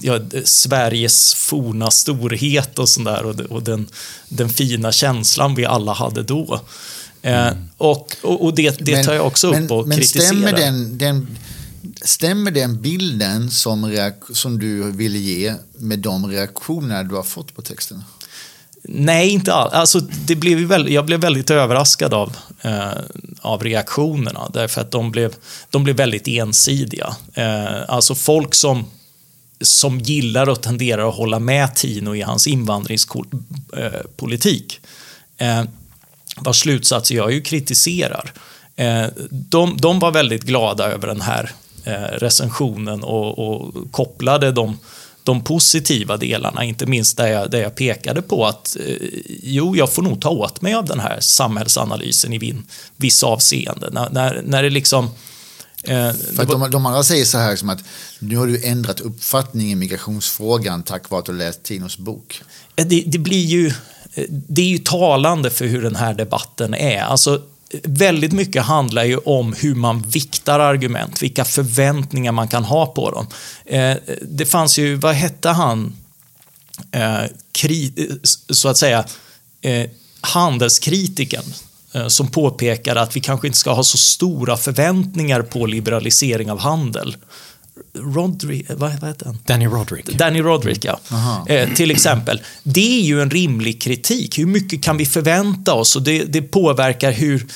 ja, 0.01 0.21
Sveriges 0.45 1.35
forna 1.35 1.91
storhet 1.91 2.79
och 2.79 2.89
sådär 2.89 3.25
och, 3.25 3.41
och 3.41 3.63
den, 3.63 3.89
den 4.29 4.49
fina 4.49 4.93
känslan 4.93 5.55
vi 5.55 5.67
alla 5.67 5.93
hade 5.93 6.23
då. 6.23 6.61
Eh, 7.23 7.47
mm. 7.47 7.69
och, 7.77 8.17
och, 8.23 8.45
och, 8.45 8.55
det, 8.55 8.79
det 8.79 9.05
tar 9.05 9.15
jag 9.15 9.27
också 9.27 9.55
upp 9.55 9.71
och 9.71 9.89
men 9.89 9.99
kritiserar. 9.99 10.27
Stämmer 10.27 10.53
den, 10.53 10.99
den, 10.99 11.39
stämmer 12.05 12.51
den 12.51 12.83
bilden 12.83 13.51
som, 13.51 14.11
som 14.33 14.59
du 14.59 14.93
ville 14.93 15.19
ge 15.19 15.55
med 15.79 15.99
de 15.99 16.27
reaktioner 16.27 17.05
du 17.05 17.15
har 17.15 17.23
fått 17.23 17.55
på 17.55 17.63
texten? 17.63 18.05
Nej, 18.85 19.29
inte 19.29 19.53
alls. 19.53 19.73
Alltså, 19.73 20.01
det 20.01 20.37
blev 20.37 20.59
väl, 20.59 20.93
jag 20.93 21.07
blev 21.07 21.21
väldigt 21.21 21.51
överraskad 21.51 22.15
av, 22.15 22.37
eh, 22.63 22.91
av 23.41 23.65
reaktionerna 23.65 24.51
därför 24.53 24.81
att 24.81 24.91
de 24.91 25.11
blev, 25.11 25.35
de 25.71 25.85
blev 25.85 25.97
väldigt 25.97 26.29
ensidiga. 26.29 27.17
Eh, 27.35 27.83
alltså 27.89 28.15
folk 28.15 28.55
som, 28.55 28.85
som 29.61 30.01
gillar 30.01 30.49
och 30.49 30.63
tenderar 30.63 31.09
att 31.09 31.15
hålla 31.15 31.39
med 31.39 31.75
Tino 31.75 32.15
i 32.15 32.23
hans 32.23 32.47
invandringspolitik 32.47 34.81
eh, 35.39 35.59
eh, 35.59 35.65
vars 36.37 36.61
slutsatser 36.61 37.15
jag 37.15 37.33
ju 37.33 37.41
kritiserar. 37.41 38.33
Eh, 38.77 39.07
de, 39.31 39.77
de 39.77 39.99
var 39.99 40.11
väldigt 40.11 40.43
glada 40.43 40.85
över 40.85 41.09
den 41.09 41.21
här 41.21 41.53
recensionen 42.13 43.03
och, 43.03 43.39
och 43.39 43.75
kopplade 43.91 44.53
de, 44.53 44.79
de 45.23 45.45
positiva 45.45 46.17
delarna, 46.17 46.65
inte 46.65 46.87
minst 46.87 47.17
där 47.17 47.27
jag, 47.27 47.51
där 47.51 47.63
jag 47.63 47.75
pekade 47.75 48.23
på 48.23 48.47
att 48.47 48.77
eh, 48.87 48.97
jo, 49.43 49.77
jag 49.77 49.93
får 49.93 50.03
nog 50.03 50.21
ta 50.21 50.29
åt 50.29 50.63
mig 50.63 50.75
av 50.75 50.85
den 50.85 51.01
här 51.01 51.21
samhällsanalysen 51.21 52.33
i 52.33 52.39
vin, 52.39 52.65
vissa 52.97 53.27
avseenden. 53.27 53.95
När, 53.95 54.11
när, 54.11 54.43
när 54.45 54.63
det 54.63 54.71
liksom... 54.71 55.05
Eh, 55.85 56.13
För 56.13 56.45
de, 56.45 56.71
de 56.71 56.87
andra 56.87 57.03
säger 57.03 57.25
så 57.25 57.39
här 57.39 57.57
som 57.57 57.71
att 57.71 57.85
nu 58.19 58.37
har 58.37 58.47
du 58.47 58.65
ändrat 58.65 59.01
uppfattning 59.01 59.73
i 59.73 59.75
migrationsfrågan 59.75 60.83
tack 60.83 61.11
vare 61.11 61.19
att 61.19 61.27
du 61.27 61.33
läst 61.33 61.63
Tinos 61.63 61.99
bok. 61.99 62.43
Det, 62.75 63.05
det 63.07 63.19
blir 63.19 63.45
ju 63.45 63.73
det 64.29 64.63
är 64.63 64.67
ju 64.67 64.79
talande 64.79 65.51
för 65.51 65.67
hur 65.67 65.83
den 65.83 65.97
här 65.97 66.15
debatten 66.15 66.75
är. 66.75 67.03
Alltså, 67.03 67.43
väldigt 67.83 68.33
mycket 68.33 68.63
handlar 68.63 69.05
ju 69.05 69.17
om 69.17 69.53
hur 69.53 69.75
man 69.75 70.03
viktar 70.03 70.61
argument, 70.61 71.23
vilka 71.23 71.45
förväntningar 71.45 72.33
man 72.33 72.49
kan 72.49 72.65
ha 72.65 72.87
på 72.87 73.11
dem. 73.11 73.27
Eh, 73.67 73.97
det 74.23 74.47
fanns 74.47 74.79
ju, 74.79 74.95
vad 74.95 75.15
hette 75.15 75.49
han, 75.49 75.97
eh, 76.93 77.23
kri, 77.53 77.93
eh, 77.97 78.17
så 78.51 78.69
att 78.69 78.77
säga, 78.77 79.05
eh, 79.61 79.91
handelskritiken 80.21 81.45
eh, 81.93 82.09
som 82.09 82.29
påpekade 82.29 83.01
att 83.01 83.17
vi 83.17 83.21
kanske 83.21 83.47
inte 83.47 83.59
ska 83.59 83.73
ha 83.73 83.85
så 83.85 83.99
stora 83.99 84.57
förväntningar 84.57 85.43
på 85.43 85.67
liberalisering 85.67 86.51
av 86.51 86.59
handel. 86.59 87.17
Rodri, 87.95 88.67
vad, 88.69 89.01
vad 89.01 89.11
heter 89.11 89.27
han? 89.27 89.39
Danny 89.47 89.67
Roderick. 89.67 90.19
Danny 90.19 90.41
Roderick, 90.41 90.85
ja. 90.85 91.01
Eh, 91.49 91.75
till 91.75 91.91
exempel. 91.91 92.41
Det 92.63 92.99
är 92.99 93.03
ju 93.03 93.23
en 93.23 93.31
rimlig 93.31 93.83
kritik. 93.83 94.39
Hur 94.39 94.47
mycket 94.47 94.83
kan 94.83 94.97
vi 94.97 95.07
förvänta 95.07 95.75
oss? 95.75 95.97
Och 95.97 96.03
det, 96.03 96.25
det 96.25 96.43
påverkar 96.43 97.13
hur 97.13 97.47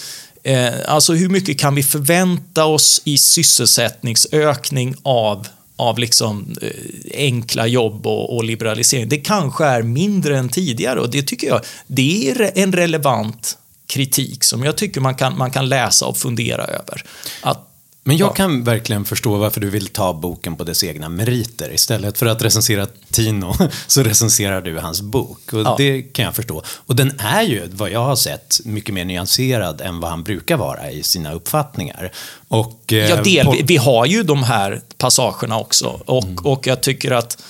eh, 0.43 0.73
Alltså 0.87 1.13
hur 1.13 1.29
mycket 1.29 1.59
kan 1.59 1.75
vi 1.75 1.83
förvänta 1.83 2.65
oss 2.65 3.03
i 3.05 3.19
sysselsättningsökning 3.19 4.95
av 5.03 5.47
av 5.79 5.99
liksom 5.99 6.57
eh, 6.63 6.71
enkla 7.15 7.67
jobb 7.67 8.07
och, 8.07 8.37
och, 8.37 8.45
liberalisering. 8.45 9.09
Det 9.09 9.17
kanske 9.17 9.65
är 9.65 9.83
mindre 9.83 10.39
än 10.39 10.49
tidigare 10.49 11.01
och 11.01 11.11
det 11.11 11.23
tycker 11.23 11.47
jag 11.47 11.61
det 11.87 12.31
är 12.31 12.51
en 12.55 12.73
relevant 12.73 13.59
kritik 13.87 14.45
som 14.45 14.65
jag 14.65 14.77
tycker 14.77 15.01
man 15.01 15.15
kan, 15.15 15.39
man 15.39 15.51
kan 15.51 15.69
läsa 15.69 16.07
och 16.07 16.17
fundera 16.17 16.65
över. 16.65 17.05
Att 17.43 17.66
men 18.07 18.17
jag 18.17 18.29
ja. 18.29 18.33
kan 18.33 18.65
verkligen 18.65 19.05
förstå 19.05 19.37
varför 19.37 19.61
du 19.61 19.71
vill 19.71 19.87
ta 19.87 20.13
boken 20.13 20.57
på 20.57 20.65
dess 20.65 20.85
egna 20.85 21.09
meriter. 21.09 21.75
Istället 21.75 22.19
för 22.19 22.27
att 22.27 22.43
recensera 22.43 22.87
Tino 23.11 23.55
så 23.87 24.03
recenserar 24.03 24.61
du 24.61 24.79
hans 24.79 25.01
bok. 25.01 25.53
Och 25.53 25.61
ja. 25.61 25.75
Det 25.79 26.03
kan 26.03 26.25
jag 26.25 26.35
förstå. 26.35 26.63
Och 26.69 26.97
den 26.97 27.13
är 27.19 27.43
ju, 27.43 27.69
vad 27.73 27.91
jag 27.91 28.05
har 28.05 28.17
sett, 28.17 28.61
mycket 28.65 28.95
mer 28.95 29.05
nyanserad 29.05 29.81
än 29.81 30.01
vad 30.01 30.11
han 30.11 30.23
brukar 30.23 30.57
vara 30.57 30.91
i 30.91 31.03
sina 31.03 31.33
uppfattningar. 31.33 32.13
Och, 32.49 32.93
eh, 32.93 33.11
ja, 33.11 33.23
del, 33.23 33.47
på... 33.47 33.57
vi 33.65 33.77
har 33.77 34.07
ju 34.07 34.23
de 34.23 34.43
här 34.43 34.81
passagerna 34.99 35.59
också. 35.59 36.01
Och, 36.07 36.25
mm. 36.25 36.47
och 36.47 36.67
jag 36.67 36.81
tycker 36.81 37.11
att, 37.11 37.43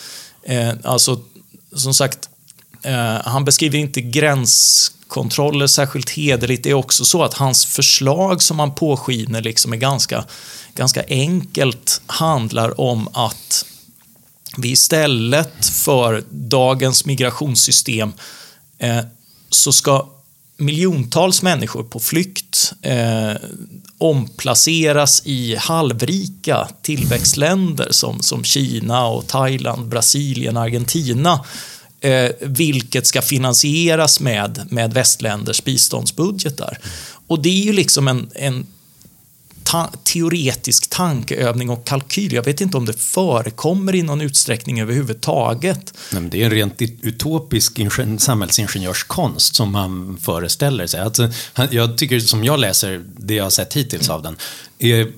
eh, 0.42 0.70
alltså, 0.84 1.20
som 1.74 1.94
sagt, 1.94 2.28
eh, 2.82 3.20
han 3.24 3.44
beskriver 3.44 3.78
inte 3.78 4.00
gräns 4.00 4.92
kontroller 5.08 5.66
särskilt 5.66 6.10
hederligt. 6.10 6.62
Det 6.62 6.70
är 6.70 6.74
också 6.74 7.04
så 7.04 7.22
att 7.22 7.34
hans 7.34 7.66
förslag 7.66 8.42
som 8.42 8.58
han 8.58 8.74
påskiner 8.74 9.42
liksom 9.42 9.72
är 9.72 9.76
ganska, 9.76 10.24
ganska 10.74 11.04
enkelt 11.08 12.00
handlar 12.06 12.80
om 12.80 13.08
att 13.12 13.64
vi 14.56 14.70
istället 14.70 15.66
för 15.66 16.24
dagens 16.30 17.04
migrationssystem 17.04 18.12
eh, 18.78 19.00
så 19.50 19.72
ska 19.72 20.08
miljontals 20.56 21.42
människor 21.42 21.82
på 21.82 22.00
flykt 22.00 22.72
eh, 22.82 23.32
omplaceras 23.98 25.22
i 25.24 25.56
halvrika 25.56 26.68
tillväxtländer 26.82 27.88
som, 27.90 28.22
som 28.22 28.44
Kina, 28.44 29.06
och 29.06 29.26
Thailand, 29.26 29.88
Brasilien, 29.88 30.56
Argentina 30.56 31.44
eh, 32.06 32.30
vilket 32.40 33.06
ska 33.06 33.22
finansieras 33.22 34.20
med, 34.20 34.66
med 34.70 34.94
västländers 34.94 35.64
biståndsbudgetar. 35.64 36.78
Och 37.26 37.42
det 37.42 37.48
är 37.48 37.64
ju 37.64 37.72
liksom 37.72 38.08
en, 38.08 38.30
en 38.34 38.66
ta 39.66 39.90
teoretisk 40.04 40.90
tankeövning 40.90 41.70
och 41.70 41.86
kalkyl. 41.86 42.32
Jag 42.32 42.42
vet 42.42 42.60
inte 42.60 42.76
om 42.76 42.84
det 42.84 42.92
förekommer 42.92 43.94
i 43.94 44.02
någon 44.02 44.20
utsträckning 44.20 44.80
överhuvudtaget. 44.80 45.94
Nej, 46.12 46.22
det 46.30 46.42
är 46.42 46.44
en 46.44 46.50
rent 46.50 46.82
utopisk 47.02 47.80
samhällsingenjörskonst 48.18 49.54
som 49.54 49.72
man 49.72 50.18
föreställer 50.22 50.86
sig. 50.86 51.00
Alltså, 51.00 51.30
jag 51.70 51.98
tycker, 51.98 52.20
som 52.20 52.44
jag 52.44 52.60
läser 52.60 53.04
det 53.18 53.34
jag 53.34 53.44
har 53.44 53.50
sett 53.50 53.74
hittills 53.76 54.10
av 54.10 54.22
den, 54.22 54.36
är, 54.78 55.12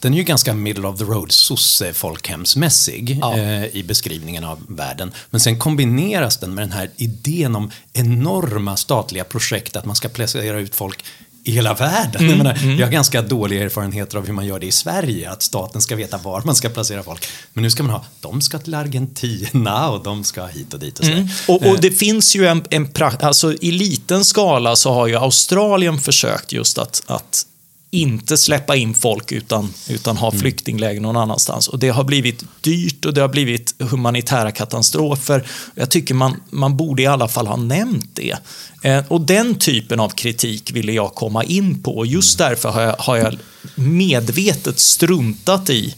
den 0.00 0.14
är 0.14 0.18
ju 0.18 0.24
ganska 0.24 0.54
middle 0.54 0.88
of 0.88 0.98
the 0.98 1.04
road, 1.04 1.32
sosse 1.32 1.92
folkhemsmässig 1.92 3.18
ja. 3.20 3.38
eh, 3.38 3.76
i 3.76 3.84
beskrivningen 3.88 4.44
av 4.44 4.58
världen. 4.68 5.12
Men 5.30 5.40
sen 5.40 5.58
kombineras 5.58 6.36
den 6.36 6.54
med 6.54 6.62
den 6.62 6.72
här 6.72 6.90
idén 6.96 7.56
om 7.56 7.70
enorma 7.92 8.76
statliga 8.76 9.24
projekt, 9.24 9.76
att 9.76 9.84
man 9.84 9.96
ska 9.96 10.08
placera 10.08 10.60
ut 10.60 10.74
folk 10.74 11.04
i 11.46 11.50
hela 11.52 11.74
världen. 11.74 12.20
Mm, 12.20 12.30
jag, 12.30 12.38
menar, 12.38 12.54
mm. 12.62 12.78
jag 12.78 12.86
har 12.86 12.92
ganska 12.92 13.22
dåliga 13.22 13.64
erfarenheter 13.64 14.18
av 14.18 14.26
hur 14.26 14.32
man 14.32 14.46
gör 14.46 14.58
det 14.58 14.66
i 14.66 14.72
Sverige, 14.72 15.30
att 15.30 15.42
staten 15.42 15.80
ska 15.80 15.96
veta 15.96 16.18
var 16.18 16.42
man 16.44 16.54
ska 16.54 16.68
placera 16.68 17.02
folk. 17.02 17.26
Men 17.52 17.62
nu 17.62 17.70
ska 17.70 17.82
man 17.82 17.92
ha, 17.92 18.04
de 18.20 18.40
ska 18.40 18.58
till 18.58 18.74
Argentina 18.74 19.90
och 19.90 20.02
de 20.02 20.24
ska 20.24 20.46
hit 20.46 20.74
och 20.74 20.80
dit 20.80 20.98
och 20.98 21.04
så. 21.04 21.12
Mm. 21.12 21.28
Och, 21.48 21.66
och, 21.66 21.80
det 21.80 21.90
finns 21.90 22.36
ju 22.36 22.46
en, 22.46 22.64
en 22.70 22.88
alltså 23.20 23.52
i 23.52 23.70
liten 23.70 24.24
skala 24.24 24.76
så 24.76 24.92
har 24.92 25.06
ju 25.06 25.16
Australien 25.16 25.98
försökt 25.98 26.52
just 26.52 26.78
att, 26.78 27.02
att 27.06 27.46
inte 27.90 28.36
släppa 28.36 28.76
in 28.76 28.94
folk 28.94 29.32
utan, 29.32 29.72
utan 29.88 30.16
ha 30.16 30.28
mm. 30.28 30.40
flyktingläger 30.40 31.00
någon 31.00 31.16
annanstans. 31.16 31.68
Och 31.68 31.78
det 31.78 31.88
har 31.88 32.04
blivit 32.04 32.44
dyrt 32.60 33.04
och 33.04 33.14
det 33.14 33.20
har 33.20 33.28
blivit 33.28 33.74
humanitära 33.78 34.52
katastrofer. 34.52 35.46
Jag 35.74 35.90
tycker 35.90 36.14
man, 36.14 36.40
man 36.50 36.76
borde 36.76 37.02
i 37.02 37.06
alla 37.06 37.28
fall 37.28 37.46
ha 37.46 37.56
nämnt 37.56 38.10
det. 38.12 38.36
Eh, 38.82 39.04
och 39.08 39.20
den 39.20 39.54
typen 39.54 40.00
av 40.00 40.08
kritik 40.08 40.70
ville 40.72 40.92
jag 40.92 41.14
komma 41.14 41.44
in 41.44 41.82
på. 41.82 42.06
Just 42.06 42.38
därför 42.38 42.68
har 42.68 42.82
jag, 42.82 42.96
har 42.98 43.16
jag 43.16 43.38
medvetet 43.74 44.78
struntat 44.78 45.70
i 45.70 45.94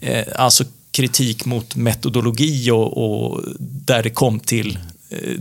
eh, 0.00 0.24
alltså 0.36 0.64
kritik 0.90 1.44
mot 1.44 1.76
metodologi 1.76 2.70
och, 2.70 2.98
och 3.04 3.40
där 3.58 4.02
det 4.02 4.10
kom 4.10 4.40
till 4.40 4.78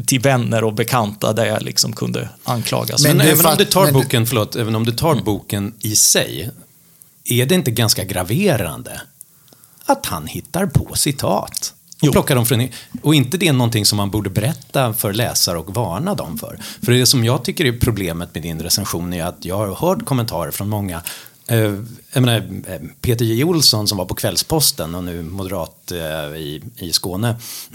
till 0.06 0.20
vänner 0.20 0.64
och 0.64 0.74
bekanta 0.74 1.34
där 1.34 1.46
jag 1.46 1.62
liksom 1.62 1.94
kunde 1.94 2.30
anklagas. 2.44 3.04
Men, 3.04 3.18
men 3.18 3.28
även, 3.28 3.46
om 3.46 3.56
du 3.58 3.66
tar 3.66 3.92
boken, 3.92 4.26
förlåt, 4.26 4.56
även 4.56 4.76
om 4.76 4.86
du 4.86 4.92
tar 4.92 5.12
mm. 5.12 5.24
boken 5.24 5.74
i 5.80 5.96
sig, 5.96 6.50
är 7.26 7.46
det 7.46 7.56
inte 7.56 7.72
ganska 7.72 8.04
graverande 8.04 9.02
att 9.86 10.06
han 10.06 10.28
hittar 10.28 10.66
på 10.66 10.96
citat? 10.96 11.74
Och, 12.02 12.12
plocka 12.12 12.36
dem 12.36 12.46
från, 12.46 12.68
och 13.02 13.16
inte 13.16 13.38
det 13.38 13.48
är 13.48 13.54
någonting 13.54 13.86
som 13.86 13.98
man 13.98 14.12
borde 14.12 14.30
berätta 14.30 14.94
för 14.94 15.14
läsare 15.14 15.58
och 15.58 15.74
varna 15.76 16.16
dem 16.16 16.38
för. 16.38 16.60
För 16.82 16.92
det 16.92 17.06
som 17.06 17.26
jag 17.26 17.44
tycker 17.44 17.66
är 17.66 17.72
problemet 17.72 18.34
med 18.34 18.44
din 18.44 18.60
recension 18.60 19.14
är 19.14 19.24
att 19.24 19.46
jag 19.46 19.58
har 19.58 19.76
hört 19.76 20.06
kommentarer 20.06 20.52
från 20.52 20.70
många 20.70 20.96
eh, 20.96 21.02
jag 22.14 22.22
menar, 22.22 22.38
eh, 22.68 22.80
Peter 23.02 23.26
J. 23.26 23.44
Olsson 23.44 23.88
som 23.88 23.98
var 23.98 24.06
på 24.06 24.16
Kvällsposten 24.16 24.96
och 24.96 25.04
nu 25.04 25.24
moderat 25.24 25.92
eh, 25.92 26.40
i, 26.40 26.62
i 26.78 26.92
Skåne, 26.92 27.36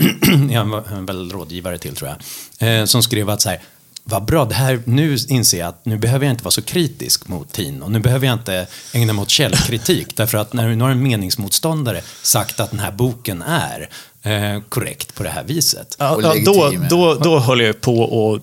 är 0.50 1.06
väl 1.06 1.32
rådgivare 1.32 1.78
till 1.78 1.96
tror 1.96 2.16
jag, 2.58 2.88
som 2.88 3.02
skrev 3.02 3.30
att 3.30 3.40
så 3.40 3.48
här, 3.48 3.60
vad 4.06 4.24
bra, 4.24 4.44
det 4.44 4.54
här, 4.54 4.82
nu 4.84 5.16
inser 5.28 5.58
jag 5.58 5.68
att 5.68 5.84
nu 5.84 5.98
behöver 5.98 6.26
jag 6.26 6.32
inte 6.32 6.44
vara 6.44 6.50
så 6.50 6.62
kritisk 6.62 7.28
mot 7.28 7.52
Tino. 7.52 7.88
Nu 7.88 7.98
behöver 7.98 8.26
jag 8.26 8.34
inte 8.34 8.66
ägna 8.92 9.12
mig 9.12 9.22
åt 9.22 9.30
källkritik. 9.30 10.06
därför 10.16 10.38
att 10.38 10.52
när 10.52 10.68
nu 10.68 10.82
har 10.82 10.90
en 10.90 11.02
meningsmotståndare 11.02 12.02
sagt 12.22 12.60
att 12.60 12.70
den 12.70 12.80
här 12.80 12.92
boken 12.92 13.42
är 13.42 13.88
eh, 14.22 14.60
korrekt 14.68 15.14
på 15.14 15.22
det 15.22 15.28
här 15.28 15.44
viset. 15.44 15.96
Ja, 15.98 16.18
ja, 16.22 16.34
då, 16.44 16.72
då, 16.90 17.14
då 17.14 17.38
höll 17.38 17.60
jag 17.60 17.80
på 17.80 18.34
att 18.34 18.42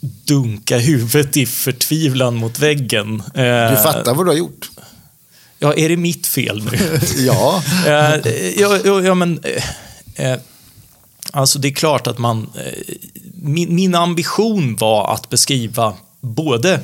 dunka 0.00 0.78
huvudet 0.78 1.36
i 1.36 1.46
förtvivlan 1.46 2.34
mot 2.34 2.58
väggen. 2.58 3.22
Eh, 3.34 3.70
du 3.70 3.76
fattar 3.76 4.14
vad 4.14 4.26
du 4.26 4.30
har 4.30 4.38
gjort? 4.38 4.70
Ja, 5.58 5.74
är 5.74 5.88
det 5.88 5.96
mitt 5.96 6.26
fel 6.26 6.64
nu? 6.64 7.00
ja. 7.26 7.62
eh, 7.86 8.60
ja, 8.60 8.78
ja, 8.84 9.14
men... 9.14 9.40
Eh, 9.42 10.30
eh 10.30 10.38
Alltså 11.32 11.58
det 11.58 11.68
är 11.68 11.72
klart 11.72 12.06
att 12.06 12.18
man... 12.18 12.50
Eh, 12.54 12.94
min, 13.34 13.74
min 13.74 13.94
ambition 13.94 14.76
var 14.76 15.14
att 15.14 15.28
beskriva 15.28 15.94
både 16.20 16.80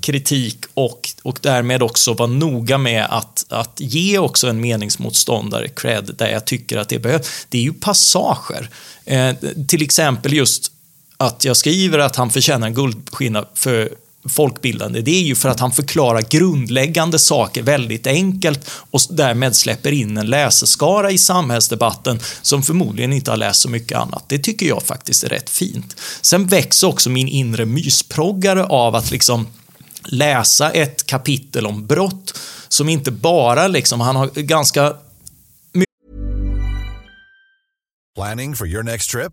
kritik 0.00 0.58
och, 0.74 1.08
och 1.22 1.38
därmed 1.42 1.82
också 1.82 2.12
vara 2.12 2.28
noga 2.28 2.78
med 2.78 3.06
att, 3.10 3.46
att 3.48 3.80
ge 3.80 4.18
också 4.18 4.48
en 4.48 4.60
meningsmotståndare 4.60 5.68
cred 5.68 6.14
där 6.18 6.28
jag 6.28 6.44
tycker 6.44 6.78
att 6.78 6.88
det 6.88 6.98
behövs. 6.98 7.46
Det 7.48 7.58
är 7.58 7.62
ju 7.62 7.72
passager. 7.72 8.70
Eh, 9.04 9.34
till 9.68 9.82
exempel 9.82 10.32
just 10.32 10.72
att 11.16 11.44
jag 11.44 11.56
skriver 11.56 11.98
att 11.98 12.16
han 12.16 12.30
förtjänar 12.30 12.66
en 12.66 12.74
guldskina 12.74 13.44
för 13.54 13.90
folkbildande, 14.28 15.00
det 15.00 15.10
är 15.10 15.22
ju 15.22 15.34
för 15.34 15.48
att 15.48 15.60
han 15.60 15.72
förklarar 15.72 16.22
grundläggande 16.22 17.18
saker 17.18 17.62
väldigt 17.62 18.06
enkelt 18.06 18.70
och 18.90 19.00
därmed 19.10 19.56
släpper 19.56 19.92
in 19.92 20.16
en 20.16 20.26
läseskara 20.26 21.10
i 21.10 21.18
samhällsdebatten 21.18 22.20
som 22.42 22.62
förmodligen 22.62 23.12
inte 23.12 23.30
har 23.30 23.38
läst 23.38 23.60
så 23.60 23.68
mycket 23.68 23.98
annat. 23.98 24.24
Det 24.28 24.38
tycker 24.38 24.66
jag 24.66 24.82
faktiskt 24.82 25.24
är 25.24 25.28
rätt 25.28 25.50
fint. 25.50 25.96
Sen 26.20 26.46
växer 26.46 26.86
också 26.86 27.10
min 27.10 27.28
inre 27.28 27.66
mysproggare 27.66 28.64
av 28.64 28.94
att 28.94 29.10
liksom 29.10 29.46
läsa 30.04 30.70
ett 30.70 31.06
kapitel 31.06 31.66
om 31.66 31.86
brott 31.86 32.38
som 32.68 32.88
inte 32.88 33.10
bara 33.10 33.68
liksom, 33.68 34.00
han 34.00 34.16
har 34.16 34.26
ganska 34.26 34.94
Planning 38.16 38.56
for 38.56 38.66
your 38.66 38.82
next 38.82 39.10
trip? 39.10 39.32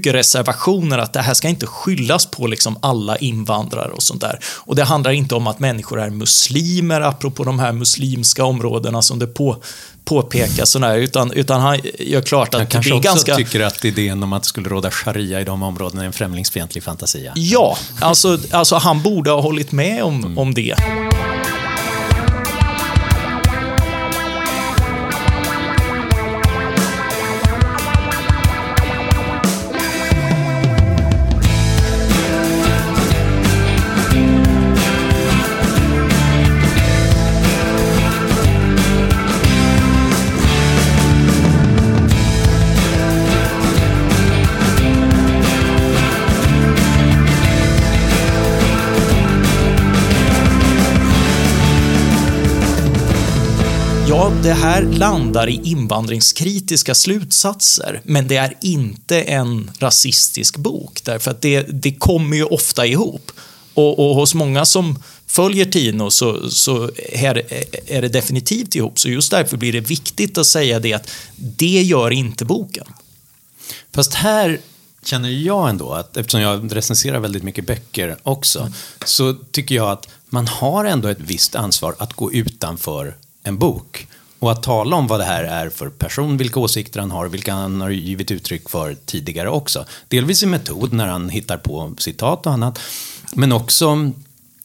mycket 0.00 0.14
reservationer 0.14 0.98
att 0.98 1.12
det 1.12 1.20
här 1.20 1.34
ska 1.34 1.48
inte 1.48 1.66
skyllas 1.66 2.26
på 2.26 2.46
liksom 2.46 2.78
alla 2.82 3.16
invandrare 3.16 3.92
och 3.92 4.02
sånt 4.02 4.20
där. 4.20 4.38
Och 4.44 4.76
det 4.76 4.84
handlar 4.84 5.10
inte 5.10 5.34
om 5.34 5.46
att 5.46 5.58
människor 5.58 6.00
är 6.00 6.10
muslimer, 6.10 7.00
apropå 7.00 7.44
de 7.44 7.58
här 7.58 7.72
muslimska 7.72 8.44
områdena 8.44 9.02
som 9.02 9.18
det 9.18 9.26
på, 9.26 9.62
påpekas 10.04 10.70
sådär, 10.70 10.96
utan, 10.96 11.32
utan 11.32 11.60
han 11.60 11.80
gör 11.98 12.22
klart 12.22 12.54
att 12.54 12.70
det 12.70 12.78
är 12.78 12.82
ganska... 12.82 13.00
kanske 13.00 13.32
också 13.32 13.36
tycker 13.36 13.60
att 13.60 13.84
idén 13.84 14.22
om 14.22 14.32
att 14.32 14.42
det 14.42 14.48
skulle 14.48 14.68
råda 14.68 14.90
sharia 14.90 15.40
i 15.40 15.44
de 15.44 15.62
områdena 15.62 16.02
är 16.02 16.06
en 16.06 16.12
främlingsfientlig 16.12 16.84
fantasi. 16.84 17.30
Ja, 17.34 17.76
alltså, 18.00 18.38
alltså 18.50 18.76
han 18.76 19.02
borde 19.02 19.30
ha 19.30 19.40
hållit 19.40 19.72
med 19.72 20.02
om, 20.02 20.24
mm. 20.24 20.38
om 20.38 20.54
det. 20.54 20.74
Det 54.28 54.52
här 54.52 54.82
landar 54.82 55.48
i 55.48 55.60
invandringskritiska 55.64 56.94
slutsatser, 56.94 58.00
men 58.04 58.28
det 58.28 58.36
är 58.36 58.54
inte 58.60 59.22
en 59.22 59.70
rasistisk 59.78 60.56
bok, 60.56 61.00
därför 61.04 61.30
att 61.30 61.40
det, 61.40 61.62
det 61.62 61.92
kommer 61.92 62.36
ju 62.36 62.44
ofta 62.44 62.86
ihop. 62.86 63.32
Och, 63.74 63.98
och 63.98 64.14
hos 64.16 64.34
många 64.34 64.64
som 64.64 65.02
följer 65.26 65.64
Tino 65.64 66.10
så, 66.10 66.50
så 66.50 66.90
här 67.14 67.42
är 67.86 68.02
det 68.02 68.08
definitivt 68.08 68.74
ihop, 68.74 68.98
så 68.98 69.08
just 69.08 69.30
därför 69.30 69.56
blir 69.56 69.72
det 69.72 69.80
viktigt 69.80 70.38
att 70.38 70.46
säga 70.46 70.78
det 70.80 70.92
att 70.92 71.10
det 71.36 71.82
gör 71.82 72.10
inte 72.10 72.44
boken. 72.44 72.86
Fast 73.92 74.14
här 74.14 74.60
känner 75.04 75.28
jag 75.30 75.68
ändå 75.68 75.92
att, 75.92 76.16
eftersom 76.16 76.40
jag 76.40 76.76
recenserar 76.76 77.20
väldigt 77.20 77.42
mycket 77.42 77.66
böcker 77.66 78.16
också, 78.22 78.60
mm. 78.60 78.72
så 79.04 79.34
tycker 79.50 79.74
jag 79.74 79.90
att 79.90 80.08
man 80.28 80.46
har 80.46 80.84
ändå 80.84 81.08
ett 81.08 81.20
visst 81.20 81.54
ansvar 81.54 81.94
att 81.98 82.12
gå 82.12 82.32
utanför 82.32 83.16
en 83.42 83.58
bok. 83.58 84.06
Och 84.40 84.52
att 84.52 84.62
tala 84.62 84.96
om 84.96 85.06
vad 85.06 85.20
det 85.20 85.24
här 85.24 85.44
är 85.44 85.70
för 85.70 85.88
person, 85.88 86.36
vilka 86.36 86.60
åsikter 86.60 87.00
han 87.00 87.10
har, 87.10 87.28
vilka 87.28 87.54
han 87.54 87.80
har 87.80 87.90
givit 87.90 88.30
uttryck 88.30 88.68
för 88.68 88.96
tidigare 89.06 89.50
också. 89.50 89.84
Delvis 90.08 90.42
i 90.42 90.46
metod 90.46 90.92
när 90.92 91.06
han 91.06 91.28
hittar 91.28 91.56
på 91.56 91.94
citat 91.98 92.46
och 92.46 92.52
annat, 92.52 92.78
men 93.34 93.52
också 93.52 94.12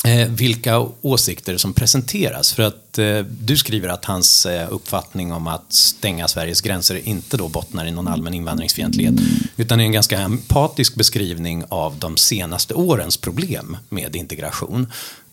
eh, 0.06 0.28
vilka 0.28 0.88
åsikter 1.02 1.58
som 1.58 1.74
presenteras. 1.74 2.54
För 2.54 2.64
att 2.64 2.98
eh, 2.98 3.20
du 3.20 3.58
skriver 3.58 3.90
att 3.90 4.06
hans 4.06 4.46
eh, 4.46 4.74
uppfattning 4.74 5.34
om 5.34 5.48
att 5.48 5.74
stänga 5.74 6.28
Sveriges 6.28 6.62
gränser 6.62 7.08
inte 7.08 7.38
då 7.38 7.48
bottnar 7.48 7.86
i 7.86 7.92
någon 7.92 8.08
allmän 8.08 8.34
invandringsfientlighet, 8.34 9.16
utan 9.58 9.82
i 9.82 9.84
en 9.84 9.92
ganska 9.92 10.20
empatisk 10.20 10.96
beskrivning 10.96 11.64
av 11.70 11.98
de 12.00 12.18
senaste 12.18 12.74
årens 12.74 13.18
problem 13.18 13.78
med 13.90 14.16
integration. 14.16 14.92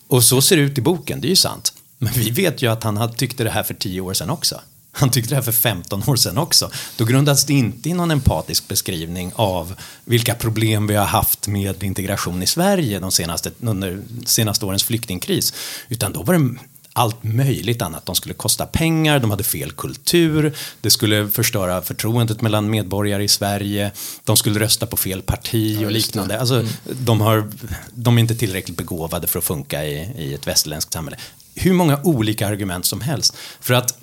Och 0.08 0.24
så 0.24 0.42
ser 0.42 0.56
det 0.56 0.62
ut 0.62 0.78
i 0.78 0.82
boken, 0.82 1.20
det 1.20 1.26
är 1.26 1.30
ju 1.30 1.36
sant. 1.36 1.72
Men 2.02 2.12
vi 2.12 2.30
vet 2.30 2.62
ju 2.62 2.72
att 2.72 2.84
han 2.84 3.14
tyckte 3.14 3.44
det 3.44 3.50
här 3.50 3.62
för 3.62 3.74
tio 3.74 4.00
år 4.00 4.14
sedan 4.14 4.30
också. 4.30 4.60
Han 4.92 5.10
tyckte 5.10 5.30
det 5.30 5.34
här 5.34 5.42
för 5.42 5.52
15 5.52 6.02
år 6.06 6.16
sedan 6.16 6.38
också. 6.38 6.70
Då 6.96 7.04
grundades 7.04 7.44
det 7.44 7.52
inte 7.52 7.88
i 7.88 7.94
någon 7.94 8.10
empatisk 8.10 8.68
beskrivning 8.68 9.32
av 9.34 9.74
vilka 10.04 10.34
problem 10.34 10.86
vi 10.86 10.94
har 10.94 11.04
haft 11.06 11.46
med 11.46 11.82
integration 11.82 12.42
i 12.42 12.46
Sverige 12.46 12.98
de 12.98 13.12
senaste, 13.12 13.50
under 13.60 14.02
senaste 14.26 14.66
årens 14.66 14.84
flyktingkris. 14.84 15.54
Utan 15.88 16.12
då 16.12 16.22
var 16.22 16.34
det 16.34 16.54
allt 16.92 17.24
möjligt 17.24 17.82
annat. 17.82 18.06
De 18.06 18.14
skulle 18.14 18.34
kosta 18.34 18.66
pengar, 18.66 19.18
de 19.18 19.30
hade 19.30 19.44
fel 19.44 19.72
kultur, 19.72 20.56
det 20.80 20.90
skulle 20.90 21.28
förstöra 21.28 21.82
förtroendet 21.82 22.40
mellan 22.40 22.70
medborgare 22.70 23.24
i 23.24 23.28
Sverige, 23.28 23.92
de 24.24 24.36
skulle 24.36 24.60
rösta 24.60 24.86
på 24.86 24.96
fel 24.96 25.22
parti 25.22 25.84
och 25.84 25.90
liknande. 25.92 26.40
Alltså, 26.40 26.54
Mm. 26.54 26.68
de, 26.84 27.20
har, 27.20 27.50
de 27.92 28.16
är 28.18 28.20
inte 28.20 28.34
tillräckligt 28.34 28.76
begåvade 28.76 29.26
för 29.26 29.38
att 29.38 29.44
funka 29.44 29.84
i, 29.84 30.12
i 30.18 30.34
ett 30.34 30.46
västerländskt 30.46 30.92
samhälle. 30.92 31.16
Hur 31.54 31.72
många 31.72 32.00
olika 32.02 32.48
argument 32.48 32.86
som 32.86 33.00
helst. 33.00 33.36
För 33.60 33.74
att 33.74 33.98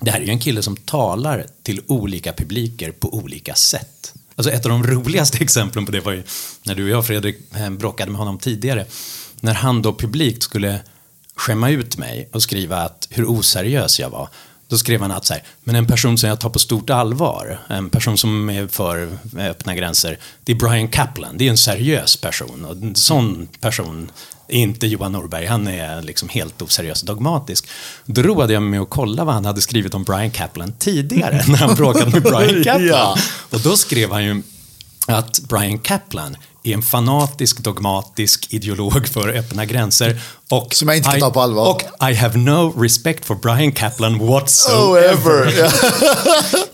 det 0.00 0.10
här 0.10 0.20
är 0.20 0.24
ju 0.24 0.30
en 0.30 0.38
kille 0.38 0.62
som 0.62 0.76
talar 0.76 1.46
till 1.62 1.80
olika 1.86 2.32
publiker 2.32 2.90
på 2.90 3.14
olika 3.14 3.54
sätt. 3.54 4.14
Alltså 4.36 4.52
ett 4.52 4.66
av 4.66 4.70
de 4.70 4.86
roligaste 4.86 5.38
exemplen 5.44 5.86
på 5.86 5.92
det 5.92 6.00
var 6.00 6.12
ju 6.12 6.22
när 6.62 6.74
du 6.74 6.84
och 6.84 6.90
jag 6.90 7.06
Fredrik 7.06 7.36
bråkade 7.70 8.10
med 8.10 8.18
honom 8.18 8.38
tidigare. 8.38 8.86
När 9.40 9.54
han 9.54 9.82
då 9.82 9.94
publikt 9.94 10.42
skulle 10.42 10.80
skämma 11.34 11.70
ut 11.70 11.96
mig 11.96 12.28
och 12.32 12.42
skriva 12.42 12.76
att 12.76 13.08
hur 13.10 13.30
oseriös 13.30 14.00
jag 14.00 14.10
var. 14.10 14.28
Då 14.68 14.78
skrev 14.78 15.00
han 15.00 15.10
att 15.10 15.24
så 15.26 15.34
här, 15.34 15.42
men 15.64 15.74
en 15.74 15.86
person 15.86 16.18
som 16.18 16.28
jag 16.28 16.40
tar 16.40 16.50
på 16.50 16.58
stort 16.58 16.90
allvar, 16.90 17.58
en 17.68 17.90
person 17.90 18.18
som 18.18 18.50
är 18.50 18.66
för 18.66 19.18
öppna 19.38 19.74
gränser, 19.74 20.18
det 20.44 20.52
är 20.52 20.56
Brian 20.56 20.88
Kaplan, 20.88 21.38
det 21.38 21.46
är 21.46 21.50
en 21.50 21.58
seriös 21.58 22.16
person 22.16 22.64
och 22.64 22.76
en 22.76 22.94
sån 22.94 23.48
person 23.60 24.10
inte 24.52 24.86
Johan 24.86 25.12
Norberg, 25.12 25.46
han 25.46 25.66
är 25.66 26.02
liksom 26.02 26.28
helt 26.28 26.62
oseriös 26.62 27.02
och 27.02 27.06
dogmatisk. 27.06 27.68
Då 28.04 28.22
roade 28.22 28.52
jag 28.52 28.62
mig 28.62 28.70
med 28.70 28.80
att 28.80 28.90
kolla 28.90 29.24
vad 29.24 29.34
han 29.34 29.44
hade 29.44 29.60
skrivit 29.60 29.94
om 29.94 30.04
Brian 30.04 30.30
Kaplan 30.30 30.72
tidigare, 30.78 31.44
när 31.48 31.56
han 31.56 31.74
bråkade 31.74 32.10
med 32.10 32.22
Brian 32.22 32.64
Kaplan. 32.64 32.86
Ja. 32.86 33.16
Och 33.50 33.60
då 33.60 33.76
skrev 33.76 34.12
han 34.12 34.24
ju 34.24 34.42
att 35.06 35.40
Brian 35.40 35.78
Kaplan 35.78 36.36
är 36.64 36.74
en 36.74 36.82
fanatisk, 36.82 37.58
dogmatisk 37.58 38.46
ideolog 38.52 39.08
för 39.08 39.28
öppna 39.28 39.64
gränser. 39.64 40.20
Och 40.50 40.74
Som 40.74 40.88
jag 40.88 40.96
inte 40.96 41.08
kan 41.08 41.18
I- 41.18 41.20
ta 41.20 41.30
på 41.30 41.40
allvar. 41.40 41.70
Och 41.70 42.10
I 42.10 42.14
have 42.14 42.38
no 42.38 42.82
respect 42.82 43.24
for 43.24 43.34
Brian 43.34 43.72
Kaplan 43.72 44.16
Oh, 44.20 44.30
whatsoever. 44.30 45.46
ever. 45.46 45.72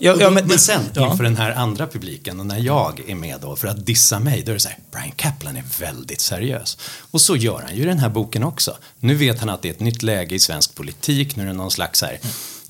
Ja. 0.01 0.15
Ja, 0.19 0.29
men, 0.29 0.47
men 0.47 0.59
sen 0.59 0.81
ja. 0.93 1.11
inför 1.11 1.23
den 1.23 1.37
här 1.37 1.51
andra 1.51 1.87
publiken 1.87 2.39
och 2.39 2.45
när 2.45 2.57
jag 2.59 3.01
är 3.07 3.15
med 3.15 3.39
då 3.41 3.55
för 3.55 3.67
att 3.67 3.85
dissa 3.85 4.19
mig, 4.19 4.43
då 4.45 4.51
är 4.51 4.53
det 4.53 4.59
så 4.59 4.69
här, 4.69 4.77
Brian 4.91 5.11
Kaplan 5.15 5.57
är 5.57 5.63
väldigt 5.79 6.21
seriös. 6.21 6.77
Och 7.11 7.21
så 7.21 7.35
gör 7.35 7.61
han 7.67 7.75
ju 7.75 7.85
den 7.85 7.99
här 7.99 8.09
boken 8.09 8.43
också. 8.43 8.77
Nu 8.99 9.15
vet 9.15 9.39
han 9.39 9.49
att 9.49 9.61
det 9.61 9.67
är 9.69 9.73
ett 9.73 9.79
nytt 9.79 10.03
läge 10.03 10.35
i 10.35 10.39
svensk 10.39 10.75
politik, 10.75 11.35
nu 11.35 11.43
är 11.43 11.47
det 11.47 11.53
någon 11.53 11.71
slags 11.71 11.99
så 11.99 12.05
här 12.05 12.19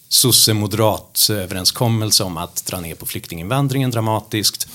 sosse-moderat 0.09 1.27
överenskommelse 1.29 2.23
om 2.23 2.37
att 2.37 2.65
dra 2.65 2.79
ner 2.79 2.95
på 2.95 3.05
flyktinginvandringen 3.05 3.91
dramatiskt. 3.91 4.67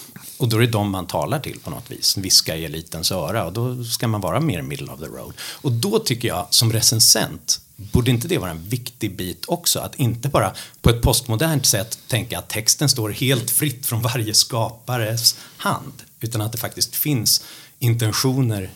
Och 0.45 0.51
då 0.51 0.57
är 0.57 0.61
det 0.61 0.67
dem 0.67 0.91
man 0.91 1.07
talar 1.07 1.39
till 1.39 1.61
på 1.61 1.71
något 1.71 1.91
vis, 1.91 2.17
viska 2.17 2.57
i 2.57 2.65
elitens 2.65 3.13
öra 3.13 3.47
och 3.47 3.53
då 3.53 3.85
ska 3.85 4.09
man 4.09 4.21
vara 4.21 4.41
mer 4.41 4.63
middle 4.63 4.93
of 4.93 5.01
the 5.01 5.07
road. 5.07 5.35
Och 5.41 5.73
då 5.73 5.99
tycker 5.99 6.29
jag 6.29 6.47
som 6.51 6.73
recensent, 6.73 7.61
borde 7.77 8.11
inte 8.11 8.29
det 8.29 8.39
vara 8.39 8.51
en 8.51 8.69
viktig 8.69 9.17
bit 9.17 9.45
också? 9.47 9.81
Att 9.81 9.95
inte 9.95 10.29
bara 10.29 10.55
på 10.83 10.91
ett 10.91 11.03
postmodernt 11.03 11.67
sätt 11.67 11.99
tänka 12.09 12.39
att 12.39 12.49
texten 12.49 12.89
står 12.89 13.11
helt 13.11 13.51
fritt 13.51 13.87
från 13.87 14.03
varje 14.03 14.35
skapares 14.35 15.37
hand, 15.57 16.03
utan 16.21 16.41
att 16.41 16.53
det 16.53 16.59
faktiskt 16.59 16.97
finns 16.97 17.45
intentioner 17.79 18.71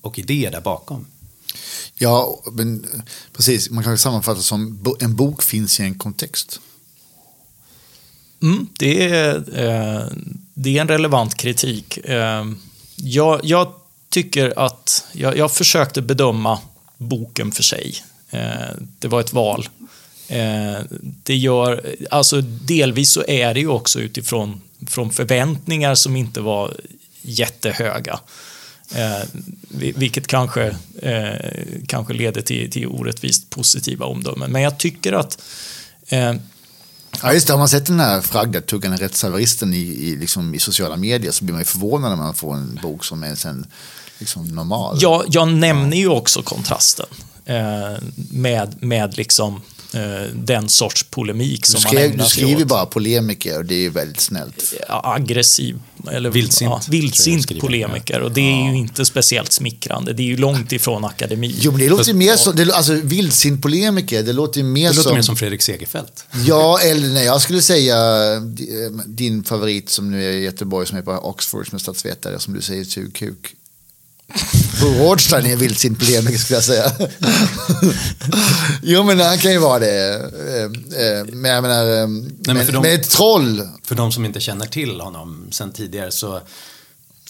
och 0.00 0.18
idéer 0.18 0.50
där 0.50 0.60
bakom. 0.60 1.06
ja, 1.94 2.42
men 2.52 2.86
precis. 3.32 3.70
Man 3.70 3.84
kan 3.84 3.98
sammanfatta 3.98 4.40
som 4.40 4.94
en 5.00 5.16
bok 5.16 5.42
finns 5.42 5.80
i 5.80 5.82
en 5.82 5.98
kontext. 5.98 6.60
Mm, 8.42 8.68
det, 8.78 9.08
är, 9.08 9.58
eh, 9.64 10.06
det 10.54 10.76
är 10.76 10.80
en 10.80 10.88
relevant 10.88 11.34
kritik. 11.34 11.98
Ehm, 12.04 12.58
jag, 12.96 13.40
jag 13.42 13.72
tycker 14.08 14.52
att 14.56 15.04
jag, 15.12 15.36
jag 15.36 15.52
försökte 15.52 16.02
bedöma 16.02 16.58
boken 16.96 17.52
för 17.52 17.62
sig. 17.62 17.94
Ehm, 18.30 18.88
det 18.98 19.08
var 19.08 19.20
ett 19.20 19.32
val. 19.32 19.68
Ehm, 20.28 20.84
det 21.00 21.36
gör, 21.36 21.96
alltså 22.10 22.40
delvis 22.40 23.10
så 23.10 23.24
är 23.28 23.54
det 23.54 23.60
ju 23.60 23.68
också 23.68 24.00
utifrån 24.00 24.60
från 24.86 25.10
förväntningar 25.10 25.94
som 25.94 26.16
inte 26.16 26.40
var 26.40 26.74
jättehöga. 27.22 28.20
Eh, 28.94 29.28
vilket 29.70 30.26
kanske, 30.26 30.76
eh, 31.02 31.52
kanske 31.86 32.14
leder 32.14 32.40
till, 32.40 32.70
till 32.70 32.86
orättvist 32.86 33.50
positiva 33.50 34.06
omdömen. 34.06 34.52
Men 34.52 34.62
jag 34.62 34.78
tycker 34.78 35.12
att 35.12 35.42
eh, 36.08 36.34
Ja, 37.22 37.32
just 37.32 37.46
det. 37.46 37.52
Har 37.52 37.58
man 37.58 37.68
sett 37.68 37.86
den 37.86 38.00
här 38.00 38.20
Fragda-tuggande 38.20 38.96
rättshaveristen 38.96 39.74
i, 39.74 39.78
i, 39.78 40.16
liksom, 40.16 40.54
i 40.54 40.58
sociala 40.58 40.96
medier 40.96 41.32
så 41.32 41.44
blir 41.44 41.52
man 41.52 41.60
ju 41.60 41.64
förvånad 41.64 42.10
när 42.10 42.16
man 42.16 42.34
får 42.34 42.54
en 42.54 42.78
bok 42.82 43.04
som 43.04 43.22
är 43.22 43.34
sen 43.34 43.66
liksom 44.18 44.48
normal. 44.48 44.98
Ja, 45.00 45.24
jag 45.28 45.48
nämner 45.48 45.96
ju 45.96 46.08
också 46.08 46.42
kontrasten 46.42 47.06
eh, 47.44 48.02
med, 48.30 48.82
med 48.82 49.16
liksom, 49.16 49.54
eh, 49.54 49.60
den 50.34 50.68
sorts 50.68 51.02
polemik 51.10 51.60
du, 51.60 51.66
som 51.72 51.82
man 51.82 51.92
skrev, 51.92 52.10
ägnar 52.10 52.24
du 52.24 52.30
sig 52.30 52.42
skriver 52.42 52.62
åt. 52.62 52.68
bara 52.68 52.86
polemiker 52.86 53.58
och 53.58 53.64
det 53.64 53.74
är 53.74 53.80
ju 53.80 53.90
väldigt 53.90 54.20
snällt. 54.20 54.74
Aggressiv, 54.88 55.78
eller 56.12 56.30
Vildsint, 56.30 56.70
ja, 56.70 56.80
vildsint 56.88 57.42
skriver. 57.42 57.60
polemiker. 57.60 58.20
Och 58.20 58.32
det 58.32 58.40
är 58.40 58.70
ju 58.70 58.76
inte 58.78 59.04
speciellt 59.04 59.52
smickrande. 59.52 60.12
Det 60.12 60.22
är 60.22 60.26
ju 60.26 60.36
långt 60.36 60.72
ifrån 60.72 61.04
akademi. 61.04 61.56
Jo, 61.60 61.70
men 61.70 61.80
det 61.80 61.88
låter 61.88 62.08
ju 62.08 62.14
mer 62.14 62.36
som, 62.36 62.56
det, 62.56 62.72
alltså 62.74 62.92
vildsint 62.94 63.62
polemiker, 63.62 64.22
det 64.22 64.32
låter 64.32 64.60
ju 64.60 64.66
mer 64.66 64.88
Det 64.90 64.96
låter 64.96 65.08
som... 65.08 65.16
mer 65.16 65.22
som 65.22 65.36
Fredrik 65.36 65.62
Segerfeldt. 65.62 66.24
Ja, 66.46 66.80
eller 66.80 67.08
nej, 67.08 67.24
jag 67.24 67.40
skulle 67.40 67.62
säga 67.62 67.96
eh, 68.34 68.40
din 69.06 69.44
favorit 69.44 69.88
som 69.90 70.10
nu 70.10 70.24
är 70.24 70.32
i 70.32 70.44
Göteborg 70.44 70.86
som 70.86 70.98
är 70.98 71.02
på 71.02 71.12
Oxford 71.12 71.68
som 71.68 71.76
är 71.76 71.80
statsvetare 71.80 72.38
som 72.38 72.54
du 72.54 72.60
säger 72.60 72.84
sug 72.84 73.14
kuk. 73.14 73.54
Bo 74.80 74.86
Rothstein 74.86 75.46
är 75.46 75.56
vildsint 75.56 75.98
polemiker 75.98 76.38
skulle 76.38 76.56
jag 76.56 76.64
säga. 76.64 76.92
jo 78.82 79.02
men 79.02 79.20
han 79.20 79.38
kan 79.38 79.52
ju 79.52 79.58
vara 79.58 79.78
det. 79.78 80.14
Eh, 80.14 80.62
eh, 81.06 81.24
Men 81.26 81.50
jag 81.50 81.62
menar, 81.62 82.00
eh, 82.00 82.06
men 82.06 82.32
men, 82.46 82.66
de- 82.66 82.72
men 82.82 82.94
ett 82.94 83.10
troll. 83.10 83.68
För 83.84 83.94
de 83.94 84.12
som 84.12 84.24
inte 84.24 84.40
känner 84.40 84.66
till 84.66 85.00
honom 85.00 85.48
sen 85.50 85.72
tidigare 85.72 86.10
så 86.10 86.40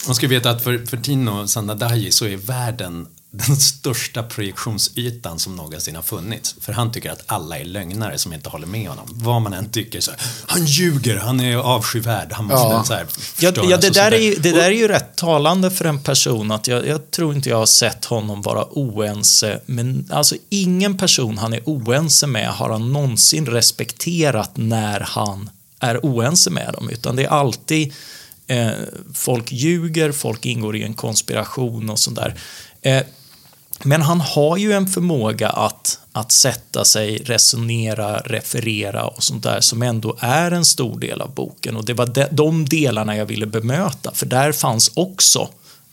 man 0.05 0.15
ska 0.15 0.27
veta 0.27 0.49
att 0.49 0.63
för, 0.63 0.85
för 0.85 0.97
Tino 0.97 1.47
Sanadaji 1.47 2.11
så 2.11 2.25
är 2.25 2.37
världen 2.37 3.07
den 3.37 3.57
största 3.57 4.23
projektionsytan 4.23 5.39
som 5.39 5.55
någonsin 5.55 5.95
har 5.95 6.01
funnits. 6.03 6.55
För 6.61 6.73
han 6.73 6.91
tycker 6.91 7.11
att 7.11 7.23
alla 7.25 7.59
är 7.59 7.65
lögnare 7.65 8.17
som 8.17 8.33
inte 8.33 8.49
håller 8.49 8.67
med 8.67 8.89
honom. 8.89 9.05
Vad 9.11 9.41
man 9.41 9.53
än 9.53 9.69
tycker 9.69 9.99
så 10.01 10.11
han 10.45 10.65
ljuger, 10.65 11.17
han 11.17 11.39
är 11.39 11.57
avskyvärd, 11.57 12.31
han 12.31 12.45
måste 12.45 12.67
Ja. 12.67 12.83
så 12.83 12.93
här 12.93 13.05
Ja, 13.39 13.51
ja, 13.69 13.77
det, 13.77 13.89
där 13.93 14.11
är 14.11 14.19
ju, 14.19 14.35
det 14.35 14.51
där 14.51 14.65
är 14.65 14.69
ju 14.69 14.87
rätt 14.87 15.15
talande 15.15 15.71
för 15.71 15.85
en 15.85 15.99
person. 15.99 16.51
att 16.51 16.67
jag, 16.67 16.87
jag 16.87 17.11
tror 17.11 17.35
inte 17.35 17.49
jag 17.49 17.57
har 17.57 17.65
sett 17.65 18.05
honom 18.05 18.41
vara 18.41 18.65
oense. 18.71 19.59
Men 19.65 20.07
alltså 20.11 20.35
ingen 20.49 20.97
person 20.97 21.37
han 21.37 21.53
är 21.53 21.61
oense 21.65 22.27
med 22.27 22.49
har 22.49 22.69
han 22.69 22.93
någonsin 22.93 23.45
respekterat 23.45 24.51
när 24.57 24.99
han 24.99 25.49
är 25.79 25.99
oense 26.05 26.49
med 26.49 26.73
dem. 26.73 26.89
Utan 26.89 27.15
det 27.15 27.23
är 27.23 27.27
alltid 27.29 27.93
eh, 28.47 28.69
folk 29.13 29.51
ljuger, 29.51 30.11
folk 30.11 30.45
ingår 30.45 30.75
i 30.75 30.83
en 30.83 30.93
konspiration 30.93 31.89
och 31.89 31.99
sådär. 31.99 32.35
Eh, 32.81 33.01
men 33.83 34.01
han 34.01 34.21
har 34.21 34.57
ju 34.57 34.73
en 34.73 34.87
förmåga 34.87 35.49
att, 35.49 35.99
att 36.11 36.31
sätta 36.31 36.85
sig, 36.85 37.17
resonera, 37.17 38.17
referera 38.17 39.03
och 39.03 39.23
sånt 39.23 39.43
där 39.43 39.61
som 39.61 39.81
ändå 39.81 40.15
är 40.19 40.51
en 40.51 40.65
stor 40.65 40.99
del 40.99 41.21
av 41.21 41.33
boken. 41.33 41.75
Och 41.75 41.85
det 41.85 41.93
var 41.93 42.05
de, 42.05 42.25
de 42.31 42.65
delarna 42.65 43.15
jag 43.17 43.25
ville 43.25 43.45
bemöta, 43.45 44.11
för 44.13 44.25
där 44.25 44.51
fanns 44.51 44.91
också 44.93 45.49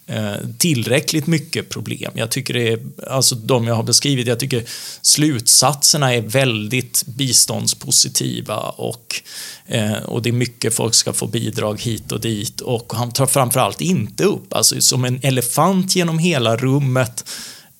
eh, 0.07 0.35
tillräckligt 0.59 1.27
mycket 1.27 1.69
problem. 1.69 2.13
Jag 2.15 2.31
tycker 2.31 2.55
det 2.55 2.69
är, 2.69 2.81
alltså 3.11 3.35
de 3.35 3.67
jag 3.67 3.75
har 3.75 3.83
beskrivit, 3.83 4.27
jag 4.27 4.41
tycker 4.41 4.65
slutsatserna 5.03 6.15
är 6.15 6.21
väldigt 6.21 7.05
biståndspositiva 7.07 8.57
och, 8.59 9.23
eh, 9.67 10.03
och 10.05 10.23
det 10.23 10.29
är 10.29 10.33
mycket 10.33 10.75
folk 10.75 10.95
ska 10.95 11.13
få 11.13 11.27
bidrag 11.27 11.81
hit 11.81 12.13
och 12.13 12.21
dit 12.21 12.61
och 12.61 12.93
han 12.93 13.13
tar 13.13 13.27
framförallt 13.27 13.81
inte 13.81 14.25
upp, 14.25 14.53
alltså 14.53 14.81
som 14.81 15.05
en 15.05 15.21
elefant 15.23 15.97
genom 15.97 16.19
hela 16.19 16.57
rummet 16.57 17.25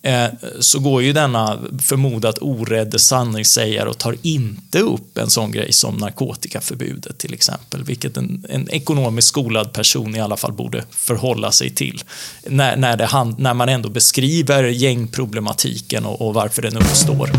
Eh, 0.05 0.27
så 0.61 0.79
går 0.79 1.03
ju 1.03 1.13
denna 1.13 1.59
förmodat 1.83 2.39
orädde 2.41 2.99
sanningssägare 2.99 3.89
och 3.89 3.99
tar 3.99 4.17
inte 4.23 4.79
upp 4.79 5.19
en 5.19 5.31
sån 5.31 5.53
grej 5.53 5.73
som 5.73 5.97
narkotikaförbudet 5.97 7.19
till 7.19 7.35
exempel, 7.35 7.85
vilket 7.85 8.17
en, 8.17 8.47
en 8.49 8.71
ekonomiskt 8.71 9.29
skolad 9.29 9.73
person 9.73 10.17
i 10.17 10.21
alla 10.21 10.37
fall 10.37 10.53
borde 10.53 10.85
förhålla 10.91 11.53
sig 11.53 11.71
till. 11.71 12.03
När, 12.47 12.77
när, 12.77 12.97
det, 12.97 13.07
hand- 13.07 13.39
när 13.39 13.55
man 13.55 13.69
ändå 13.69 13.89
beskriver 13.89 14.65
gängproblematiken 14.65 16.07
och, 16.07 16.27
och 16.27 16.35
varför 16.35 16.63
den 16.63 16.77
uppstår. 16.77 17.31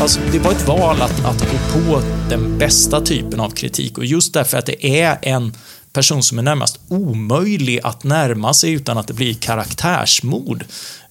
Alltså, 0.00 0.20
det 0.32 0.38
var 0.38 0.52
ett 0.52 0.68
val 0.68 1.02
att, 1.02 1.24
att 1.24 1.40
gå 1.40 1.80
på 1.80 2.02
den 2.30 2.58
bästa 2.58 3.00
typen 3.00 3.40
av 3.40 3.50
kritik 3.50 3.98
och 3.98 4.04
just 4.04 4.34
därför 4.34 4.58
att 4.58 4.66
det 4.66 4.86
är 5.00 5.18
en 5.22 5.52
person 5.94 6.22
som 6.22 6.38
är 6.38 6.42
närmast 6.42 6.80
omöjlig 6.88 7.80
att 7.82 8.04
närma 8.04 8.54
sig 8.54 8.72
utan 8.72 8.98
att 8.98 9.06
det 9.06 9.14
blir 9.14 9.34
karaktärsmord 9.34 10.64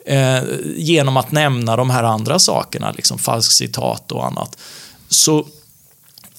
eh, 0.05 0.43
genom 0.75 1.17
att 1.17 1.31
nämna 1.31 1.75
de 1.75 1.89
här 1.89 2.03
andra 2.03 2.39
sakerna, 2.39 2.91
liksom 2.91 3.19
falsk 3.19 3.51
citat 3.51 4.11
och 4.11 4.25
annat. 4.25 4.57
Så 5.09 5.47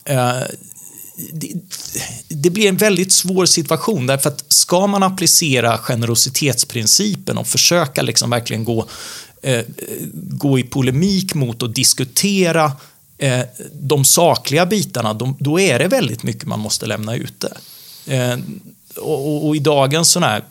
eh, 0.04 0.42
det, 1.32 1.52
det 2.28 2.50
blir 2.50 2.68
en 2.68 2.76
väldigt 2.76 3.12
svår 3.12 3.46
situation 3.46 4.06
därför 4.06 4.28
att 4.30 4.44
ska 4.52 4.86
man 4.86 5.02
applicera 5.02 5.78
generositetsprincipen 5.78 7.38
och 7.38 7.46
försöka 7.46 8.02
liksom 8.02 8.30
verkligen 8.30 8.64
gå, 8.64 8.86
eh, 9.42 9.64
gå 10.12 10.58
i 10.58 10.62
polemik 10.62 11.34
mot 11.34 11.62
och 11.62 11.70
diskutera 11.70 12.72
eh, 13.18 13.40
de 13.72 14.04
sakliga 14.04 14.66
bitarna, 14.66 15.14
de, 15.14 15.36
då 15.40 15.60
är 15.60 15.78
det 15.78 15.88
väldigt 15.88 16.22
mycket 16.22 16.46
man 16.46 16.60
måste 16.60 16.86
lämna 16.86 17.16
ute. 17.16 17.56
Eh, 18.06 18.38
och, 18.96 19.46
och, 19.46 19.56
i 19.56 19.58
dagens 19.58 20.10
sån 20.10 20.22
här 20.22 20.44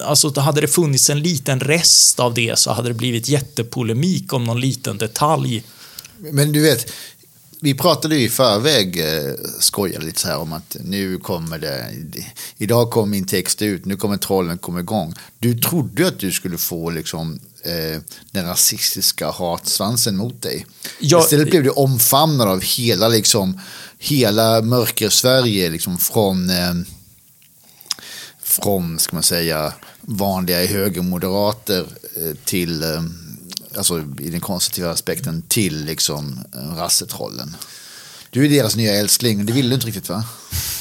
Alltså 0.00 0.40
hade 0.40 0.60
det 0.60 0.68
funnits 0.68 1.10
en 1.10 1.20
liten 1.20 1.60
rest 1.60 2.20
av 2.20 2.34
det 2.34 2.58
så 2.58 2.72
hade 2.72 2.88
det 2.88 2.94
blivit 2.94 3.28
jättepolemik 3.28 4.32
om 4.32 4.44
någon 4.44 4.60
liten 4.60 4.98
detalj. 4.98 5.64
Men 6.18 6.52
du 6.52 6.60
vet, 6.60 6.92
vi 7.64 7.74
pratade 7.74 8.16
ju 8.16 8.24
i 8.24 8.28
förväg, 8.28 9.00
eh, 9.00 9.34
skojade 9.60 10.04
lite 10.04 10.20
så 10.20 10.28
här 10.28 10.38
om 10.38 10.52
att 10.52 10.76
nu 10.84 11.18
kommer 11.18 11.58
det, 11.58 11.90
idag 12.58 12.90
kommer 12.90 13.06
min 13.06 13.26
text 13.26 13.62
ut, 13.62 13.84
nu 13.84 13.96
kommer 13.96 14.16
trollen 14.16 14.58
komma 14.58 14.80
igång. 14.80 15.14
Du 15.38 15.58
trodde 15.58 16.06
att 16.06 16.18
du 16.18 16.32
skulle 16.32 16.58
få 16.58 16.90
liksom 16.90 17.40
eh, 17.62 18.00
den 18.30 18.46
rasistiska 18.46 19.30
hatsvansen 19.30 20.16
mot 20.16 20.42
dig. 20.42 20.66
Jag, 21.00 21.22
Istället 21.22 21.50
blev 21.50 21.62
du 21.62 21.70
omfamnad 21.70 22.48
av 22.48 22.60
hela, 22.60 23.08
liksom, 23.08 23.60
hela 23.98 24.62
mörker-Sverige, 24.62 25.70
liksom 25.70 25.98
från, 25.98 26.50
eh, 26.50 26.74
från, 28.42 28.98
ska 28.98 29.16
man 29.16 29.22
säga, 29.22 29.72
vanliga 30.00 30.66
högermoderater 30.66 31.86
eh, 32.16 32.36
till 32.44 32.82
eh, 32.82 33.02
alltså 33.76 34.04
i 34.20 34.30
den 34.30 34.40
konservativa 34.40 34.90
aspekten 34.90 35.42
till 35.48 35.84
liksom 35.84 36.44
eh, 36.54 36.76
rassetrollen. 36.76 37.56
Du 38.30 38.44
är 38.44 38.48
deras 38.48 38.76
nya 38.76 38.94
älskling, 38.94 39.46
det 39.46 39.52
vill 39.52 39.68
du 39.68 39.74
inte 39.74 39.86
riktigt 39.86 40.08
va? 40.08 40.24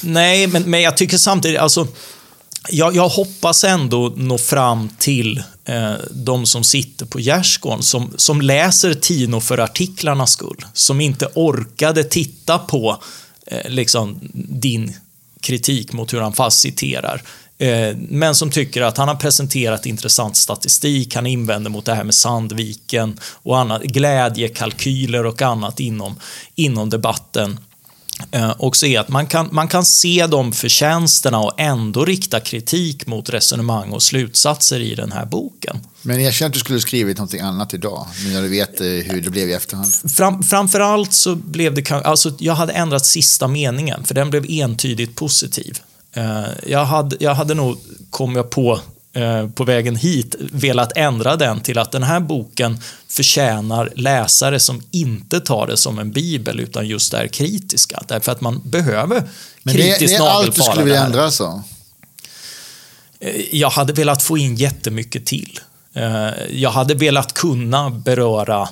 Nej, 0.02 0.48
men, 0.48 0.64
men 0.64 0.82
jag 0.82 0.98
tycker 0.98 1.18
samtidigt, 1.18 1.60
alltså 1.60 1.88
jag, 2.70 2.96
jag 2.96 3.10
hoppas 3.10 3.64
ändå 3.64 4.14
nå 4.16 4.38
fram 4.38 4.90
till 4.98 5.44
eh, 5.66 5.94
de 6.12 6.46
som 6.46 6.64
sitter 6.64 7.06
på 7.06 7.20
gärdsgården, 7.20 7.84
som, 7.84 8.14
som 8.16 8.42
läser 8.42 8.94
Tino 8.94 9.40
för 9.40 9.58
artiklarnas 9.58 10.32
skull, 10.32 10.66
som 10.74 11.02
inte 11.02 11.28
orkade 11.34 12.04
titta 12.04 12.58
på 12.60 13.02
eh, 13.48 13.70
liksom, 13.70 14.20
din 14.34 14.96
kritik 15.42 15.94
mot 15.94 16.14
hur 16.14 16.22
han 16.22 16.34
fast 16.34 16.60
citerar. 16.60 17.22
Eh, 17.58 17.96
men 17.98 18.36
som 18.36 18.52
tycker 18.52 18.82
att 18.82 18.98
han 18.98 19.08
har 19.08 19.16
presenterat 19.16 19.86
intressant 19.86 20.38
statistik, 20.38 21.16
han 21.16 21.28
invänder 21.28 21.70
mot 21.72 21.86
det 21.86 21.96
här 21.96 22.04
med 22.04 22.16
Sandviken 22.16 23.20
och 23.24 23.60
annat, 23.60 23.84
glädjekalkyler 23.84 25.26
och 25.26 25.42
annat 25.42 25.80
inom, 25.80 26.16
inom 26.56 26.90
debatten. 26.90 27.60
Eh, 28.32 28.56
också 28.60 28.86
är 28.86 29.00
att 29.00 29.10
man 29.10 29.28
kan, 29.28 29.50
man 29.52 29.68
kan 29.68 29.86
se 29.86 30.28
de 30.28 30.52
förtjänsterna 30.52 31.40
och 31.40 31.60
ändå 31.60 32.06
rikta 32.06 32.40
kritik 32.40 33.08
mot 33.08 33.30
resonemang 33.30 33.92
och 33.92 34.04
slutsatser 34.04 34.80
i 34.80 34.96
den 34.96 35.12
här 35.12 35.26
boken. 35.26 35.80
Men 36.02 36.24
jag 36.24 36.34
känner 36.34 36.50
att 36.50 36.54
du 36.54 36.60
skulle 36.60 36.80
skrivit 36.80 37.18
någonting 37.18 37.42
annat 37.42 37.74
idag, 37.74 38.08
när 38.34 38.42
du 38.42 38.48
vet 38.48 38.82
eh, 38.82 38.88
hur 38.88 39.22
det 39.22 39.30
blev 39.30 39.50
i 39.50 39.54
efterhand. 39.54 39.94
Fram, 40.16 40.44
framförallt 40.44 41.14
så 41.14 41.36
blev 41.36 41.74
det, 41.74 41.92
alltså 41.92 42.32
jag 42.40 42.54
hade 42.56 42.74
ändrat 42.74 43.06
sista 43.06 43.48
meningen, 43.48 44.04
för 44.04 44.16
den 44.16 44.30
blev 44.30 44.46
entydigt 44.50 45.16
positiv. 45.16 45.80
Eh, 46.14 46.44
jag 46.68 46.86
hade, 46.86 47.18
jag 47.20 47.36
hade 47.36 47.54
nog, 47.54 47.78
kom 48.10 48.36
jag 48.36 48.50
på 48.50 48.80
på 49.56 49.64
vägen 49.64 49.96
hit, 49.96 50.36
velat 50.40 50.92
ändra 50.98 51.36
den 51.36 51.62
till 51.62 51.78
att 51.78 51.92
den 51.92 52.04
här 52.04 52.20
boken 52.20 52.80
förtjänar 53.08 53.94
läsare 53.96 54.60
som 54.60 54.82
inte 54.92 55.40
tar 55.40 55.68
det 55.68 55.78
som 55.78 56.00
en 56.00 56.12
bibel 56.12 56.60
utan 56.60 56.88
just 56.88 57.14
är 57.14 57.28
kritiska. 57.28 58.04
Därför 58.08 58.32
att 58.32 58.42
man 58.42 58.62
behöver 58.66 59.24
Men 59.64 59.74
kritiskt 59.74 60.00
det, 60.00 60.24
det 60.24 60.30
är 60.30 60.30
allt 60.30 60.56
du 60.56 60.62
skulle 60.62 60.84
vilja 60.84 61.06
ändra 61.06 61.32
så? 61.32 61.64
Eh, 63.20 63.56
jag 63.56 63.70
hade 63.70 63.94
velat 63.94 64.24
få 64.24 64.38
in 64.38 64.56
jättemycket 64.56 65.26
till. 65.26 65.60
Jag 66.50 66.70
hade 66.70 66.94
velat 66.94 67.34
kunna 67.34 67.90
beröra 67.90 68.62
eh, 68.62 68.68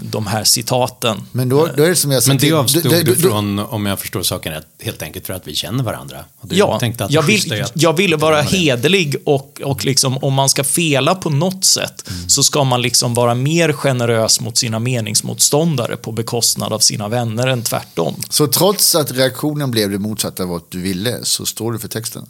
de 0.00 0.26
här 0.26 0.44
citaten. 0.44 1.22
Men 1.32 1.48
då, 1.48 1.68
då 1.76 1.82
är 1.82 1.88
det 1.88 1.96
som 1.96 2.10
jag 2.10 2.22
Men 2.28 2.38
det 2.38 2.52
avstod 2.52 2.82
du, 2.82 3.02
du 3.02 3.16
från, 3.16 3.58
om 3.58 3.86
jag 3.86 4.00
förstår 4.00 4.22
saken 4.22 4.52
rätt, 4.52 4.66
helt 4.82 5.02
enkelt 5.02 5.26
för 5.26 5.34
att 5.34 5.46
vi 5.46 5.54
känner 5.54 5.84
varandra? 5.84 6.24
ja, 6.48 6.80
jag, 7.08 7.22
vill, 7.22 7.64
jag 7.74 7.92
ville 7.92 8.16
vara 8.16 8.42
hederlig 8.42 9.16
och, 9.24 9.60
och 9.64 9.84
liksom, 9.84 10.18
om 10.18 10.34
man 10.34 10.48
ska 10.48 10.64
fela 10.64 11.14
på 11.14 11.30
något 11.30 11.64
sätt 11.64 12.04
mm. 12.08 12.28
så 12.28 12.42
ska 12.42 12.64
man 12.64 12.82
liksom 12.82 13.14
vara 13.14 13.34
mer 13.34 13.72
generös 13.72 14.40
mot 14.40 14.58
sina 14.58 14.78
meningsmotståndare 14.78 15.96
på 15.96 16.12
bekostnad 16.12 16.72
av 16.72 16.78
sina 16.78 17.08
vänner 17.08 17.46
än 17.46 17.62
tvärtom. 17.62 18.14
Så 18.30 18.46
trots 18.46 18.94
att 18.94 19.12
reaktionen 19.12 19.70
blev 19.70 19.90
det 19.90 19.98
motsatta 19.98 20.42
av 20.42 20.48
vad 20.48 20.62
du 20.68 20.80
ville 20.80 21.18
så 21.22 21.46
står 21.46 21.72
du 21.72 21.78
för 21.78 21.88
texten? 21.88 22.26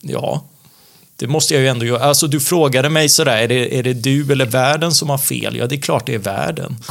Ja, 0.00 0.44
det 1.16 1.26
måste 1.26 1.54
jag 1.54 1.62
ju 1.62 1.68
ändå 1.68 1.86
göra. 1.86 2.04
Alltså 2.04 2.26
du 2.26 2.40
frågade 2.40 2.88
mig 2.88 3.08
sådär, 3.08 3.36
är 3.36 3.48
det, 3.48 3.78
är 3.78 3.82
det 3.82 3.92
du 3.92 4.32
eller 4.32 4.46
världen 4.46 4.94
som 4.94 5.10
har 5.10 5.18
fel? 5.18 5.56
Ja, 5.56 5.66
det 5.66 5.74
är 5.74 5.80
klart 5.80 6.06
det 6.06 6.14
är 6.14 6.18
världen. 6.18 6.76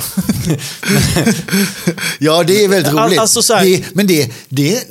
ja, 2.20 2.44
det 2.44 2.64
är 2.64 2.68
väldigt 2.68 2.94
roligt. 2.94 3.20
Alltså, 3.20 3.54
här... 3.54 3.66
det, 3.66 3.96
men 3.96 4.08
det, 4.08 4.34
det, 4.50 4.84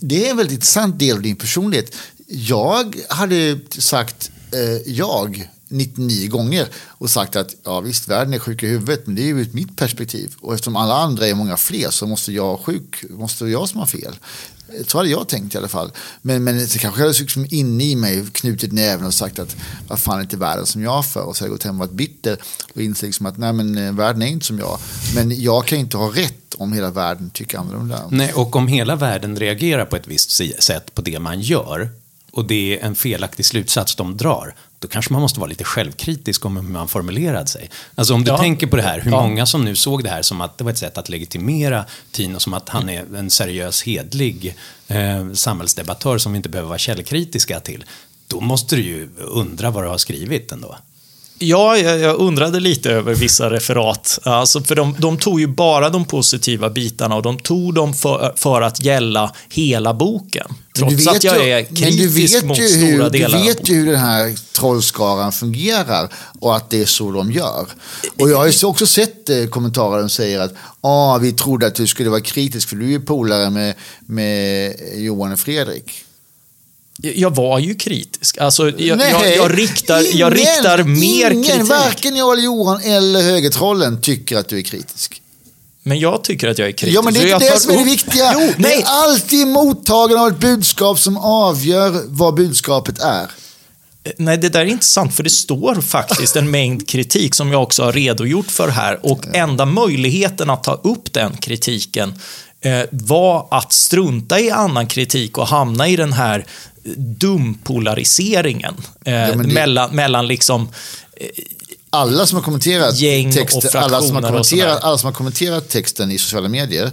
det 0.00 0.26
är 0.26 0.30
en 0.30 0.36
väldigt 0.36 0.54
intressant 0.54 0.98
del 0.98 1.16
av 1.16 1.22
din 1.22 1.36
personlighet. 1.36 1.96
Jag 2.26 2.96
hade 3.08 3.58
sagt 3.78 4.30
eh, 4.52 4.92
jag 4.92 5.48
99 5.70 6.28
gånger 6.28 6.68
och 6.74 7.10
sagt 7.10 7.36
att 7.36 7.54
ja 7.64 7.80
visst, 7.80 8.08
världen 8.08 8.34
är 8.34 8.38
sjuk 8.38 8.62
i 8.62 8.66
huvudet, 8.66 9.06
men 9.06 9.16
det 9.16 9.22
är 9.22 9.26
ju 9.26 9.46
mitt 9.52 9.76
perspektiv. 9.76 10.34
Och 10.40 10.54
eftersom 10.54 10.76
alla 10.76 10.94
andra 10.94 11.26
är 11.26 11.34
många 11.34 11.56
fler 11.56 11.90
så 11.90 12.06
måste 12.06 12.32
jag 12.32 12.60
sjuk, 12.60 13.04
måste 13.10 13.44
jag 13.44 13.68
som 13.68 13.80
har 13.80 13.86
fel. 13.86 14.14
Så 14.86 14.98
hade 14.98 15.10
jag 15.10 15.28
tänkt 15.28 15.54
i 15.54 15.58
alla 15.58 15.68
fall. 15.68 15.92
Men, 16.22 16.44
men 16.44 16.58
det 16.58 16.78
kanske 16.78 17.00
hade 17.00 17.12
liksom 17.12 17.46
inne 17.50 17.84
i 17.84 17.96
mig 17.96 18.26
knutit 18.32 18.72
näven 18.72 19.06
och 19.06 19.14
sagt 19.14 19.38
att 19.38 19.56
vad 19.88 19.98
fan 19.98 20.18
är 20.18 20.22
inte 20.22 20.36
världen 20.36 20.66
som 20.66 20.82
jag 20.82 21.06
för? 21.06 21.22
Och 21.22 21.36
så 21.36 21.44
hade 21.44 21.50
jag 21.50 21.58
gått 21.58 21.64
hem 21.64 21.74
och 21.80 21.86
varit 21.86 21.96
bitter 21.96 22.36
och 22.74 22.82
insett 22.82 23.02
liksom 23.02 23.26
att 23.26 23.38
nej 23.38 23.52
men 23.52 23.78
eh, 23.78 23.92
världen 23.92 24.22
är 24.22 24.26
inte 24.26 24.46
som 24.46 24.58
jag. 24.58 24.78
Men 25.14 25.42
jag 25.42 25.66
kan 25.66 25.78
inte 25.78 25.96
ha 25.96 26.08
rätt 26.08 26.54
om 26.54 26.72
hela 26.72 26.90
världen 26.90 27.30
tycker 27.30 27.58
annorlunda. 27.58 28.02
Nej, 28.10 28.32
och 28.32 28.56
om 28.56 28.68
hela 28.68 28.96
världen 28.96 29.36
reagerar 29.36 29.84
på 29.84 29.96
ett 29.96 30.06
visst 30.06 30.30
sätt 30.62 30.94
på 30.94 31.02
det 31.02 31.18
man 31.18 31.40
gör 31.40 31.90
och 32.32 32.44
det 32.44 32.78
är 32.78 32.86
en 32.86 32.94
felaktig 32.94 33.46
slutsats 33.46 33.94
de 33.94 34.16
drar, 34.16 34.54
då 34.78 34.88
kanske 34.88 35.12
man 35.12 35.22
måste 35.22 35.40
vara 35.40 35.48
lite 35.48 35.64
självkritisk 35.64 36.44
om 36.44 36.56
hur 36.56 36.62
man 36.62 36.88
formulerade 36.88 37.46
sig. 37.46 37.70
Alltså 37.94 38.14
om 38.14 38.24
du 38.24 38.30
ja. 38.30 38.38
tänker 38.38 38.66
på 38.66 38.76
det 38.76 38.82
här, 38.82 39.00
hur 39.00 39.10
ja. 39.10 39.22
många 39.22 39.46
som 39.46 39.64
nu 39.64 39.76
såg 39.76 40.04
det 40.04 40.10
här 40.10 40.22
som 40.22 40.40
att 40.40 40.58
det 40.58 40.64
var 40.64 40.70
ett 40.70 40.78
sätt 40.78 40.98
att 40.98 41.08
legitimera 41.08 41.84
Tino, 42.12 42.40
som 42.40 42.54
att 42.54 42.68
han 42.68 42.88
är 42.88 43.16
en 43.16 43.30
seriös, 43.30 43.82
hedlig 43.82 44.56
eh, 44.88 45.32
samhällsdebattör 45.32 46.18
som 46.18 46.32
vi 46.32 46.36
inte 46.36 46.48
behöver 46.48 46.68
vara 46.68 46.78
källkritiska 46.78 47.60
till. 47.60 47.84
Då 48.26 48.40
måste 48.40 48.76
du 48.76 48.82
ju 48.82 49.08
undra 49.18 49.70
vad 49.70 49.84
du 49.84 49.88
har 49.88 49.98
skrivit 49.98 50.52
ändå. 50.52 50.76
Ja, 51.42 51.78
jag, 51.78 52.20
undrade 52.20 52.60
lite 52.60 52.90
över 52.90 53.14
vissa 53.14 53.50
referat. 53.50 54.18
Alltså, 54.22 54.60
för 54.60 54.76
de, 54.76 54.94
de, 54.98 55.18
tog 55.18 55.40
ju 55.40 55.46
bara 55.46 55.90
de 55.90 56.04
positiva 56.04 56.70
bitarna 56.70 57.16
och 57.16 57.22
de 57.22 57.38
tog 57.38 57.74
dem 57.74 57.94
för, 57.94 58.32
för 58.36 58.62
att 58.62 58.84
gälla 58.84 59.32
hela 59.50 59.94
boken. 59.94 60.46
Trots 60.76 61.06
att 61.06 61.24
jag 61.24 61.46
ju, 61.46 61.52
är 61.52 61.62
kritisk 61.62 62.44
mot 62.44 62.56
stora 62.56 63.04
hur, 63.04 63.10
delar. 63.10 63.38
Du 63.38 63.44
vet 63.44 63.68
ju 63.68 63.74
hur 63.74 63.86
den 63.86 64.00
här 64.00 64.52
trollskaran 64.52 65.32
fungerar 65.32 66.08
och 66.40 66.56
att 66.56 66.70
det 66.70 66.82
är 66.82 66.86
så 66.86 67.10
de 67.10 67.32
gör. 67.32 67.66
Och 68.18 68.30
jag 68.30 68.36
har 68.36 68.46
ju 68.46 68.66
också 68.66 68.86
sett 68.86 69.28
eh, 69.28 69.44
kommentarer 69.44 70.00
som 70.00 70.10
säger 70.10 70.40
att 70.40 70.54
ah, 70.80 71.18
vi 71.18 71.32
trodde 71.32 71.66
att 71.66 71.74
du 71.74 71.86
skulle 71.86 72.10
vara 72.10 72.20
kritisk 72.20 72.68
för 72.68 72.76
du 72.76 72.94
är 72.94 72.98
polare 72.98 73.50
med, 73.50 73.74
med 74.00 74.74
Johan 74.96 75.32
och 75.32 75.38
Fredrik. 75.38 76.04
Jag 77.02 77.34
var 77.34 77.58
ju 77.58 77.74
kritisk. 77.74 78.38
Alltså, 78.38 78.70
jag, 78.70 78.98
Nej, 78.98 79.12
jag, 79.12 79.36
jag 79.36 79.58
riktar, 79.58 80.00
ingen, 80.00 80.18
jag 80.18 80.36
riktar 80.36 80.82
mer 80.82 81.30
ingen, 81.30 81.44
kritik. 81.44 81.68
Varken 81.68 82.16
jag 82.16 82.32
eller 82.32 82.42
Johan 82.42 82.80
eller 82.80 83.22
högertrollen 83.22 84.00
tycker 84.00 84.36
att 84.36 84.48
du 84.48 84.58
är 84.58 84.62
kritisk. 84.62 85.22
Men 85.82 85.98
jag 85.98 86.24
tycker 86.24 86.48
att 86.48 86.58
jag 86.58 86.68
är 86.68 86.72
kritisk. 86.72 86.98
Ja, 86.98 87.02
men 87.02 87.14
det 87.14 87.20
är 87.20 87.34
inte 87.34 87.52
det 87.52 87.60
som 87.60 87.72
är 87.72 87.78
det 87.78 87.84
viktiga. 87.84 88.32
Jo, 88.34 88.52
det 88.58 88.74
är 88.74 88.84
alltid 88.86 89.46
mottagaren 89.46 90.22
av 90.22 90.28
ett 90.28 90.40
budskap 90.40 90.98
som 90.98 91.16
avgör 91.16 92.02
vad 92.06 92.34
budskapet 92.34 92.98
är. 92.98 93.30
Nej, 94.16 94.38
det 94.38 94.48
där 94.48 94.60
är 94.60 94.64
inte 94.64 94.86
sant, 94.86 95.14
för 95.14 95.22
det 95.22 95.30
står 95.30 95.74
faktiskt 95.74 96.36
en 96.36 96.50
mängd 96.50 96.88
kritik 96.88 97.34
som 97.34 97.52
jag 97.52 97.62
också 97.62 97.82
har 97.82 97.92
redogjort 97.92 98.50
för 98.50 98.68
här. 98.68 99.06
Och 99.06 99.26
enda 99.32 99.66
möjligheten 99.66 100.50
att 100.50 100.62
ta 100.62 100.74
upp 100.74 101.12
den 101.12 101.36
kritiken 101.36 102.08
eh, 102.08 102.14
var 102.90 103.48
att 103.50 103.72
strunta 103.72 104.40
i 104.40 104.50
annan 104.50 104.86
kritik 104.86 105.38
och 105.38 105.46
hamna 105.46 105.88
i 105.88 105.96
den 105.96 106.12
här 106.12 106.46
dumpolariseringen 106.96 108.74
eh, 109.04 109.14
ja, 109.14 109.34
det... 109.34 109.36
mellan, 109.36 109.96
mellan 109.96 110.26
liksom 110.26 110.68
eh, 111.16 111.26
alla 111.90 112.26
som 112.26 112.36
har 112.36 112.42
kommenterat 112.42 112.98
texten, 113.32 113.82
alla 113.82 114.02
som 114.02 114.16
har 114.16 114.22
kommenterat, 114.22 114.84
alla 114.84 114.98
som 114.98 115.06
har 115.06 115.12
kommenterat 115.12 115.68
texten 115.68 116.10
i 116.10 116.18
sociala 116.18 116.48
medier 116.48 116.90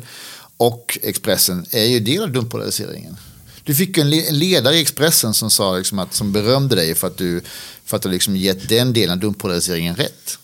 och 0.58 1.00
Expressen 1.04 1.66
är 1.72 1.86
ju 1.86 2.00
del 2.00 2.24
av 2.24 2.32
dumpolariseringen. 2.32 3.18
Du 3.64 3.76
fick 3.76 3.98
ju 3.98 4.02
en 4.02 4.10
ledare 4.40 4.76
i 4.76 4.82
Expressen 4.82 5.34
som, 5.34 5.50
sa 5.50 5.78
liksom 5.78 6.00
att, 6.00 6.14
som 6.14 6.32
berömde 6.32 6.76
dig 6.76 6.96
för 6.96 7.08
att 7.08 7.18
du, 7.18 7.42
för 7.86 7.98
att 7.98 8.04
du 8.04 8.10
liksom 8.10 8.38
gett 8.38 8.70
den 8.70 8.94
delen 8.94 9.14
av 9.14 9.20
dumpolariseringen 9.20 9.96
rätt. 9.96 10.38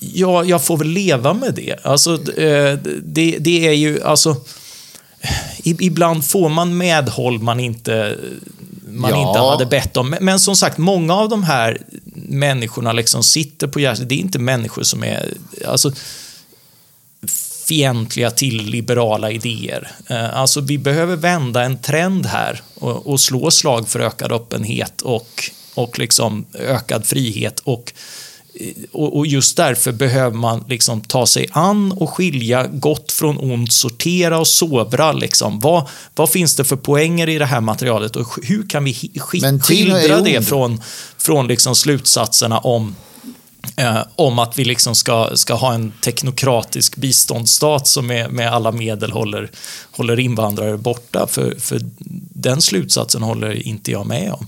Ja, 0.00 0.44
jag 0.44 0.64
får 0.64 0.76
väl 0.76 0.88
leva 0.88 1.34
med 1.34 1.54
det. 1.54 1.76
Alltså, 1.82 2.14
eh, 2.40 2.78
det, 3.02 3.36
det 3.40 3.66
är 3.68 3.72
ju, 3.72 4.02
alltså... 4.02 4.36
Ibland 5.64 6.24
får 6.24 6.48
man 6.48 6.76
medhåll 6.76 7.38
man 7.38 7.60
inte, 7.60 8.16
man 8.88 9.10
Ja. 9.10 9.28
inte 9.28 9.40
hade 9.40 9.66
bett 9.66 9.96
om. 9.96 10.10
Men, 10.10 10.24
men 10.24 10.40
som 10.40 10.56
sagt, 10.56 10.78
många 10.78 11.14
av 11.14 11.28
de 11.28 11.42
här 11.44 11.78
människorna 12.14 12.92
liksom 12.92 13.22
sitter 13.22 13.66
på 13.66 13.80
hjärtat. 13.80 14.08
Det 14.08 14.14
är 14.14 14.18
inte 14.18 14.38
människor 14.38 14.82
som 14.82 15.04
är 15.04 15.34
alltså, 15.66 15.92
fientliga 17.66 18.30
till 18.30 18.56
liberala 18.64 19.30
idéer. 19.30 19.90
Eh, 20.06 20.38
Alltså, 20.38 20.60
vi 20.60 20.78
behöver 20.78 21.16
vända 21.16 21.62
en 21.62 21.78
trend 21.78 22.26
här 22.26 22.60
och, 22.74 23.06
och 23.06 23.20
slå 23.20 23.50
slag 23.50 23.88
för 23.88 24.00
ökad 24.00 24.32
öppenhet 24.32 25.00
och, 25.02 25.50
och 25.74 25.98
liksom 25.98 26.46
ökad 26.54 27.06
frihet. 27.06 27.60
Och 27.64 27.92
och, 28.92 29.26
just 29.26 29.56
därför 29.56 29.92
behöver 29.92 30.36
man 30.36 30.64
liksom 30.68 31.00
ta 31.00 31.26
sig 31.26 31.48
an 31.52 31.92
och 31.92 32.10
skilja 32.10 32.66
gott 32.66 33.12
från 33.12 33.38
ont, 33.38 33.72
sortera 33.72 34.38
och 34.38 34.46
sovra. 34.46 35.12
Liksom. 35.12 35.60
Vad, 35.60 35.88
vad 36.14 36.30
finns 36.30 36.56
det 36.56 36.64
för 36.64 36.76
poänger 36.76 37.28
i 37.28 37.38
det 37.38 37.46
här 37.46 37.60
materialet 37.60 38.16
och 38.16 38.26
hur 38.42 38.68
kan 38.68 38.84
vi 38.84 38.94
skildra 39.60 40.20
det 40.20 40.42
från, 40.42 40.80
från 41.18 41.46
liksom 41.46 41.74
slutsatserna 41.74 42.58
om 42.58 42.94
Eh, 43.76 44.02
om 44.16 44.38
att 44.38 44.58
vi 44.58 44.64
liksom 44.64 44.94
ska, 44.94 45.30
ska 45.34 45.54
ha 45.54 45.74
en 45.74 45.92
teknokratisk 46.00 46.96
biståndsstat 46.96 47.86
som 47.88 48.06
med, 48.06 48.32
med 48.32 48.52
alla 48.52 48.72
medel 48.72 49.12
håller, 49.12 49.50
håller 49.90 50.20
invandrare 50.20 50.76
borta. 50.76 51.26
För, 51.30 51.54
för 51.58 51.80
den 52.32 52.62
slutsatsen 52.62 53.22
håller 53.22 53.66
inte 53.66 53.90
jag 53.90 54.06
med 54.06 54.32
om. 54.32 54.46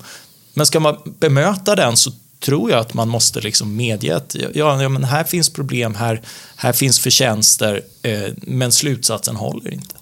Men 0.55 0.67
ska 0.67 0.81
man 0.81 0.97
bemöta 1.19 1.77
den 1.77 1.97
så 1.97 2.11
tror 2.41 2.71
jag 2.71 2.81
att 2.81 2.95
man 2.95 3.09
måste 3.09 3.41
liksom 3.41 3.77
medge 3.77 4.17
att 4.17 4.37
ja, 4.55 4.83
ja, 4.83 4.89
men 4.89 5.05
här 5.05 5.25
finns 5.25 5.51
problem, 5.51 5.95
här, 5.95 6.23
här 6.57 6.73
finns 6.73 7.01
förtjänster, 7.01 7.83
eh, 8.03 8.33
men 8.37 8.73
slutsatsen 8.73 9.37
håller 9.37 9.75
inte. 9.75 9.95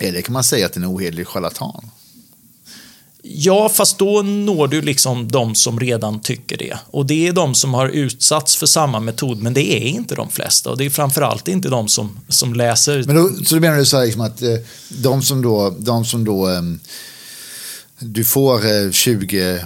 Eller 0.00 0.20
kan 0.20 0.32
man 0.32 0.44
säga 0.44 0.66
att 0.66 0.72
det 0.72 0.80
är 0.80 0.82
en 0.82 0.96
ohederlig 0.96 1.26
charlatan? 1.26 1.90
Ja, 3.22 3.68
fast 3.68 3.98
då 3.98 4.22
når 4.22 4.68
du 4.68 4.82
liksom 4.82 5.28
de 5.28 5.54
som 5.54 5.80
redan 5.80 6.20
tycker 6.20 6.56
det. 6.56 6.78
Och 6.90 7.06
det 7.06 7.28
är 7.28 7.32
de 7.32 7.54
som 7.54 7.74
har 7.74 7.88
utsatts 7.88 8.56
för 8.56 8.66
samma 8.66 9.00
metod, 9.00 9.42
men 9.42 9.54
det 9.54 9.72
är 9.76 9.88
inte 9.88 10.14
de 10.14 10.30
flesta. 10.30 10.70
Och 10.70 10.76
det 10.76 10.84
är 10.84 10.90
framförallt 10.90 11.48
inte 11.48 11.68
de 11.68 11.88
som, 11.88 12.20
som 12.28 12.54
läser 12.54 13.02
Men 13.06 13.16
då, 13.16 13.30
så 13.44 13.54
du 13.54 13.60
menar 13.60 13.76
du 13.76 13.84
så 13.84 13.96
här 13.96 14.04
liksom 14.04 14.22
att 14.22 14.42
eh, 14.42 14.54
de 14.88 15.22
som 15.22 15.42
då, 15.42 15.74
de 15.78 16.04
som 16.04 16.24
då 16.24 16.50
eh, 16.50 16.62
du 18.00 18.24
får 18.24 18.66
eh, 18.66 18.90
20 18.90 19.50
eh, 19.50 19.62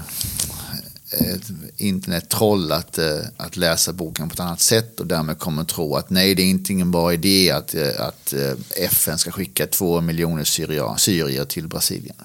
internettroll 1.76 2.72
att, 2.72 2.98
eh, 2.98 3.18
att 3.36 3.56
läsa 3.56 3.92
boken 3.92 4.28
på 4.28 4.32
ett 4.32 4.40
annat 4.40 4.60
sätt 4.60 5.00
och 5.00 5.06
därmed 5.06 5.38
kommer 5.38 5.64
tro 5.64 5.96
att 5.96 6.10
nej, 6.10 6.34
det 6.34 6.42
är 6.42 6.46
inte 6.46 6.72
en 6.72 6.90
bra 6.90 7.12
idé 7.12 7.50
att, 7.50 7.74
eh, 7.74 7.88
att 7.98 8.32
eh, 8.32 8.84
FN 8.84 9.18
ska 9.18 9.30
skicka 9.30 9.66
två 9.66 10.00
miljoner 10.00 10.44
syrier, 10.44 10.94
syrier 10.96 11.44
till 11.44 11.68
Brasilien. 11.68 12.16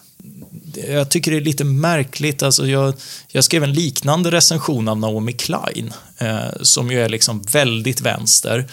jag 0.88 1.10
tycker 1.10 1.32
det 1.32 1.38
är 1.38 1.42
lite 1.42 1.64
märkligt. 1.64 2.44
Alltså 2.44 2.68
jag, 2.68 2.94
jag 3.28 3.44
skrev 3.44 3.64
en 3.64 3.74
liknande 3.74 4.32
recension 4.32 4.88
av 4.88 4.98
Naomi 4.98 5.34
Klein, 5.34 5.94
eh, 6.18 6.62
som 6.62 6.92
ju 6.92 7.02
är 7.02 7.10
liksom 7.10 7.42
väldigt 7.42 8.02
vänster. 8.02 8.70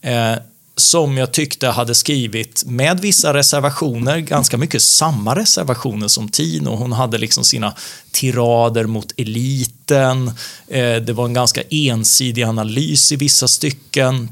Eh, 0.00 0.34
som 0.76 1.18
jag 1.18 1.32
tyckte 1.32 1.68
hade 1.68 1.94
skrivit 1.94 2.64
med 2.66 3.00
vissa 3.00 3.34
reservationer, 3.34 4.18
ganska 4.18 4.56
mycket 4.56 4.82
samma 4.82 5.36
reservationer 5.36 6.08
som 6.08 6.28
Tino. 6.28 6.76
Hon 6.76 6.92
hade 6.92 7.18
liksom 7.18 7.44
sina 7.44 7.74
tirader 8.10 8.84
mot 8.84 9.12
eliten. 9.16 10.30
Eh, 10.68 10.96
det 10.96 11.12
var 11.12 11.24
en 11.24 11.34
ganska 11.34 11.62
ensidig 11.70 12.42
analys 12.42 13.12
i 13.12 13.16
vissa 13.16 13.48
stycken. 13.48 14.28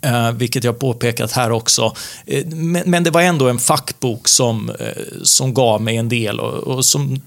Eh, 0.00 0.32
vilket 0.32 0.64
jag 0.64 0.78
påpekat 0.78 1.32
här 1.32 1.50
också. 1.50 1.94
Eh, 2.26 2.46
men, 2.84 3.04
det 3.04 3.10
var 3.10 3.22
ändå 3.22 3.48
en 3.48 3.58
fackbok 3.58 4.28
som, 4.28 4.70
eh, 4.70 5.02
som 5.22 5.54
gav 5.54 5.82
mig 5.82 5.96
en 5.96 6.08
del 6.08 6.40
och, 6.40 6.84
som 6.84 7.20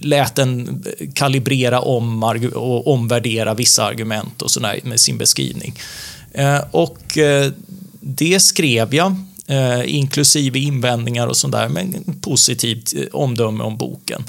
lät 0.00 0.38
en 0.38 0.84
kalibrera 1.14 1.80
om 1.80 2.22
och 2.54 2.92
omvärdera 2.92 3.54
vissa 3.54 3.84
argument 3.84 4.42
och 4.42 4.50
sådär 4.50 4.80
med 4.82 5.00
sin 5.00 5.18
beskrivning. 5.18 5.74
Eh, 6.34 6.60
och 6.70 7.18
eh, 7.18 7.52
det 8.00 8.40
skrev 8.40 8.94
jag, 8.94 9.16
eh, 9.46 9.94
inklusive 9.96 10.58
invändningar 10.58 11.26
och 11.26 11.36
sådär, 11.36 11.68
med 11.68 11.94
en 12.06 12.20
positivt 12.20 12.94
omdöme 13.12 13.64
om 13.64 13.76
boken. 13.76 14.24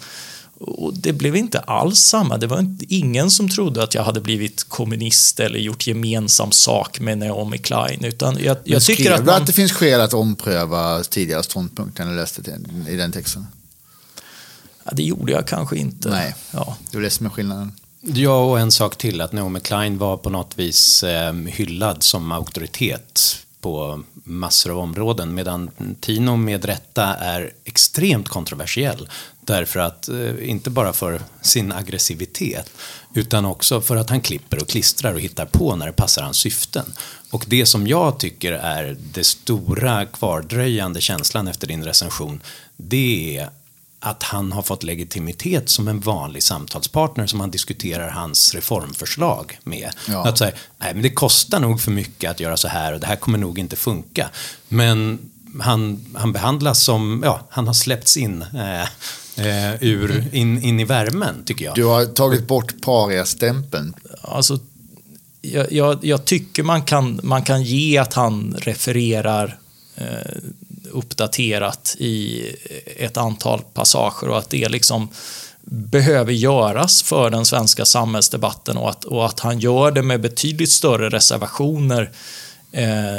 Och 0.65 0.93
det 0.93 1.13
blev 1.13 1.35
inte 1.35 1.59
alls 1.59 1.99
samma. 1.99 2.37
Det 2.37 2.47
var 2.47 2.75
ingen 2.89 3.31
som 3.31 3.49
trodde 3.49 3.83
att 3.83 3.95
jag 3.95 4.03
hade 4.03 4.21
blivit 4.21 4.63
kommunist 4.63 5.39
eller 5.39 5.59
gjort 5.59 5.87
gemensam 5.87 6.51
sak 6.51 6.99
med 6.99 7.17
Naomi 7.17 7.57
Klein. 7.57 8.05
Utan 8.05 8.37
jag, 8.39 8.57
Men 8.63 8.73
jag 8.73 8.81
tycker 8.81 9.11
att 9.11 9.19
du 9.19 9.25
man... 9.25 9.41
att 9.41 9.47
det 9.47 9.53
finns 9.53 9.71
skäl 9.71 10.01
att 10.01 10.13
ompröva 10.13 11.03
tidigare 11.03 11.43
ståndpunkter 11.43 12.03
när 12.03 12.11
du 12.11 12.17
läste 12.17 12.41
i 12.89 12.95
den 12.95 13.11
texten? 13.11 13.47
Ja, 14.83 14.91
det 14.93 15.03
gjorde 15.03 15.31
jag 15.31 15.47
kanske 15.47 15.75
inte. 15.77 16.09
Nej. 16.09 16.35
Ja. 16.51 16.77
Det 16.91 17.09
som 17.09 17.25
är 17.25 17.29
skillnaden. 17.29 17.71
Ja, 18.05 18.43
och 18.43 18.59
en 18.59 18.71
sak 18.71 18.95
till, 18.95 19.21
att 19.21 19.31
Naomi 19.31 19.59
Klein 19.59 19.97
var 19.97 20.17
på 20.17 20.29
något 20.29 20.59
vis 20.59 21.03
eh, 21.03 21.33
hyllad 21.33 22.03
som 22.03 22.31
auktoritet 22.31 23.37
på 23.61 24.03
massor 24.13 24.71
av 24.71 24.79
områden, 24.79 25.33
medan 25.33 25.71
Tino 26.01 26.35
med 26.35 26.65
rätta 26.65 27.03
är 27.03 27.53
extremt 27.65 28.29
kontroversiell. 28.29 29.09
Därför 29.39 29.79
att, 29.79 30.09
eh, 30.09 30.49
inte 30.49 30.69
bara 30.69 30.93
för 30.93 31.21
sin 31.41 31.71
aggressivitet, 31.71 32.69
utan 33.13 33.45
också 33.45 33.81
för 33.81 33.95
att 33.95 34.09
han 34.09 34.21
klipper 34.21 34.61
och 34.61 34.69
klistrar 34.69 35.13
och 35.13 35.19
hittar 35.19 35.45
på 35.45 35.75
när 35.75 35.85
det 35.85 35.93
passar 35.93 36.23
hans 36.23 36.37
syften. 36.37 36.93
Och 37.31 37.45
det 37.47 37.65
som 37.65 37.87
jag 37.87 38.19
tycker 38.19 38.51
är 38.51 38.97
det 39.13 39.23
stora 39.23 40.05
kvardröjande 40.05 41.01
känslan 41.01 41.47
efter 41.47 41.67
din 41.67 41.83
recension, 41.83 42.41
det 42.77 43.37
är 43.37 43.49
att 44.05 44.23
han 44.23 44.51
har 44.51 44.61
fått 44.61 44.83
legitimitet 44.83 45.69
som 45.69 45.87
en 45.87 45.99
vanlig 45.99 46.43
samtalspartner 46.43 47.27
som 47.27 47.39
han 47.39 47.51
diskuterar 47.51 48.09
hans 48.09 48.55
reformförslag 48.55 49.59
med. 49.63 49.89
Ja. 50.07 50.27
Att 50.27 50.37
säga, 50.37 50.51
nej 50.77 50.93
men 50.93 51.03
det 51.03 51.09
kostar 51.09 51.59
nog 51.59 51.81
för 51.81 51.91
mycket 51.91 52.31
att 52.31 52.39
göra 52.39 52.57
så 52.57 52.67
här 52.67 52.93
och 52.93 52.99
det 52.99 53.07
här 53.07 53.15
kommer 53.15 53.37
nog 53.37 53.59
inte 53.59 53.75
funka. 53.75 54.29
Men 54.67 55.19
han, 55.59 56.05
han 56.13 56.33
behandlas 56.33 56.83
som, 56.83 57.21
ja, 57.25 57.47
han 57.49 57.67
har 57.67 57.73
släppts 57.73 58.17
in 58.17 58.41
eh, 58.41 58.81
eh, 59.45 59.83
ur, 59.83 60.35
in, 60.35 60.63
in 60.63 60.79
i 60.79 60.85
värmen 60.85 61.43
tycker 61.45 61.65
jag. 61.65 61.75
Du 61.75 61.85
har 61.85 62.05
tagit 62.05 62.47
bort 62.47 62.81
paria-stämpeln. 62.81 63.93
Alltså, 64.21 64.59
jag, 65.41 65.71
jag, 65.71 66.05
jag 66.05 66.25
tycker 66.25 66.63
man 66.63 66.81
kan, 66.81 67.19
man 67.23 67.43
kan 67.43 67.63
ge 67.63 67.97
att 67.97 68.13
han 68.13 68.55
refererar 68.59 69.57
eh, 69.95 70.05
uppdaterat 70.93 71.95
i 71.99 72.43
ett 72.97 73.17
antal 73.17 73.61
passager 73.73 74.29
och 74.29 74.37
att 74.37 74.49
det 74.49 74.69
liksom 74.69 75.09
behöver 75.65 76.33
göras 76.33 77.03
för 77.03 77.29
den 77.29 77.45
svenska 77.45 77.85
samhällsdebatten 77.85 78.77
och 78.77 78.89
att, 78.89 79.03
och 79.03 79.25
att 79.25 79.39
han 79.39 79.59
gör 79.59 79.91
det 79.91 80.03
med 80.03 80.21
betydligt 80.21 80.71
större 80.71 81.09
reservationer 81.09 82.11
eh, 82.71 83.17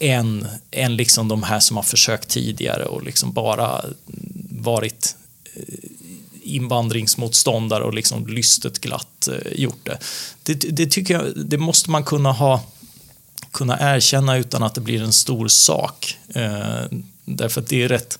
än, 0.00 0.46
än 0.70 0.96
liksom 0.96 1.28
de 1.28 1.42
här 1.42 1.60
som 1.60 1.76
har 1.76 1.84
försökt 1.84 2.28
tidigare 2.28 2.84
och 2.84 3.02
liksom 3.02 3.32
bara 3.32 3.84
varit 4.50 5.16
eh, 5.54 5.62
invandringsmotståndare 6.42 7.84
och 7.84 7.94
liksom 7.94 8.26
lystet 8.26 8.78
glatt 8.78 9.28
eh, 9.28 9.52
gjort 9.60 9.84
det. 9.84 9.98
det. 10.42 10.54
Det 10.54 10.86
tycker 10.86 11.14
jag, 11.14 11.24
det 11.36 11.58
måste 11.58 11.90
man 11.90 12.04
kunna 12.04 12.32
ha 12.32 12.62
kunna 13.52 13.94
erkänna 13.96 14.36
utan 14.36 14.62
att 14.62 14.74
det 14.74 14.80
blir 14.80 15.02
en 15.02 15.12
stor 15.12 15.48
sak. 15.48 16.16
Eh, 16.34 16.98
därför 17.24 17.60
att 17.60 17.66
det 17.66 17.82
är 17.82 17.88
rätt, 17.88 18.18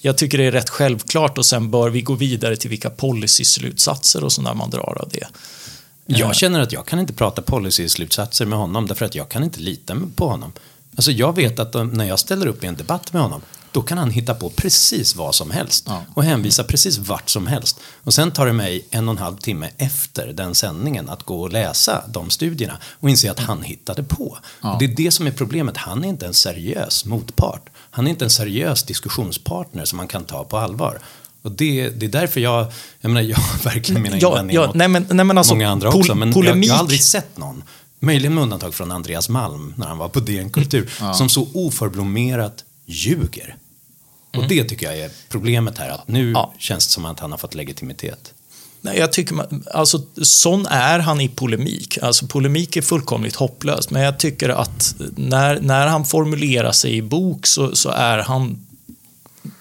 jag 0.00 0.18
tycker 0.18 0.38
det 0.38 0.44
är 0.44 0.52
rätt 0.52 0.70
självklart 0.70 1.38
och 1.38 1.46
sen 1.46 1.70
bör 1.70 1.90
vi 1.90 2.02
gå 2.02 2.14
vidare 2.14 2.56
till 2.56 2.70
vilka 2.70 2.90
policyslutsatser 2.90 4.24
och 4.24 4.32
sådär 4.32 4.54
man 4.54 4.70
drar 4.70 4.98
av 5.02 5.08
det. 5.12 5.26
Jag 6.06 6.36
känner 6.36 6.60
att 6.60 6.72
jag 6.72 6.86
kan 6.86 6.98
inte 6.98 7.12
prata 7.12 7.42
policy-slutsatser 7.42 8.46
med 8.46 8.58
honom 8.58 8.86
därför 8.86 9.04
att 9.04 9.14
jag 9.14 9.28
kan 9.28 9.44
inte 9.44 9.60
lita 9.60 9.96
på 10.14 10.28
honom. 10.28 10.52
Alltså 10.96 11.10
jag 11.10 11.36
vet 11.36 11.58
att 11.58 11.74
när 11.92 12.04
jag 12.04 12.18
ställer 12.18 12.46
upp 12.46 12.64
i 12.64 12.66
en 12.66 12.76
debatt 12.76 13.12
med 13.12 13.22
honom 13.22 13.42
då 13.72 13.82
kan 13.82 13.98
han 13.98 14.10
hitta 14.10 14.34
på 14.34 14.50
precis 14.50 15.16
vad 15.16 15.34
som 15.34 15.50
helst 15.50 15.88
och 16.14 16.24
hänvisa 16.24 16.64
precis 16.64 16.98
vart 16.98 17.30
som 17.30 17.46
helst. 17.46 17.80
Och 18.04 18.14
sen 18.14 18.30
tar 18.30 18.46
det 18.46 18.52
mig 18.52 18.86
en 18.90 19.08
och 19.08 19.12
en 19.12 19.18
halv 19.18 19.36
timme 19.36 19.70
efter 19.78 20.26
den 20.32 20.54
sändningen 20.54 21.08
att 21.08 21.22
gå 21.22 21.40
och 21.42 21.52
läsa 21.52 22.04
de 22.08 22.30
studierna 22.30 22.78
och 23.00 23.10
inse 23.10 23.30
att 23.30 23.38
han 23.40 23.62
hittade 23.62 24.02
på. 24.02 24.38
Och 24.60 24.78
det 24.78 24.84
är 24.84 24.88
det 24.96 25.10
som 25.10 25.26
är 25.26 25.30
problemet, 25.30 25.76
han 25.76 26.04
är 26.04 26.08
inte 26.08 26.26
en 26.26 26.34
seriös 26.34 27.04
motpart. 27.04 27.68
Han 27.90 28.06
är 28.06 28.10
inte 28.10 28.24
en 28.24 28.30
seriös 28.30 28.82
diskussionspartner 28.82 29.84
som 29.84 29.96
man 29.96 30.08
kan 30.08 30.24
ta 30.24 30.44
på 30.44 30.58
allvar. 30.58 30.98
Och 31.42 31.52
det, 31.52 31.88
det 31.90 32.06
är 32.06 32.10
därför 32.10 32.40
jag, 32.40 32.72
jag 33.00 33.10
menar, 33.10 33.20
jag 33.28 33.36
har 33.36 33.58
verkligen 33.64 34.02
mina 34.02 34.16
Ja, 34.18 34.28
invändningar 34.28 34.60
ja, 34.60 34.66
mot 34.66 34.76
nej, 34.76 34.88
men- 34.88 35.06
nej, 35.10 35.24
men 35.24 35.38
alltså, 35.38 35.54
många 35.54 35.68
andra 35.70 35.90
pol- 35.90 36.00
också. 36.00 36.14
Men 36.14 36.28
jag, 36.28 36.36
polemik- 36.36 36.66
jag 36.68 36.74
har 36.74 36.80
aldrig 36.80 37.02
sett 37.02 37.36
någon, 37.36 37.62
möjligen 38.00 38.34
med 38.34 38.42
undantag 38.42 38.74
från 38.74 38.92
Andreas 38.92 39.28
Malm 39.28 39.74
när 39.76 39.86
han 39.86 39.98
var 39.98 40.08
på 40.08 40.20
DN 40.20 40.50
Kultur, 40.50 40.90
som 41.14 41.28
så 41.28 41.48
oförblommerat 41.54 42.64
ljuger. 42.86 43.56
Och 44.36 44.48
det 44.48 44.64
tycker 44.64 44.86
jag 44.86 44.98
är 44.98 45.10
problemet 45.28 45.78
här, 45.78 45.88
att 45.88 46.08
nu 46.08 46.34
känns 46.58 46.86
det 46.86 46.92
som 46.92 47.04
att 47.04 47.20
han 47.20 47.30
har 47.30 47.38
fått 47.38 47.54
legitimitet. 47.54 48.34
Nej, 48.82 48.98
jag 48.98 49.12
tycker 49.12 49.34
man, 49.34 49.64
alltså, 49.74 50.02
sån 50.22 50.66
är 50.66 50.98
han 50.98 51.20
i 51.20 51.28
polemik. 51.28 51.98
Alltså, 52.02 52.26
polemik 52.26 52.76
är 52.76 52.82
fullkomligt 52.82 53.36
hopplöst. 53.36 53.90
Men 53.90 54.02
jag 54.02 54.18
tycker 54.18 54.48
att 54.48 54.94
när, 55.16 55.60
när 55.60 55.86
han 55.86 56.04
formulerar 56.04 56.72
sig 56.72 56.96
i 56.96 57.02
bok 57.02 57.46
så, 57.46 57.76
så 57.76 57.90
är 57.90 58.18
han 58.18 58.66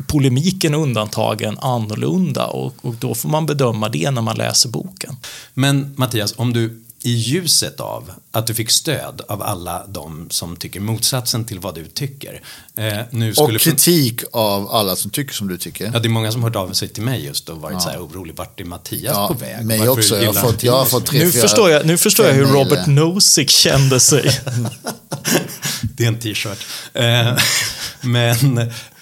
polemiken 0.07 0.73
undantagen 0.73 1.57
annorlunda 1.59 2.47
och, 2.47 2.73
och 2.81 2.95
då 2.95 3.15
får 3.15 3.29
man 3.29 3.45
bedöma 3.45 3.89
det 3.89 4.11
när 4.11 4.21
man 4.21 4.37
läser 4.37 4.69
boken. 4.69 5.15
Men 5.53 5.93
Mattias, 5.97 6.33
om 6.37 6.53
du 6.53 6.83
i 7.03 7.11
ljuset 7.11 7.79
av 7.79 8.11
att 8.31 8.47
du 8.47 8.53
fick 8.53 8.71
stöd 8.71 9.21
av 9.27 9.41
alla 9.43 9.87
de 9.87 10.27
som 10.29 10.55
tycker 10.55 10.79
motsatsen 10.79 11.45
till 11.45 11.59
vad 11.59 11.75
du 11.75 11.85
tycker. 11.85 12.41
Eh, 12.77 12.97
nu 13.11 13.33
skulle 13.33 13.55
Och 13.55 13.61
kritik 13.61 14.21
av 14.33 14.71
alla 14.71 14.95
som 14.95 15.11
tycker 15.11 15.33
som 15.33 15.47
du 15.47 15.57
tycker. 15.57 15.91
Ja, 15.93 15.99
det 15.99 16.07
är 16.07 16.09
många 16.09 16.31
som 16.31 16.43
har 16.43 16.49
hört 16.49 16.55
av 16.55 16.73
sig 16.73 16.87
till 16.89 17.03
mig 17.03 17.25
just 17.25 17.49
och 17.49 17.57
varit 17.61 17.73
Ja. 17.73 17.79
så 17.79 17.89
här 17.89 17.97
orolig. 17.99 18.35
Vart 18.35 18.59
är 18.59 18.65
Mattias 18.65 19.13
Ja, 19.15 19.27
på 19.27 19.33
väg? 19.33 19.65
mig 19.65 19.77
Varför 19.79 19.91
också. 19.91 20.21
Jag 20.21 20.33
har 20.33 20.41
fått- 20.41 20.63
jag 20.63 20.73
har 20.73 20.85
fått 20.85 21.05
tre, 21.05 21.19
Nu 21.19 21.31
fyra, 21.31 21.41
förstår 21.41 21.69
jag, 21.71 21.85
nu 21.85 21.97
förstår 21.97 22.25
jag 22.25 22.33
hur 22.33 22.45
Robert. 22.45 22.87
Nozick 22.87 23.49
kände 23.49 23.99
sig. 23.99 24.39
Det 25.81 26.03
är 26.03 26.07
en 26.07 26.19
t-shirt. 26.19 26.65
Eh, 26.93 27.37
men 28.01 28.57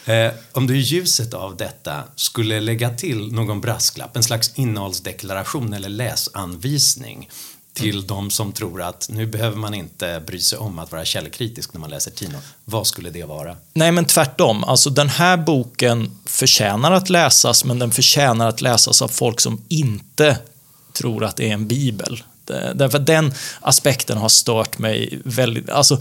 eh, 0.05 0.31
om 0.51 0.67
du 0.67 0.77
i 0.77 0.81
ljuset 0.81 1.33
av 1.33 1.57
detta 1.57 2.03
skulle 2.15 2.59
lägga 2.61 2.89
till 2.89 3.31
någon 3.33 3.61
brasklapp, 3.61 4.15
en 4.17 4.23
slags 4.23 4.51
innehållsdeklaration 4.55 5.73
eller 5.73 5.89
läsanvisning 5.89 7.29
till 7.77 8.07
de 8.07 8.29
som 8.29 8.51
tror 8.51 8.81
att 8.81 9.07
nu 9.09 9.25
behöver 9.25 9.57
man 9.57 9.73
inte 9.73 10.23
bry 10.27 10.39
sig 10.39 10.57
om 10.57 10.79
att 10.79 10.91
vara 10.91 11.05
källkritisk 11.05 11.73
när 11.73 11.79
man 11.79 11.89
läser 11.89 12.11
Tino. 12.11 12.37
Vad 12.65 12.87
skulle 12.87 13.09
det 13.09 13.23
vara? 13.23 13.57
Nej, 13.73 13.91
men 13.91 14.05
tvärtom. 14.05 14.63
Alltså, 14.63 14.89
den 14.89 15.09
här 15.09 15.37
boken 15.37 16.17
förtjänar 16.25 16.91
att 16.91 17.09
läsas, 17.09 17.65
men 17.65 17.79
den 17.79 17.91
förtjänar 17.91 18.47
att 18.47 18.61
läsas 18.61 19.01
av 19.01 19.07
folk 19.07 19.39
som 19.39 19.61
inte 19.67 20.37
tror 20.93 21.23
att 21.23 21.35
det 21.35 21.49
är 21.49 21.53
en 21.53 21.67
bibel. 21.67 22.23
Eh, 22.49 22.75
därför 22.75 22.97
att 22.97 23.05
den 23.05 23.33
aspekten 23.61 24.17
har 24.17 24.29
stört 24.29 24.77
mig 24.77 25.19
väldigt. 25.23 25.69
Alltså, 25.69 25.99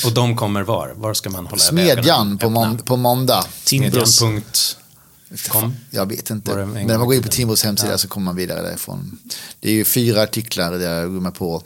Och 0.05 0.13
de 0.13 0.37
kommer 0.37 0.63
var? 0.63 0.93
Var 0.97 1.15
ska 1.15 1.31
man 1.31 1.47
hålla 1.47 1.59
Smedjan 1.63 2.39
på, 2.39 2.51
mån, 2.51 2.79
på 2.79 2.97
måndag. 2.97 3.45
Timbros. 3.65 4.17
Smedjan.com. 4.17 5.75
Jag 5.91 6.09
vet 6.09 6.31
inte. 6.31 6.55
Men 6.57 6.87
när 6.87 6.99
man 6.99 7.07
går 7.07 7.15
in 7.15 7.23
på? 7.23 7.29
Timbros 7.29 7.65
hemsida 7.65 7.91
Ja. 7.93 7.99
så 7.99 8.09
kommer 8.09 8.25
man 8.25 8.37
vidare 8.37 8.63
därifrån. 8.63 9.19
Det 9.61 9.69
är 9.69 9.73
ju 9.73 9.85
fyra 9.85 10.23
artiklar 10.23 10.73
där 10.73 10.95
jag 11.01 11.13
går 11.13 11.21
med 11.21 11.35
på 11.35 11.63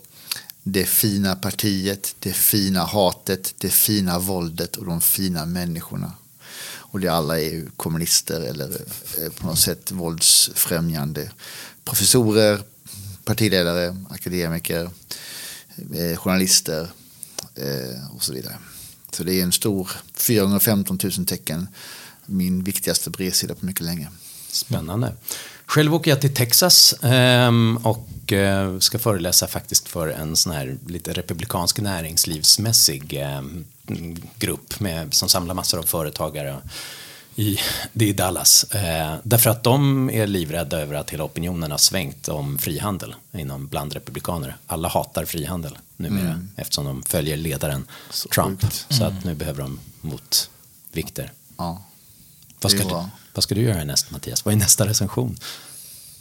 det 0.73 0.85
fina 0.85 1.37
partiet, 1.37 2.15
det 2.19 2.33
fina 2.33 2.85
hatet, 2.85 3.55
det 3.59 3.71
fina 3.71 4.19
våldet 4.19 4.77
och 4.77 4.85
de 4.85 5.01
fina 5.01 5.47
människorna. 5.47 6.13
Och 6.91 7.01
det 7.01 7.09
alla 7.09 7.41
är 7.41 7.45
ju 7.45 7.71
kommunister 7.77 8.41
eller 8.41 8.81
eh, 9.19 9.33
på 9.33 9.47
något 9.47 9.59
sätt 9.59 9.91
våldsfrämjande 9.93 11.31
professorer, 11.85 12.61
partiledare, 13.25 13.97
akademiker, 14.11 14.91
eh, 15.95 16.17
journalister 16.17 16.89
eh, 17.55 18.15
och 18.15 18.23
så 18.23 18.33
vidare. 18.33 18.59
Så 19.13 19.25
det 19.25 19.35
är 19.35 19.43
en 19.43 19.53
stor 19.53 19.91
415 20.15 20.99
000 21.03 21.27
tecken, 21.27 21.69
min 22.27 22.65
viktigaste 22.65 23.11
bredsida 23.11 23.55
på 23.55 23.67
mycket 23.67 23.85
länge. 23.85 24.09
Spännande. 24.49 25.15
Själv 25.69 25.95
åker 25.95 26.11
jag 26.11 26.21
till 26.21 26.35
Texas 26.35 26.95
ehm, 27.03 27.79
och 27.83 28.33
eh, 28.33 28.79
ska 28.79 28.99
föreläsa 28.99 29.47
faktiskt 29.47 29.89
för 29.89 30.09
en 30.09 30.37
sån 30.37 30.53
här 30.53 30.77
lite 30.87 31.13
republikansk 31.13 31.81
näringslivsmässig 31.81 33.15
ehm, 33.15 33.65
grupp 34.39 34.81
med, 34.81 35.15
som 35.15 35.29
samlar 35.29 35.55
massor 35.55 35.79
av 35.79 35.83
företagare. 35.83 36.57
I, 37.37 37.59
det 37.93 38.11
är 38.11 38.15
Dallas. 38.15 38.65
Eh, 38.65 39.17
därför 39.23 39.51
att 39.51 39.63
de 39.63 40.11
är 40.11 40.27
livrädda 40.27 40.81
över 40.81 40.95
att 40.95 41.11
hela 41.11 41.25
opinionen 41.25 41.71
har 41.71 41.79
svängt 41.79 42.29
om 42.29 42.59
frihandel 42.59 43.15
inom 43.33 43.67
bland 43.67 43.93
republikaner. 43.93 44.57
Alla 44.67 44.89
hatar 44.89 45.25
frihandel 45.25 45.79
numera 45.97 46.43
eftersom 46.57 46.85
de 46.85 47.03
följer 47.03 47.37
ledaren 47.37 47.87
Trump. 48.35 48.63
sjukt. 48.63 48.87
Så 48.89 49.05
att 49.05 49.25
nu 49.25 49.35
behöver 49.35 49.63
de 49.63 49.81
motvikter. 50.01 51.33
Ja. 51.57 51.83
Vad 52.61 52.73
ska, 52.73 52.83
du, 52.83 52.95
vad 53.35 53.45
ska 53.45 53.55
du 53.55 53.61
göra 53.61 53.85
näst 53.85 54.11
Mattias? 54.11 54.45
Vad 54.45 54.55
är 54.55 54.59
nästa 54.59 54.87
recension? 54.87 55.39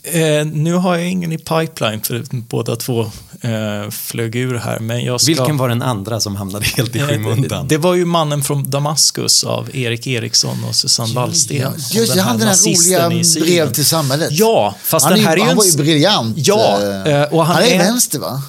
Eh, 0.03 0.45
nu 0.45 0.73
har 0.73 0.97
jag 0.97 1.09
ingen 1.09 1.31
i 1.31 1.37
pipeline 1.37 2.01
för 2.01 2.25
båda 2.31 2.75
två 2.75 3.01
eh, 3.41 3.89
flög 3.89 4.35
ur 4.35 4.55
här. 4.55 4.79
Men 4.79 5.05
jag 5.05 5.21
ska... 5.21 5.27
Vilken 5.27 5.57
var 5.57 5.69
den 5.69 5.81
andra 5.81 6.19
som 6.19 6.35
hamnade 6.35 6.65
helt 6.65 6.95
i 6.95 6.99
Eh, 6.99 7.07
skymundan? 7.07 7.67
Det, 7.67 7.75
det 7.75 7.81
var 7.81 7.95
ju 7.95 8.05
Mannen 8.05 8.43
från 8.43 8.69
Damaskus 8.69 9.43
av 9.43 9.75
Erik 9.75 10.07
Eriksson 10.07 10.63
och 10.69 10.75
Susanne 10.75 11.13
Wallsten. 11.13 11.73
Just 11.91 12.13
det, 12.13 12.21
han 12.21 12.37
den 12.37 12.47
här 12.47 12.55
roliga 12.55 13.09
brev 13.45 13.73
till 13.73 13.85
samhället. 13.85 14.29
Ja, 14.31 14.75
fast 14.83 15.05
han 15.05 15.13
den 15.13 15.25
här 15.25 15.33
är 15.33 15.37
ju 15.37 15.43
han 15.43 15.55
var 15.55 15.65
ju 15.65 15.77
briljant. 15.77 16.37
Ja, 16.37 16.79
eh, 16.81 17.13
eh, 17.13 17.33
och 17.33 17.45
han, 17.45 17.55
han 17.55 17.63
är, 17.63 17.75
är, 17.75 17.77
vänster 17.77 18.19
va? 18.19 18.41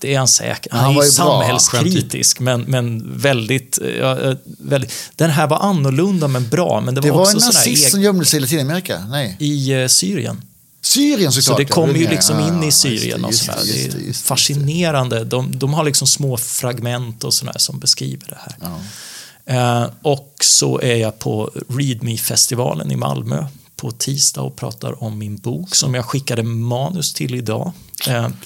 Det 0.00 0.14
är 0.14 0.18
han 0.18 0.28
säkert. 0.28 0.72
Han 0.72 0.84
Han, 0.84 0.94
var 0.94 1.02
ju 1.04 1.10
ju 1.10 1.16
bra. 1.16 1.24
samhällskritisk, 1.26 2.40
men, 2.40 2.60
men 2.60 3.18
väldigt, 3.18 3.78
eh, 3.82 3.88
ja, 3.90 4.20
eh, 4.20 4.36
väldigt... 4.58 4.92
Den 5.16 5.30
här 5.30 5.46
var 5.46 5.58
annorlunda 5.58 6.28
men 6.28 6.48
bra, 6.48 6.80
men 6.80 6.94
det 6.94 7.00
var, 7.00 7.08
Det 7.08 7.12
var 7.12 7.20
också 7.20 7.36
en 7.36 7.42
nazist 7.44 7.86
eg- 7.86 7.90
som 7.90 8.02
gömde 8.02 8.24
sig 8.24 8.36
i 8.36 8.40
Latinamerika. 8.40 8.98
Nej. 9.10 9.36
i 9.38 9.72
eh, 9.72 9.86
Syrien. 9.88 10.42
Syrien 10.82 11.32
Så 11.32 11.42
såklart. 11.42 11.56
det 11.58 11.62
ja, 11.62 11.74
kommer 11.74 11.94
ju 11.94 12.08
liksom 12.08 12.40
in 12.40 12.62
i 12.62 12.66
det, 12.66 12.72
Syrien 12.72 13.24
och 13.24 13.34
sådär. 13.34 13.58
det, 13.64 13.72
Det 13.72 13.84
är 13.84 13.88
det, 13.92 14.06
det. 14.06 14.16
fascinerande. 14.16 15.24
De, 15.24 15.58
de 15.58 15.74
har 15.74 15.84
liksom 15.84 16.06
små 16.06 16.36
fragment 16.36 17.24
och 17.24 17.34
sådär 17.34 17.58
som 17.58 17.78
beskriver 17.78 18.26
det 18.28 18.38
här. 18.40 19.90
Och 20.02 20.34
så 20.44 20.80
är 20.80 20.96
jag 20.96 21.18
på 21.18 21.50
ReadMe-festivalen 21.68 22.90
i 22.92 22.96
Malmö 22.96 23.46
på 23.76 23.90
tisdag 23.90 24.40
och 24.40 24.56
pratar 24.56 25.02
om 25.04 25.18
min 25.18 25.36
bok 25.36 25.74
som 25.74 25.94
jag 25.94 26.04
skickade 26.04 26.42
manus 26.42 27.12
till 27.12 27.34
idag. 27.34 27.72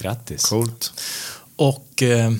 Grattis. 0.01 0.45
Coolt 0.45 0.91
och 1.55 2.03
eh, 2.03 2.33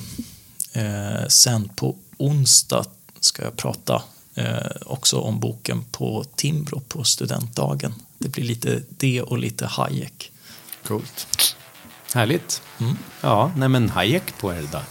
eh, 0.72 1.26
sen 1.28 1.68
på 1.68 1.96
onsdag 2.16 2.84
ska 3.20 3.42
jag 3.42 3.56
prata 3.56 4.02
eh, 4.34 4.70
också 4.86 5.18
om 5.18 5.40
boken 5.40 5.84
på 5.84 6.24
Timbro 6.36 6.80
på 6.80 7.04
studentdagen. 7.04 7.94
Det 8.18 8.28
blir 8.28 8.44
lite 8.44 8.82
det 8.88 9.22
och 9.22 9.38
lite 9.38 9.66
Hayek. 9.66 10.32
Coolt. 10.86 11.56
Härligt. 12.14 12.62
Ja, 13.20 13.52
nej 13.56 13.68
men 13.68 13.90
Hayek 13.90 14.22
på 14.40 14.52
er 14.54 14.58
idag. 14.62 14.82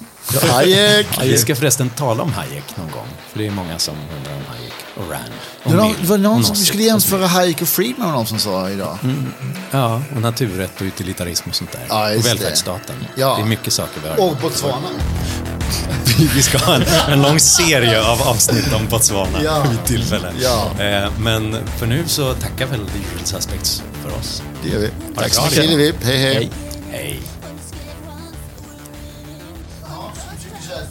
Hayek! 0.51 1.07
Vi 1.24 1.38
ska 1.38 1.55
förresten 1.55 1.89
tala 1.89 2.24
om 2.24 2.34
Hayek 2.34 2.78
någon 2.78 2.91
gång. 2.91 3.07
För 3.32 3.39
det 3.39 3.47
är 3.47 3.51
många 3.51 3.80
som 3.80 3.95
undrar 4.18 4.34
om 4.36 4.41
Hayek 4.49 4.74
och 4.95 5.11
Rand. 5.11 5.24
Och 5.63 5.72
Det 5.72 5.78
var, 5.78 5.93
det 6.01 6.07
var 6.07 6.18
någon 6.18 6.43
som 6.43 6.55
skulle 6.55 6.84
jämföra 6.84 7.28
Hayek 7.28 7.61
och 7.61 7.68
Friedman 7.68 8.11
någon 8.11 8.26
som 8.28 8.39
sa 8.39 8.70
idag. 8.70 8.97
Ja, 9.72 10.01
och 10.16 10.22
naturrätt 10.22 10.76
och 10.76 10.82
utilitarism 10.86 11.49
och 11.49 11.55
sånt 11.55 11.72
där. 11.72 11.86
Ja, 11.89 12.03
och 12.09 12.11
det. 12.24 12.30
välfärdsstaten. 12.30 12.95
Ja. 13.16 13.36
Det 13.36 13.41
är 13.41 13.45
mycket 13.45 13.74
saker 13.74 14.01
vi 14.03 14.09
har. 14.09 14.30
Och 14.30 14.38
Botswana. 14.38 14.88
Vi 16.36 16.41
ska 16.41 16.57
ha 16.57 16.76
en, 16.76 16.84
en 17.09 17.22
lång 17.22 17.39
serie 17.39 18.03
av 18.07 18.22
avsnitt 18.22 18.74
om 18.74 18.88
Botswana 18.88 19.43
Ja. 19.43 19.66
vid 19.70 19.86
tillfälle. 19.86 20.34
Ja. 20.41 20.84
Eh, 20.86 21.11
men 21.20 21.57
för 21.78 21.86
nu 21.86 22.03
så 22.07 22.34
tackar 22.34 22.66
väl 22.66 22.80
The 22.80 22.99
Usual 22.99 23.26
Suspects 23.41 23.84
för 24.03 24.18
oss. 24.20 24.43
Det 24.63 24.70
gör 24.70 24.80
vi. 24.80 24.86
det 24.86 25.16
Tack 25.16 25.34
så 25.34 25.41
mycket 25.41 25.55
det. 25.55 25.61
Hillevi. 25.61 25.93
Hej 26.03 26.18
hej. 26.18 26.51
Hej. 26.96 27.04
Hej. 27.04 27.22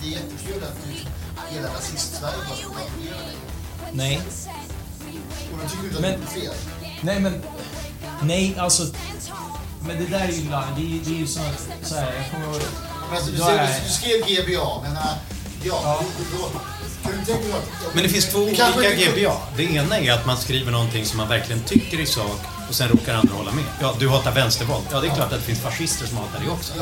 det 0.01 0.07
är 0.07 0.11
jättekul 0.11 0.63
att 0.65 1.53
hela 1.53 1.69
rasist-Sverige 1.69 2.37
bara 2.49 2.57
ska 2.57 2.67
kontrollera 2.67 3.17
dig. 3.17 3.37
Nej. 3.93 4.21
Och 5.53 5.59
de 5.63 5.69
tycker 5.69 5.85
inte 5.85 5.97
att 5.97 6.03
Men- 6.03 6.21
det 6.21 6.27
är 6.27 6.41
fel. 6.41 6.55
Nej, 7.01 7.21
men... 7.21 7.43
Nej, 8.23 8.57
alltså... 8.59 8.83
Men 9.87 9.97
det 9.99 10.07
där 10.07 10.21
är 10.21 10.29
ju 10.33 10.39
ibland... 10.39 10.77
Det 10.77 10.83
är, 10.83 10.87
ju- 10.87 11.01
det 11.01 11.11
är 11.11 11.19
ju 11.19 11.27
så, 11.27 11.41
så 11.83 11.95
här, 11.95 12.15
jag 12.15 12.31
kommer 12.31 12.47
ihåg... 12.47 12.63
Men 13.09 13.17
alltså, 13.17 13.31
du, 13.31 13.39
ser, 13.39 13.59
är- 13.59 13.81
du 13.85 13.91
skrev 13.91 14.21
GBA, 14.21 14.81
men 14.83 14.93
äh, 14.97 15.03
ja, 15.63 16.03
då, 16.33 16.39
då, 16.39 16.51
du 17.27 17.53
att... 17.53 17.95
Men 17.95 18.03
det 18.03 18.09
finns 18.09 18.27
två 18.27 18.39
olika 18.39 18.71
GBA. 18.73 19.37
Det 19.57 19.65
ena 19.65 19.99
är 19.99 20.13
att 20.13 20.27
man 20.27 20.37
skriver 20.37 20.73
någonting 20.73 21.05
som 21.05 21.17
man 21.19 21.29
verkligen 21.29 21.63
tycker 21.63 22.01
i 22.01 22.07
sak 22.07 22.41
och 22.69 22.75
sen 22.75 22.89
råkar 22.89 23.15
andra 23.15 23.35
hålla 23.35 23.53
med. 23.53 23.65
Ja, 23.81 23.95
du 23.99 24.09
hatar 24.09 24.33
vänstervåld. 24.33 24.85
Ja, 24.93 25.01
det 25.01 25.07
är 25.07 25.15
klart 25.15 25.33
att 25.33 25.39
det 25.39 25.47
finns 25.47 25.61
fascister 25.61 26.07
som 26.07 26.17
hatar 26.17 26.41
det 26.45 26.51
också. 26.51 26.73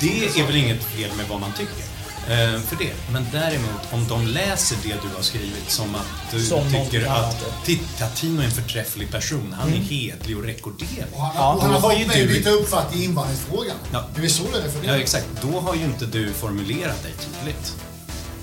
Det 0.00 0.40
är 0.40 0.46
väl 0.46 0.56
inget 0.56 0.84
fel 0.84 1.10
med 1.16 1.26
vad 1.28 1.40
man 1.40 1.52
tycker. 1.52 1.84
Eh, 2.28 2.60
för 2.60 2.76
det. 2.76 2.92
Men 3.12 3.26
däremot, 3.32 3.80
om 3.92 4.08
de 4.08 4.26
läser 4.26 4.76
det 4.82 4.88
du 5.02 5.16
har 5.16 5.22
skrivit 5.22 5.70
som 5.70 5.94
att 5.94 6.32
du 6.32 6.40
Som 6.40 6.70
tycker 6.72 7.06
att 7.06 7.36
ja. 7.42 7.48
titta, 7.64 8.08
Tino 8.08 8.40
är 8.40 8.44
en 8.44 8.50
förträfflig 8.50 9.10
person. 9.10 9.54
Han 9.60 9.68
är 9.72 9.76
hedlig 9.76 10.36
och 10.38 10.44
rekorderlig. 10.44 11.04
Och 11.12 11.20
han, 11.20 11.56
och 11.56 11.62
han 11.62 11.72
då 11.72 11.78
har 11.78 11.92
ju 11.92 11.98
fått 12.04 12.14
mig 12.14 12.22
att 12.22 12.28
du... 12.28 12.34
byta 12.34 12.50
uppfattning 12.50 13.00
i 13.02 13.04
invandringsfrågan. 13.04 13.76
Ja. 13.92 14.04
Det 14.16 14.24
är 14.24 14.28
så 14.28 14.42
det 14.42 14.58
är 14.58 14.68
för 14.70 14.86
Ja, 14.86 14.92
det. 14.92 14.98
exakt. 14.98 15.26
Då 15.42 15.60
har 15.60 15.74
ju 15.74 15.84
inte 15.84 16.06
du 16.06 16.32
formulerat 16.32 17.02
dig 17.02 17.12
tydligt. 17.12 17.76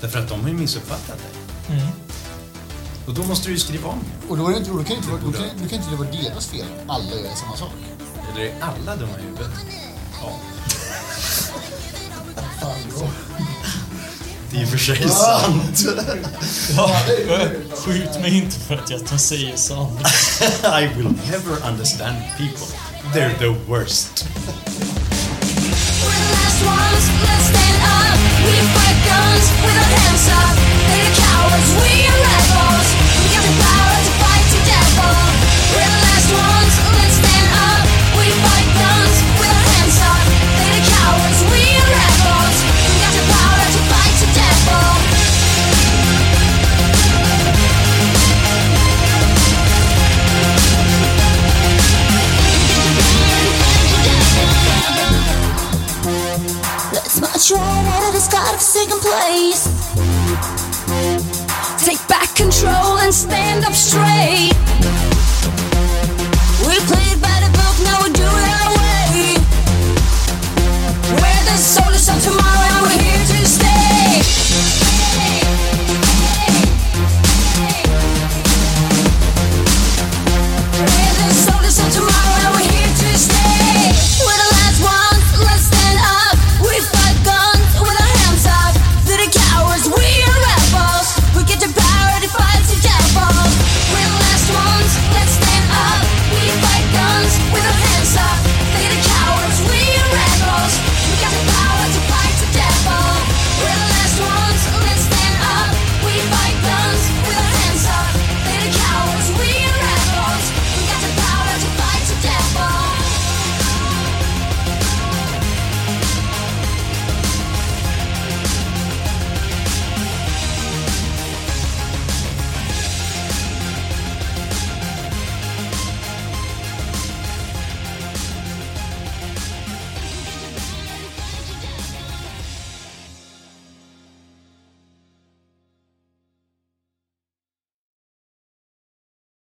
Därför 0.00 0.18
att 0.18 0.28
de 0.28 0.40
har 0.40 0.48
ju 0.48 0.54
missuppfattat 0.54 1.18
dig. 1.18 1.76
Och 3.06 3.14
då 3.14 3.22
måste 3.22 3.48
du 3.48 3.52
ju 3.52 3.58
skriva 3.58 3.88
om. 3.88 4.00
Och 4.28 4.36
då, 4.36 4.48
är 4.48 4.52
det 4.52 4.58
inte, 4.58 4.70
då 4.70 4.84
kan 4.84 4.96
inte, 4.96 5.08
då 5.10 5.32
kan, 5.32 5.42
då 5.62 5.68
kan 5.68 5.78
inte 5.78 5.90
det 5.90 5.96
vara 5.96 6.08
deras 6.10 6.46
fel. 6.46 6.66
Alla 6.86 7.04
gör 7.04 7.34
samma 7.34 7.56
sak. 7.56 7.72
Eller 8.32 8.44
är 8.44 8.54
alla 8.60 8.96
dumma 8.96 9.18
i 9.18 9.22
huvudet? 9.22 9.50
Ja. 10.22 10.32
Fan. 12.60 13.10
Det 14.50 14.56
är 14.56 14.62
i 14.62 14.64
och 14.64 14.68
för 14.68 14.78
sig 14.78 15.08
sant. 15.08 15.86
Skjut 17.76 18.20
mig 18.20 18.36
inte 18.36 18.60
för 18.60 18.74
att 18.74 18.90
jag 18.90 19.20
säger 19.20 19.56
sant. 19.56 20.00
I 20.64 20.88
will 20.96 21.08
never 21.30 21.70
understand 21.70 22.16
people. 22.36 22.66
They're 23.14 23.38
the 23.38 23.70
worst. 23.70 24.26
Let's 30.02 30.69
rebels, 31.50 31.74
we 31.82 32.06
are 32.06 32.20
rebels. 32.22 32.99